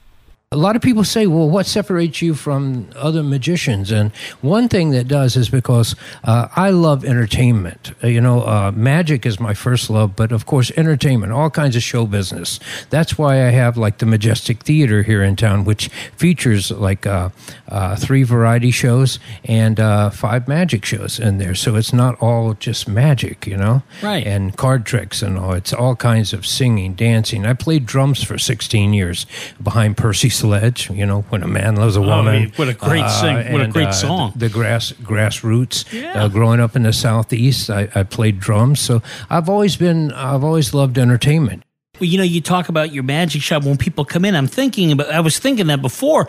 A 0.54 0.56
lot 0.56 0.76
of 0.76 0.82
people 0.82 1.02
say, 1.02 1.26
well, 1.26 1.50
what 1.50 1.66
separates 1.66 2.22
you 2.22 2.32
from 2.32 2.88
other 2.94 3.24
magicians? 3.24 3.90
And 3.90 4.14
one 4.40 4.68
thing 4.68 4.90
that 4.90 5.08
does 5.08 5.34
is 5.34 5.48
because 5.48 5.96
uh, 6.22 6.46
I 6.54 6.70
love 6.70 7.04
entertainment. 7.04 7.90
Uh, 8.00 8.06
you 8.06 8.20
know, 8.20 8.42
uh, 8.42 8.70
magic 8.72 9.26
is 9.26 9.40
my 9.40 9.52
first 9.52 9.90
love, 9.90 10.14
but 10.14 10.30
of 10.30 10.46
course, 10.46 10.70
entertainment, 10.76 11.32
all 11.32 11.50
kinds 11.50 11.74
of 11.74 11.82
show 11.82 12.06
business. 12.06 12.60
That's 12.90 13.18
why 13.18 13.44
I 13.44 13.50
have 13.50 13.76
like 13.76 13.98
the 13.98 14.06
Majestic 14.06 14.62
Theater 14.62 15.02
here 15.02 15.24
in 15.24 15.34
town, 15.34 15.64
which 15.64 15.88
features 16.16 16.70
like 16.70 17.04
uh, 17.04 17.30
uh, 17.66 17.96
three 17.96 18.22
variety 18.22 18.70
shows 18.70 19.18
and 19.44 19.80
uh, 19.80 20.10
five 20.10 20.46
magic 20.46 20.84
shows 20.84 21.18
in 21.18 21.38
there. 21.38 21.56
So 21.56 21.74
it's 21.74 21.92
not 21.92 22.14
all 22.22 22.54
just 22.54 22.86
magic, 22.86 23.44
you 23.48 23.56
know? 23.56 23.82
Right. 24.04 24.24
And 24.24 24.56
card 24.56 24.86
tricks 24.86 25.20
and 25.20 25.36
all. 25.36 25.54
It's 25.54 25.72
all 25.72 25.96
kinds 25.96 26.32
of 26.32 26.46
singing, 26.46 26.94
dancing. 26.94 27.44
I 27.44 27.54
played 27.54 27.86
drums 27.86 28.22
for 28.22 28.38
16 28.38 28.94
years 28.94 29.26
behind 29.60 29.96
Percy 29.96 30.30
Sledge, 30.44 30.90
you 30.90 31.06
know, 31.06 31.22
when 31.30 31.42
a 31.42 31.48
man 31.48 31.76
loves 31.76 31.96
a 31.96 32.00
Oh, 32.00 32.02
woman. 32.02 32.52
what 32.56 32.68
a 32.68 32.74
great 32.74 33.02
uh, 33.02 33.08
sing- 33.08 33.52
what 33.52 33.62
a 33.62 33.64
and, 33.64 33.72
great 33.72 33.88
uh, 33.88 33.92
song. 33.92 34.32
The, 34.36 34.48
the 34.48 34.52
grass 34.52 34.92
grassroots. 34.92 35.90
Yeah. 35.90 36.24
Uh, 36.24 36.28
growing 36.28 36.60
up 36.60 36.76
in 36.76 36.82
the 36.82 36.92
southeast, 36.92 37.70
I, 37.70 37.88
I 37.94 38.02
played 38.02 38.40
drums, 38.40 38.80
so 38.80 39.00
I've 39.30 39.48
always 39.48 39.76
been 39.76 40.12
I've 40.12 40.44
always 40.44 40.74
loved 40.74 40.98
entertainment. 40.98 41.62
Well, 41.98 42.10
you 42.10 42.18
know, 42.18 42.24
you 42.24 42.42
talk 42.42 42.68
about 42.68 42.92
your 42.92 43.04
magic 43.04 43.40
shop 43.40 43.64
when 43.64 43.78
people 43.78 44.04
come 44.04 44.26
in. 44.26 44.34
I'm 44.36 44.48
thinking 44.48 44.92
about, 44.92 45.10
I 45.10 45.20
was 45.20 45.38
thinking 45.38 45.68
that 45.68 45.80
before. 45.80 46.28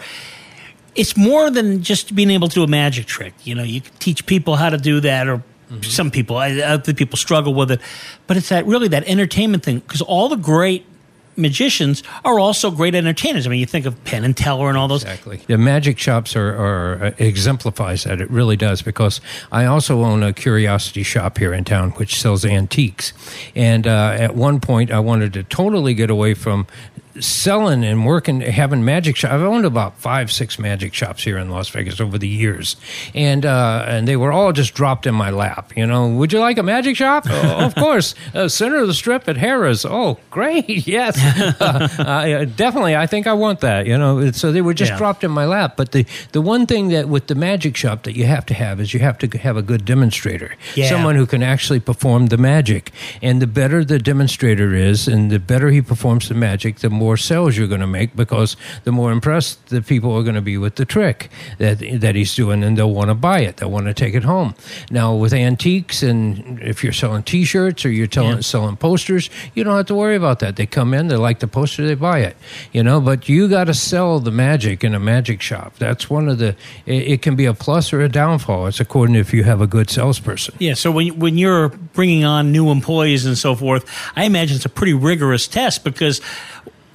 It's 0.94 1.18
more 1.18 1.50
than 1.50 1.84
just 1.84 2.16
being 2.16 2.30
able 2.30 2.48
to 2.48 2.54
do 2.56 2.64
a 2.64 2.68
magic 2.68 3.08
trick. 3.08 3.34
You 3.44 3.56
know, 3.56 3.64
you 3.64 3.82
can 3.82 3.94
teach 4.00 4.26
people 4.26 4.56
how 4.56 4.70
to 4.70 4.78
do 4.78 5.02
that, 5.02 5.28
or 5.28 5.38
mm-hmm. 5.40 5.82
some 5.82 6.10
people, 6.10 6.38
I, 6.38 6.52
other 6.62 6.94
people 6.94 7.18
struggle 7.18 7.54
with 7.54 7.72
it. 7.72 7.82
But 8.28 8.38
it's 8.38 8.48
that 8.48 8.66
really 8.66 8.88
that 8.88 9.04
entertainment 9.08 9.64
thing 9.64 9.80
because 9.80 10.02
all 10.02 10.30
the 10.30 10.38
great 10.38 10.86
magicians 11.38 12.04
are 12.24 12.40
also 12.40 12.72
great 12.72 12.96
entertainers. 12.96 13.46
I 13.46 13.50
mean, 13.50 13.60
you 13.60 13.66
think 13.66 13.86
of 13.86 14.02
Penn 14.04 14.24
and 14.24 14.36
Teller 14.36 14.70
and 14.70 14.78
all 14.78 14.88
those. 14.88 15.04
Exactly. 15.04 15.38
The 15.48 15.58
magic 15.58 16.00
shops 16.00 16.36
are, 16.36 16.56
are 16.56 17.06
uh, 17.06 17.12
exemplifies 17.18 18.04
that. 18.06 18.22
It 18.22 18.30
really 18.30 18.56
does 18.58 18.82
because 18.82 19.22
I 19.52 19.66
also 19.66 20.04
own 20.04 20.24
a 20.24 20.34
curiosity 20.34 21.04
shop 21.04 21.38
here 21.38 21.54
in 21.54 21.64
town 21.64 21.92
which 21.92 22.20
sells 22.20 22.46
antiques. 22.46 23.14
And 23.56 23.88
uh, 23.88 24.16
at 24.18 24.36
one 24.36 24.60
point, 24.60 24.92
I 24.92 25.00
wanted 25.00 25.34
to 25.34 25.44
totally 25.44 25.94
get 25.94 26.10
away 26.10 26.34
from 26.34 26.68
selling 27.20 27.84
and 27.84 28.06
working, 28.06 28.42
having 28.42 28.84
magic 28.84 29.16
shop. 29.16 29.32
I've 29.32 29.42
owned 29.42 29.66
about 29.66 29.98
five, 29.98 30.32
six 30.32 30.60
magic 30.60 30.94
shops 30.94 31.24
here 31.24 31.38
in 31.38 31.50
Las 31.50 31.70
Vegas 31.70 32.00
over 32.02 32.18
the 32.18 32.28
years, 32.28 32.76
and 33.14 33.46
uh, 33.46 33.86
and 33.88 34.08
they 34.08 34.18
were 34.18 34.32
all 34.32 34.52
just 34.54 34.74
dropped 34.74 35.06
in 35.08 35.16
my 35.16 35.30
lap. 35.30 35.72
You 35.78 35.86
know, 35.86 36.08
would 36.10 36.34
you 36.34 36.40
like 36.40 36.58
a 36.58 36.64
magic 36.64 36.96
shop? 36.96 37.26
oh, 37.30 37.66
of 37.66 37.76
course, 37.76 38.16
uh, 38.34 38.48
center 38.48 38.78
of 38.78 38.88
the 38.88 38.94
strip 38.94 39.28
at 39.28 39.36
Harrah's. 39.38 39.86
Oh, 39.86 40.18
great, 40.32 40.68
yes, 40.88 41.18
uh, 41.62 41.88
uh, 42.00 42.46
definitely. 42.46 42.96
I 42.96 43.08
think 43.08 43.28
I 43.28 43.34
want 43.34 43.62
that. 43.62 43.86
You 43.86 43.98
know, 43.98 44.32
so 44.32 44.52
they 44.52 44.62
were 44.62 44.74
just 44.74 44.92
Yeah. 44.92 44.98
dropped 44.98 45.24
in 45.24 45.32
my 45.32 45.46
lap. 45.46 45.76
But 45.78 45.92
the 45.92 46.06
the 46.32 46.42
one 46.42 46.66
thing 46.66 46.90
that 46.90 47.08
with 47.10 47.28
the 47.28 47.36
magic 47.36 47.76
shop 47.76 48.04
that 48.04 48.16
you 48.16 48.26
have 48.26 48.46
to 48.48 48.54
have 48.54 48.80
is 48.80 48.94
you 48.94 49.00
have 49.02 49.18
to 49.20 49.38
have 49.38 49.58
a 49.58 49.62
good 49.62 49.86
demonstrator, 49.86 50.56
Yeah. 50.76 50.90
someone 50.90 51.16
who 51.16 51.26
can 51.26 51.44
actually 51.44 51.80
perform 51.80 52.28
the 52.28 52.38
magic. 52.38 52.92
And 53.22 53.42
the 53.42 53.48
better 53.48 53.84
the 53.86 54.00
demonstrator 54.00 54.74
is, 54.74 55.08
and 55.08 55.32
the 55.32 55.40
better 55.40 55.70
he 55.70 55.82
performs 55.82 56.28
the 56.30 56.36
magic, 56.36 56.80
the 56.80 56.90
more 56.90 57.05
sales 57.16 57.56
you're 57.56 57.68
going 57.68 57.82
to 57.82 57.88
make 57.88 58.16
because 58.16 58.58
the 58.84 58.92
more 58.92 59.12
impressed 59.12 59.68
the 59.68 59.82
people 59.82 60.12
are 60.18 60.24
going 60.24 60.36
to 60.36 60.42
be 60.42 60.58
with 60.58 60.76
the 60.76 60.86
trick 60.86 61.30
that 61.60 61.80
that 62.02 62.16
he's 62.16 62.34
doing, 62.36 62.64
and 62.64 62.78
they'll 62.78 62.92
want 62.92 63.10
to 63.10 63.14
buy 63.16 63.40
it. 63.42 63.58
They'll 63.58 63.70
want 63.72 63.86
to 63.86 63.94
take 63.94 64.16
it 64.16 64.24
home. 64.24 64.56
Now 64.90 65.14
with 65.16 65.34
antiques, 65.34 66.02
and 66.04 66.60
if 66.62 66.84
you're 66.84 66.94
selling 66.94 67.24
T-shirts 67.24 67.86
or 67.86 67.90
you're 67.92 68.08
telling, 68.08 68.38
Yeah. 68.38 68.42
selling 68.42 68.76
posters, 68.78 69.30
you 69.54 69.64
don't 69.64 69.76
have 69.78 69.86
to 69.88 69.96
worry 69.96 70.16
about 70.16 70.40
that. 70.40 70.56
They 70.56 70.66
come 70.66 70.94
in, 70.94 71.08
they 71.08 71.16
like 71.18 71.40
the 71.40 71.48
poster, 71.48 71.86
they 71.86 71.96
buy 71.96 72.20
it. 72.20 72.36
You 72.74 72.84
know, 72.84 73.00
but 73.00 73.30
you 73.30 73.48
got 73.48 73.66
to 73.66 73.74
sell 73.74 74.20
the 74.20 74.32
magic 74.32 74.84
in 74.84 74.94
a 74.96 75.00
magic 75.00 75.42
shop. 75.42 75.76
That's 75.78 76.10
one 76.10 76.28
of 76.30 76.38
the. 76.40 76.56
It, 76.86 77.04
it 77.16 77.22
can 77.22 77.36
be 77.36 77.46
a 77.46 77.54
plus 77.54 77.94
or 77.94 78.02
a 78.02 78.10
downfall. 78.10 78.68
It's 78.68 78.80
according 78.80 79.14
to 79.14 79.20
if 79.20 79.34
you 79.34 79.44
have 79.44 79.62
a 79.62 79.68
good 79.68 79.90
salesperson. 79.90 80.56
Yeah, 80.60 80.74
so 80.74 80.92
when 80.92 81.20
when 81.20 81.38
you're 81.38 81.70
bringing 81.70 82.24
on 82.26 82.52
new 82.52 82.70
employees 82.72 83.26
and 83.26 83.38
so 83.38 83.56
forth, 83.56 83.86
I 84.16 84.24
imagine 84.26 84.56
it's 84.56 84.66
a 84.66 84.70
pretty 84.70 84.94
rigorous 84.94 85.48
test 85.48 85.84
because 85.84 86.22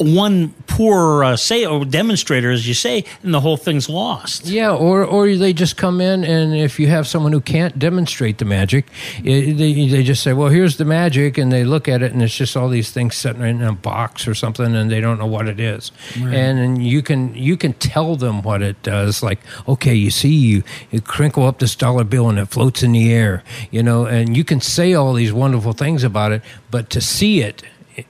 one 0.01 0.55
poor 0.67 1.23
uh, 1.23 1.37
say 1.37 1.67
or 1.67 1.85
demonstrator, 1.85 2.51
as 2.51 2.67
you 2.67 2.75
say, 2.75 3.05
and 3.23 3.35
the 3.35 3.41
whole 3.41 3.57
thing's 3.57 3.89
lost. 3.89 4.47
Yeah, 4.47 4.73
or 4.73 5.05
or 5.05 5.35
they 5.37 5.53
just 5.53 5.77
come 5.77 6.01
in, 6.01 6.25
and 6.25 6.55
if 6.55 6.81
you 6.81 6.89
have 6.89 7.07
someone 7.07 7.33
who 7.33 7.41
can't 7.41 7.79
demonstrate 7.79 8.39
the 8.39 8.45
magic, 8.47 8.87
it, 9.23 9.55
they 9.59 9.89
they 9.89 10.03
just 10.03 10.23
say, 10.23 10.33
"Well, 10.33 10.49
here's 10.49 10.79
the 10.79 10.85
magic," 10.85 11.37
and 11.37 11.53
they 11.53 11.65
look 11.65 11.89
at 11.89 12.03
it, 12.03 12.13
and 12.13 12.23
it's 12.23 12.35
just 12.35 12.57
all 12.57 12.69
these 12.69 12.91
things 12.91 13.15
sitting 13.15 13.43
in 13.43 13.63
a 13.63 13.73
box 13.73 14.27
or 14.27 14.35
something, 14.35 14.75
and 14.75 14.91
they 14.91 15.01
don't 15.01 15.19
know 15.19 15.27
what 15.27 15.47
it 15.47 15.61
is. 15.61 15.93
And, 16.17 16.59
and 16.59 16.83
you 16.83 17.03
can 17.03 17.35
you 17.35 17.57
can 17.57 17.75
tell 17.75 18.17
them 18.17 18.43
what 18.43 18.63
it 18.63 18.83
does. 18.83 19.23
Like, 19.23 19.41
okay, 19.69 19.95
you 19.95 20.11
see, 20.11 20.35
you 20.35 20.63
you 20.91 21.01
crinkle 21.01 21.47
up 21.47 21.59
this 21.59 21.75
dollar 21.75 22.05
bill, 22.05 22.31
and 22.31 22.39
it 22.39 22.47
floats 22.47 22.83
in 22.83 22.93
the 22.93 23.13
air, 23.13 23.45
you 23.71 23.83
know, 23.83 24.07
and 24.07 24.37
you 24.37 24.45
can 24.45 24.61
say 24.61 24.95
all 24.95 25.13
these 25.13 25.33
wonderful 25.33 25.73
things 25.73 26.05
about 26.05 26.33
it, 26.33 26.43
but 26.71 26.89
to 26.91 27.01
see 27.01 27.43
it 27.43 27.63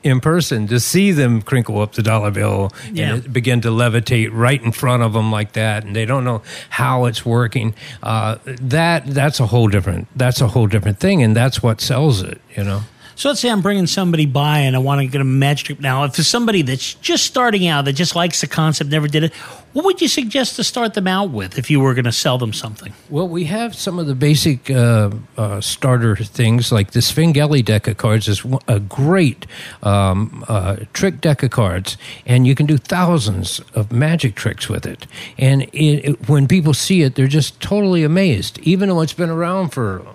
in 0.02 0.20
person 0.20 0.66
to 0.68 0.78
see 0.80 1.12
them 1.12 1.42
crinkle 1.42 1.80
up 1.80 1.92
the 1.92 2.02
dollar 2.02 2.30
bill 2.30 2.72
Yeah. 2.92 3.14
and 3.14 3.24
it 3.24 3.32
begin 3.32 3.60
to 3.62 3.68
levitate 3.68 4.30
right 4.32 4.62
in 4.62 4.72
front 4.72 5.02
of 5.02 5.12
them 5.12 5.30
like 5.30 5.52
that 5.52 5.84
and 5.84 5.94
they 5.96 6.04
don't 6.06 6.24
know 6.24 6.42
how 6.70 7.04
it's 7.06 7.24
working 7.26 7.74
uh, 8.02 8.36
that 8.44 9.06
that's 9.06 9.40
a 9.40 9.46
whole 9.46 9.68
different 9.68 10.08
that's 10.16 10.40
a 10.40 10.48
whole 10.48 10.66
different 10.66 10.98
thing 10.98 11.22
and 11.22 11.36
that's 11.36 11.62
what 11.62 11.80
sells 11.80 12.22
it 12.22 12.40
you 12.56 12.64
know 12.64 12.82
So 13.20 13.28
let's 13.28 13.42
say 13.42 13.50
I'm 13.50 13.60
bringing 13.60 13.86
somebody 13.86 14.24
by 14.24 14.60
and 14.60 14.74
I 14.74 14.78
want 14.78 15.02
to 15.02 15.06
get 15.06 15.20
a 15.20 15.24
magic 15.24 15.66
trick. 15.66 15.80
Now, 15.80 16.04
if 16.04 16.14
there's 16.14 16.26
somebody 16.26 16.62
that's 16.62 16.94
just 16.94 17.24
starting 17.24 17.66
out 17.66 17.84
that 17.84 17.92
just 17.92 18.16
likes 18.16 18.40
the 18.40 18.46
concept, 18.46 18.88
never 18.88 19.08
did 19.08 19.24
it, 19.24 19.34
what 19.74 19.84
would 19.84 20.00
you 20.00 20.08
suggest 20.08 20.56
to 20.56 20.64
start 20.64 20.94
them 20.94 21.06
out 21.06 21.28
with 21.28 21.58
if 21.58 21.70
you 21.70 21.80
were 21.80 21.92
going 21.92 22.06
to 22.06 22.12
sell 22.12 22.38
them 22.38 22.54
something? 22.54 22.94
Well, 23.10 23.28
we 23.28 23.44
have 23.44 23.74
some 23.74 23.98
of 23.98 24.06
the 24.06 24.14
basic 24.14 24.70
uh, 24.70 25.10
uh, 25.36 25.60
starter 25.60 26.16
things 26.16 26.72
like 26.72 26.92
the 26.92 27.02
Svengali 27.02 27.60
deck 27.60 27.86
of 27.88 27.98
cards 27.98 28.26
is 28.26 28.42
a 28.66 28.80
great 28.80 29.44
um, 29.82 30.42
uh, 30.48 30.76
trick 30.94 31.20
deck 31.20 31.42
of 31.42 31.50
cards, 31.50 31.98
and 32.24 32.46
you 32.46 32.54
can 32.54 32.64
do 32.64 32.78
thousands 32.78 33.60
of 33.74 33.92
magic 33.92 34.34
tricks 34.34 34.70
with 34.70 34.86
it. 34.86 35.06
And 35.36 35.64
it, 35.74 36.08
it, 36.08 36.28
when 36.30 36.48
people 36.48 36.72
see 36.72 37.02
it, 37.02 37.16
they're 37.16 37.26
just 37.26 37.60
totally 37.60 38.02
amazed, 38.02 38.58
even 38.60 38.88
though 38.88 39.02
it's 39.02 39.12
been 39.12 39.28
around 39.28 39.74
for 39.74 40.06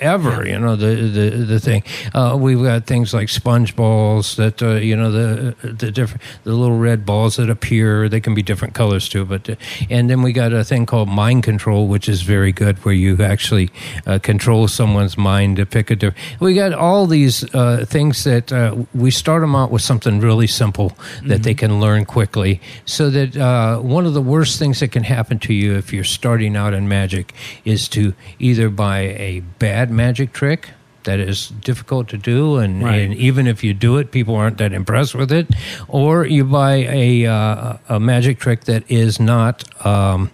forever. 0.00 0.46
You 0.46 0.58
know 0.58 0.76
the 0.76 0.94
the 0.94 1.30
the 1.44 1.60
thing. 1.60 1.82
Uh, 2.14 2.36
we've 2.38 2.62
got 2.62 2.86
things 2.86 3.12
like 3.12 3.28
sponge 3.28 3.76
balls 3.76 4.36
that 4.36 4.62
uh, 4.62 4.74
you 4.74 4.96
know 4.96 5.10
the 5.10 5.54
the 5.62 5.90
different 5.90 6.22
the 6.44 6.54
little 6.54 6.78
red 6.78 7.04
balls 7.04 7.36
that 7.36 7.50
appear. 7.50 8.08
They 8.08 8.20
can 8.20 8.34
be 8.34 8.42
different 8.42 8.74
colors 8.74 9.08
too. 9.08 9.24
But 9.24 9.50
uh, 9.50 9.56
and 9.88 10.08
then 10.08 10.22
we 10.22 10.32
got 10.32 10.52
a 10.52 10.64
thing 10.64 10.86
called 10.86 11.08
mind 11.08 11.42
control, 11.42 11.86
which 11.86 12.08
is 12.08 12.22
very 12.22 12.52
good, 12.52 12.78
where 12.84 12.94
you 12.94 13.22
actually 13.22 13.70
uh, 14.06 14.18
control 14.18 14.68
someone's 14.68 15.18
mind 15.18 15.56
to 15.56 15.66
pick 15.66 15.90
a 15.90 15.96
different. 15.96 16.40
We 16.40 16.54
got 16.54 16.72
all 16.72 17.06
these 17.06 17.44
uh, 17.54 17.84
things 17.86 18.24
that 18.24 18.52
uh, 18.52 18.84
we 18.94 19.10
start 19.10 19.42
them 19.42 19.54
out 19.54 19.70
with 19.70 19.82
something 19.82 20.20
really 20.20 20.46
simple 20.46 20.92
that 21.24 21.42
they 21.42 21.54
can 21.54 21.80
learn 21.80 22.04
quickly, 22.04 22.60
so 22.84 23.10
that 23.10 23.36
uh, 23.36 23.78
one 23.78 24.06
of 24.06 24.14
the 24.14 24.22
worst 24.22 24.58
things 24.58 24.80
that 24.80 24.92
can 24.92 25.04
happen 25.04 25.38
to 25.40 25.52
you 25.52 25.76
if 25.76 25.92
you're 25.92 26.04
starting 26.04 26.56
out 26.56 26.72
in 26.72 26.88
magic 26.88 27.34
is 27.64 27.88
to 27.88 28.14
either 28.38 28.68
buy 28.70 29.00
a 29.00 29.40
bad 29.58 29.89
magic 29.90 30.32
trick 30.32 30.70
that 31.04 31.18
is 31.18 31.48
difficult 31.48 32.08
to 32.08 32.18
do, 32.18 32.58
and, 32.58 32.82
Right. 32.84 32.96
and 33.00 33.14
even 33.14 33.46
if 33.46 33.64
you 33.64 33.72
do 33.72 33.96
it, 33.96 34.10
people 34.12 34.36
aren't 34.36 34.58
that 34.58 34.72
impressed 34.72 35.14
with 35.14 35.32
it, 35.32 35.48
or 35.88 36.26
you 36.26 36.44
buy 36.44 36.74
a 36.90 37.26
uh, 37.26 37.76
a 37.88 37.98
magic 38.00 38.38
trick 38.38 38.64
that 38.64 38.82
is 38.88 39.18
not. 39.18 39.64
Um, 39.86 40.30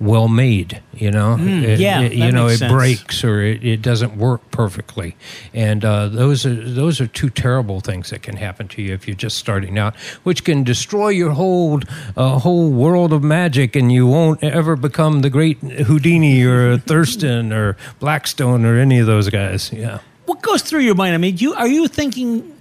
well 0.00 0.28
made, 0.28 0.80
you 0.94 1.10
know. 1.10 1.36
Mm, 1.38 1.62
It- 1.62 1.80
yeah, 1.80 2.00
it- 2.02 2.12
you 2.12 2.30
know, 2.32 2.46
it 2.46 2.58
sense. 2.58 2.72
breaks 2.72 3.24
or 3.24 3.40
it, 3.42 3.64
it 3.64 3.82
doesn't 3.82 4.16
work 4.16 4.48
perfectly, 4.50 5.16
and 5.52 5.84
uh, 5.84 6.08
those 6.08 6.46
are 6.46 6.54
those 6.54 7.00
are 7.00 7.06
two 7.06 7.30
terrible 7.30 7.80
things 7.80 8.10
that 8.10 8.22
can 8.22 8.36
happen 8.36 8.68
to 8.68 8.82
you 8.82 8.94
if 8.94 9.06
you're 9.08 9.16
just 9.16 9.36
starting 9.38 9.78
out, 9.78 9.94
which 10.24 10.44
can 10.44 10.62
destroy 10.64 11.08
your 11.08 11.30
whole 11.32 11.80
uh, 12.16 12.38
whole 12.38 12.70
world 12.70 13.12
of 13.12 13.22
magic, 13.22 13.76
and 13.76 13.90
you 13.92 14.06
won't 14.06 14.42
ever 14.42 14.76
become 14.76 15.20
the 15.22 15.30
great 15.30 15.58
Houdini 15.58 16.42
or 16.44 16.78
Thurston 16.86 17.52
or 17.52 17.76
Blackstone 17.98 18.64
or 18.64 18.76
any 18.78 18.98
of 18.98 19.06
those 19.06 19.28
guys. 19.30 19.72
Yeah. 19.72 19.98
What 20.26 20.42
goes 20.42 20.62
through 20.62 20.80
your 20.80 20.94
mind? 20.94 21.14
I 21.14 21.18
mean, 21.18 21.38
you 21.38 21.54
are 21.54 21.66
you 21.68 21.88
thinking 21.88 22.52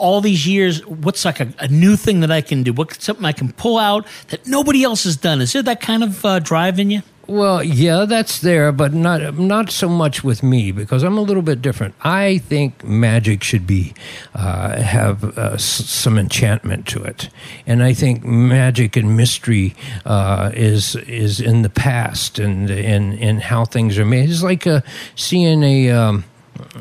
all 0.00 0.20
these 0.20 0.46
years? 0.46 0.84
What's 0.86 1.24
like 1.24 1.40
a, 1.40 1.52
a 1.58 1.68
new 1.68 1.96
thing 1.96 2.20
that 2.20 2.30
I 2.30 2.40
can 2.40 2.62
do? 2.62 2.72
What's 2.72 3.04
something 3.04 3.24
I 3.24 3.32
can 3.32 3.52
pull 3.52 3.78
out 3.78 4.06
that 4.28 4.46
nobody 4.46 4.82
else 4.82 5.04
has 5.04 5.16
done? 5.16 5.40
Is 5.40 5.52
there 5.52 5.62
that 5.62 5.80
kind 5.80 6.02
of 6.02 6.24
uh, 6.24 6.38
drive 6.40 6.78
in 6.80 6.90
you? 6.90 7.02
Well, 7.26 7.62
yeah, 7.62 8.06
that's 8.06 8.40
there, 8.40 8.72
but 8.72 8.92
not 8.92 9.38
not 9.38 9.70
so 9.70 9.88
much 9.88 10.24
with 10.24 10.42
me 10.42 10.72
because 10.72 11.04
I'm 11.04 11.16
a 11.16 11.20
little 11.20 11.42
bit 11.44 11.62
different. 11.62 11.94
I 12.02 12.38
think 12.38 12.82
magic 12.82 13.44
should 13.44 13.68
be 13.68 13.94
uh, 14.34 14.82
have 14.82 15.22
uh, 15.38 15.52
s- 15.54 15.62
some 15.62 16.18
enchantment 16.18 16.88
to 16.88 17.04
it, 17.04 17.30
and 17.68 17.84
I 17.84 17.94
think 17.94 18.24
magic 18.24 18.96
and 18.96 19.16
mystery 19.16 19.76
uh, 20.04 20.50
is 20.54 20.96
is 21.06 21.40
in 21.40 21.62
the 21.62 21.70
past 21.70 22.40
and 22.40 22.68
in 22.68 23.12
in 23.12 23.38
how 23.40 23.64
things 23.64 23.96
are 23.96 24.04
made. 24.06 24.28
It's 24.28 24.42
like 24.42 24.66
uh, 24.66 24.80
seeing 25.14 25.62
a. 25.62 25.90
Um, 25.90 26.24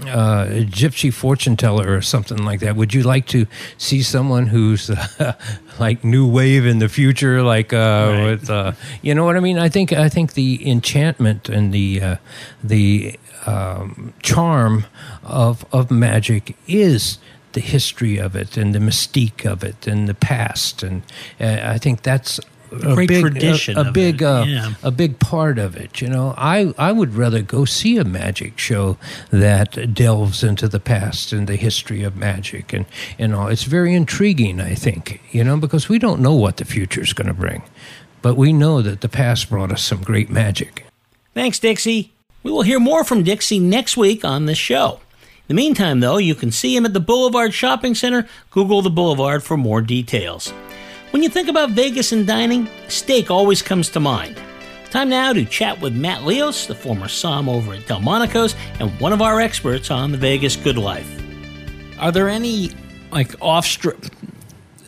uh, 0.08 0.48
a 0.50 0.66
gypsy 0.66 1.14
fortune 1.14 1.56
teller 1.56 1.96
or 1.96 2.02
something 2.02 2.44
like 2.44 2.60
that. 2.62 2.76
Would 2.76 2.94
you 2.94 3.04
like 3.04 3.28
to 3.28 3.48
see 3.78 4.02
someone 4.02 4.48
who's 4.48 4.90
uh, 5.20 5.34
like 5.80 6.04
new 6.04 6.28
wave 6.28 6.66
in 6.66 6.80
the 6.80 6.90
future, 6.90 7.42
like 7.44 7.74
uh, 7.74 8.22
with 8.26 8.50
uh, 8.50 8.74
you 9.02 9.14
know 9.16 9.24
what 9.24 9.38
I 9.38 9.40
mean? 9.40 9.58
I 9.58 9.70
think 9.70 9.94
I 9.94 10.10
think 10.10 10.34
the 10.34 10.70
enchantment 10.70 11.50
and 11.50 11.74
the 11.74 12.02
uh, 12.02 12.16
the 12.64 13.20
um, 13.46 14.14
charm 14.22 14.86
of 15.24 15.66
of 15.72 15.92
magic 15.92 16.56
is 16.68 17.18
the 17.54 17.62
history 17.62 18.18
of 18.18 18.36
it 18.36 18.58
and 18.58 18.76
the 18.76 18.80
mystique 18.80 19.46
of 19.46 19.64
it 19.64 19.88
and 19.88 20.08
the 20.08 20.14
past, 20.14 20.84
and 20.84 21.04
uh, 21.40 21.60
I 21.64 21.78
think 21.78 22.04
that's. 22.04 22.40
A 22.72 22.96
Great 22.96 23.10
big, 23.10 23.22
tradition 23.22 23.78
a, 23.78 23.82
a 23.82 23.92
big, 23.92 24.22
uh, 24.22 24.46
yeah. 24.48 24.74
a 24.84 24.92
big 24.92 25.20
part 25.20 25.58
of 25.58 25.76
it. 25.76 26.02
You 26.02 26.08
know, 26.08 26.34
I 26.38 26.74
I 26.78 26.92
would 26.92 27.16
rather 27.16 27.42
go 27.42 27.66
see 27.66 27.98
a 27.98 28.04
magic 28.04 28.60
show 28.60 28.98
that 29.32 29.94
delves 29.94 30.44
into 30.44 30.68
the 30.68 30.80
past 30.80 31.34
and 31.34 31.48
the 31.48 31.56
history 31.56 32.04
of 32.04 32.16
magic 32.16 32.74
and 32.74 32.86
and 33.18 33.34
all. 33.34 33.48
It's 33.48 33.64
very 33.64 33.94
intriguing, 33.96 34.62
I 34.62 34.76
think. 34.76 35.22
You 35.32 35.44
know, 35.44 35.58
because 35.58 35.90
we 35.90 36.00
don't 36.00 36.22
know 36.22 36.34
what 36.34 36.58
the 36.58 36.66
future 36.66 37.02
is 37.02 37.14
going 37.14 37.28
to 37.28 37.34
bring, 37.34 37.64
but 38.22 38.36
we 38.36 38.54
know 38.54 38.82
that 38.82 39.02
the 39.02 39.10
past 39.10 39.50
brought 39.50 39.72
us 39.72 39.84
some 39.84 40.02
great 40.02 40.30
magic. 40.30 40.86
Thanks, 41.34 41.60
Dixie. 41.60 42.12
We 42.44 42.52
will 42.52 42.62
hear 42.62 42.80
more 42.80 43.04
from 43.04 43.24
Dixie 43.24 43.60
next 43.60 43.98
week 43.98 44.24
on 44.24 44.46
this 44.46 44.58
show. 44.58 45.00
In 45.50 45.56
the 45.56 45.62
meantime, 45.62 46.00
though, 46.00 46.18
you 46.18 46.36
can 46.36 46.52
see 46.52 46.76
him 46.76 46.86
at 46.86 46.94
the 46.94 47.00
Boulevard 47.00 47.54
Shopping 47.54 47.96
Center. 47.96 48.28
Google 48.52 48.84
the 48.84 48.90
Boulevard 48.92 49.44
for 49.44 49.58
more 49.58 49.82
details. 49.82 50.54
When 51.12 51.24
you 51.24 51.30
think 51.30 51.48
about 51.48 51.72
Vegas 51.72 52.12
and 52.12 52.28
dining, 52.28 52.70
steak 52.88 53.32
always 53.32 53.64
comes 53.64 53.90
to 53.90 54.00
mind. 54.00 54.40
Time 54.92 55.10
now 55.10 55.34
to 55.34 55.44
chat 55.44 55.82
with 55.82 55.96
Matt 55.96 56.24
Leos, 56.24 56.68
the 56.68 56.76
former 56.76 57.08
Som 57.08 57.50
over 57.50 57.74
at 57.74 57.88
Delmonico's, 57.88 58.56
and 58.80 58.92
one 59.00 59.12
of 59.12 59.20
our 59.20 59.40
experts 59.40 59.90
on 59.90 60.12
the 60.12 60.20
Vegas 60.20 60.56
Good 60.56 60.78
Life. 60.78 61.10
Are 62.00 62.12
there 62.12 62.30
any 62.30 62.72
like 63.12 63.34
off 63.42 63.66
strip? 63.66 64.06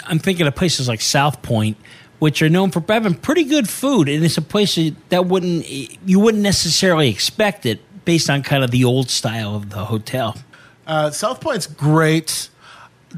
I'm 0.05 0.19
thinking 0.19 0.45
of 0.45 0.55
places 0.55 0.87
like 0.87 1.01
South 1.01 1.41
Point, 1.41 1.77
which 2.19 2.43
are 2.43 2.49
known 2.49 2.69
for 2.69 2.83
having 2.87 3.15
pretty 3.15 3.43
good 3.43 3.67
food, 3.67 4.07
and 4.07 4.23
it's 4.23 4.37
a 4.37 4.43
place 4.43 4.77
that 5.09 5.25
wouldn't 5.25 5.67
you 5.69 6.19
wouldn't 6.19 6.43
necessarily 6.43 7.09
expect 7.09 7.65
it 7.65 7.79
based 8.05 8.29
on 8.29 8.43
kind 8.43 8.63
of 8.63 8.69
the 8.69 8.83
old 8.83 9.09
style 9.09 9.55
of 9.55 9.71
the 9.71 9.85
hotel. 9.85 10.37
Uh, 10.85 11.09
South 11.09 11.41
Point's 11.41 11.65
great. 11.65 12.49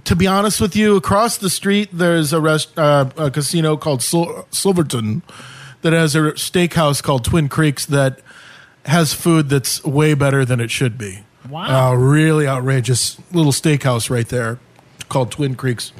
To 0.05 0.15
be 0.15 0.27
honest 0.27 0.59
with 0.59 0.75
you, 0.75 0.95
across 0.95 1.37
the 1.37 1.49
street 1.49 1.89
there's 1.93 2.33
a 2.33 2.41
rest, 2.41 2.77
uh, 2.77 3.09
a 3.17 3.29
casino 3.29 3.77
called 3.77 4.01
Sil- 4.01 4.47
Silverton 4.51 5.21
that 5.81 5.93
has 5.93 6.15
a 6.15 6.19
steakhouse 6.33 7.01
called 7.03 7.23
Twin 7.23 7.49
Creeks 7.49 7.85
that 7.85 8.19
has 8.85 9.13
food 9.13 9.49
that's 9.49 9.83
way 9.83 10.13
better 10.13 10.45
than 10.45 10.59
it 10.59 10.71
should 10.71 10.97
be. 10.97 11.23
Wow. 11.49 11.91
Uh, 11.91 11.95
really 11.95 12.47
outrageous 12.47 13.17
little 13.31 13.51
steakhouse 13.51 14.09
right 14.09 14.27
there 14.27 14.59
called 15.09 15.31
Twin 15.31 15.55
Creeks. 15.55 15.91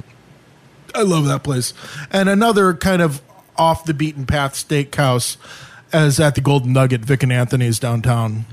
I 0.96 1.02
love 1.02 1.26
that 1.26 1.44
place. 1.44 1.74
And 2.12 2.30
another 2.30 2.74
kind 2.74 3.02
of 3.02 3.22
off 3.58 3.86
the 3.86 3.94
beaten 3.94 4.26
path 4.26 4.54
steakhouse 4.54 5.38
is 5.94 6.20
at 6.20 6.36
the 6.36 6.42
Golden 6.42 6.74
Nugget, 6.74 7.02
Vic 7.02 7.24
and 7.24 7.32
Anthony's 7.32 7.80
downtown. 7.80 8.46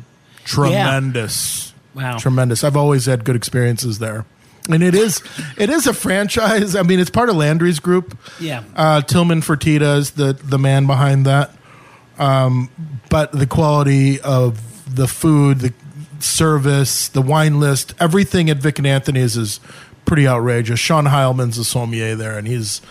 Tremendous. 0.44 1.72
Wow. 1.94 2.18
Tremendous. 2.18 2.64
I've 2.64 2.76
always 2.76 3.06
had 3.06 3.24
good 3.24 3.36
experiences 3.36 3.98
there. 3.98 4.24
And 4.68 4.82
it 4.82 4.94
is 4.94 5.22
it 5.56 5.70
is 5.70 5.86
a 5.86 5.94
franchise. 5.94 6.76
I 6.76 6.82
mean, 6.82 7.00
it's 7.00 7.10
part 7.10 7.28
of 7.28 7.36
Landry's 7.36 7.80
group. 7.80 8.16
Yeah. 8.38 8.62
Uh, 8.76 9.00
Tillman 9.02 9.40
Fertitta 9.40 9.96
is 9.96 10.12
the 10.12 10.32
the 10.32 10.58
man 10.58 10.86
behind 10.86 11.26
that. 11.26 11.50
Um, 12.18 12.70
but 13.08 13.32
the 13.32 13.46
quality 13.46 14.20
of 14.20 14.94
the 14.94 15.08
food, 15.08 15.60
the 15.60 15.72
service, 16.18 17.08
the 17.08 17.22
wine 17.22 17.58
list, 17.58 17.94
everything 17.98 18.50
at 18.50 18.58
Vic 18.58 18.78
and 18.78 18.86
Anthony's 18.86 19.36
is 19.36 19.58
pretty 20.04 20.28
outrageous. 20.28 20.78
Sean 20.78 21.06
Heilman's 21.06 21.56
a 21.56 21.64
sommelier 21.64 22.14
there, 22.14 22.36
and 22.36 22.46
he's 22.46 22.82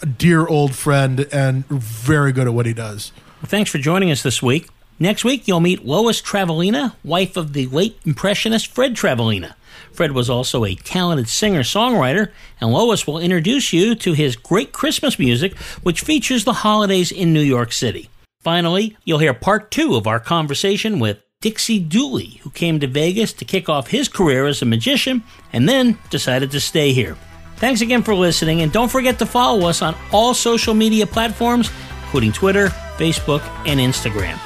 a 0.00 0.06
dear 0.06 0.46
old 0.46 0.74
friend 0.74 1.26
and 1.32 1.66
very 1.68 2.32
good 2.32 2.46
at 2.46 2.54
what 2.54 2.66
he 2.66 2.72
does. 2.72 3.12
Well, 3.42 3.48
thanks 3.48 3.70
for 3.70 3.78
joining 3.78 4.10
us 4.10 4.22
this 4.22 4.42
week. 4.42 4.68
Next 4.98 5.24
week, 5.24 5.48
you'll 5.48 5.60
meet 5.60 5.84
Lois 5.84 6.22
Travalena, 6.22 6.94
wife 7.02 7.36
of 7.36 7.54
the 7.54 7.66
late 7.66 7.98
impressionist 8.06 8.68
Fred 8.68 8.94
Travalena. 8.94 9.54
Fred 9.92 10.12
was 10.12 10.30
also 10.30 10.64
a 10.64 10.74
talented 10.74 11.28
singer 11.28 11.62
songwriter, 11.62 12.30
and 12.60 12.72
Lois 12.72 13.06
will 13.06 13.18
introduce 13.18 13.72
you 13.72 13.94
to 13.96 14.12
his 14.12 14.36
great 14.36 14.72
Christmas 14.72 15.18
music, 15.18 15.56
which 15.82 16.02
features 16.02 16.44
the 16.44 16.52
holidays 16.52 17.10
in 17.10 17.32
New 17.32 17.40
York 17.40 17.72
City. 17.72 18.08
Finally, 18.40 18.96
you'll 19.04 19.18
hear 19.18 19.34
part 19.34 19.70
two 19.70 19.94
of 19.94 20.06
our 20.06 20.20
conversation 20.20 20.98
with 20.98 21.18
Dixie 21.40 21.80
Dooley, 21.80 22.40
who 22.42 22.50
came 22.50 22.80
to 22.80 22.86
Vegas 22.86 23.32
to 23.34 23.44
kick 23.44 23.68
off 23.68 23.88
his 23.88 24.08
career 24.08 24.46
as 24.46 24.62
a 24.62 24.66
magician 24.66 25.22
and 25.52 25.68
then 25.68 25.98
decided 26.10 26.50
to 26.52 26.60
stay 26.60 26.92
here. 26.92 27.16
Thanks 27.56 27.80
again 27.80 28.02
for 28.02 28.14
listening, 28.14 28.62
and 28.62 28.72
don't 28.72 28.90
forget 28.90 29.18
to 29.18 29.26
follow 29.26 29.68
us 29.68 29.82
on 29.82 29.94
all 30.12 30.34
social 30.34 30.74
media 30.74 31.06
platforms, 31.06 31.70
including 32.04 32.32
Twitter, 32.32 32.68
Facebook, 32.96 33.42
and 33.66 33.78
Instagram. 33.78 34.38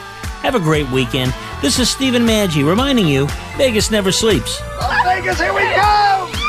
Have 0.46 0.54
a 0.54 0.60
great 0.60 0.88
weekend. 0.90 1.34
This 1.60 1.80
is 1.80 1.90
Stephen 1.90 2.24
Maggi 2.24 2.64
reminding 2.64 3.08
you 3.08 3.26
Vegas 3.56 3.90
never 3.90 4.12
sleeps. 4.12 4.60
Vegas, 5.04 5.40
here 5.40 5.52
we 5.52 5.62
go! 5.62 6.45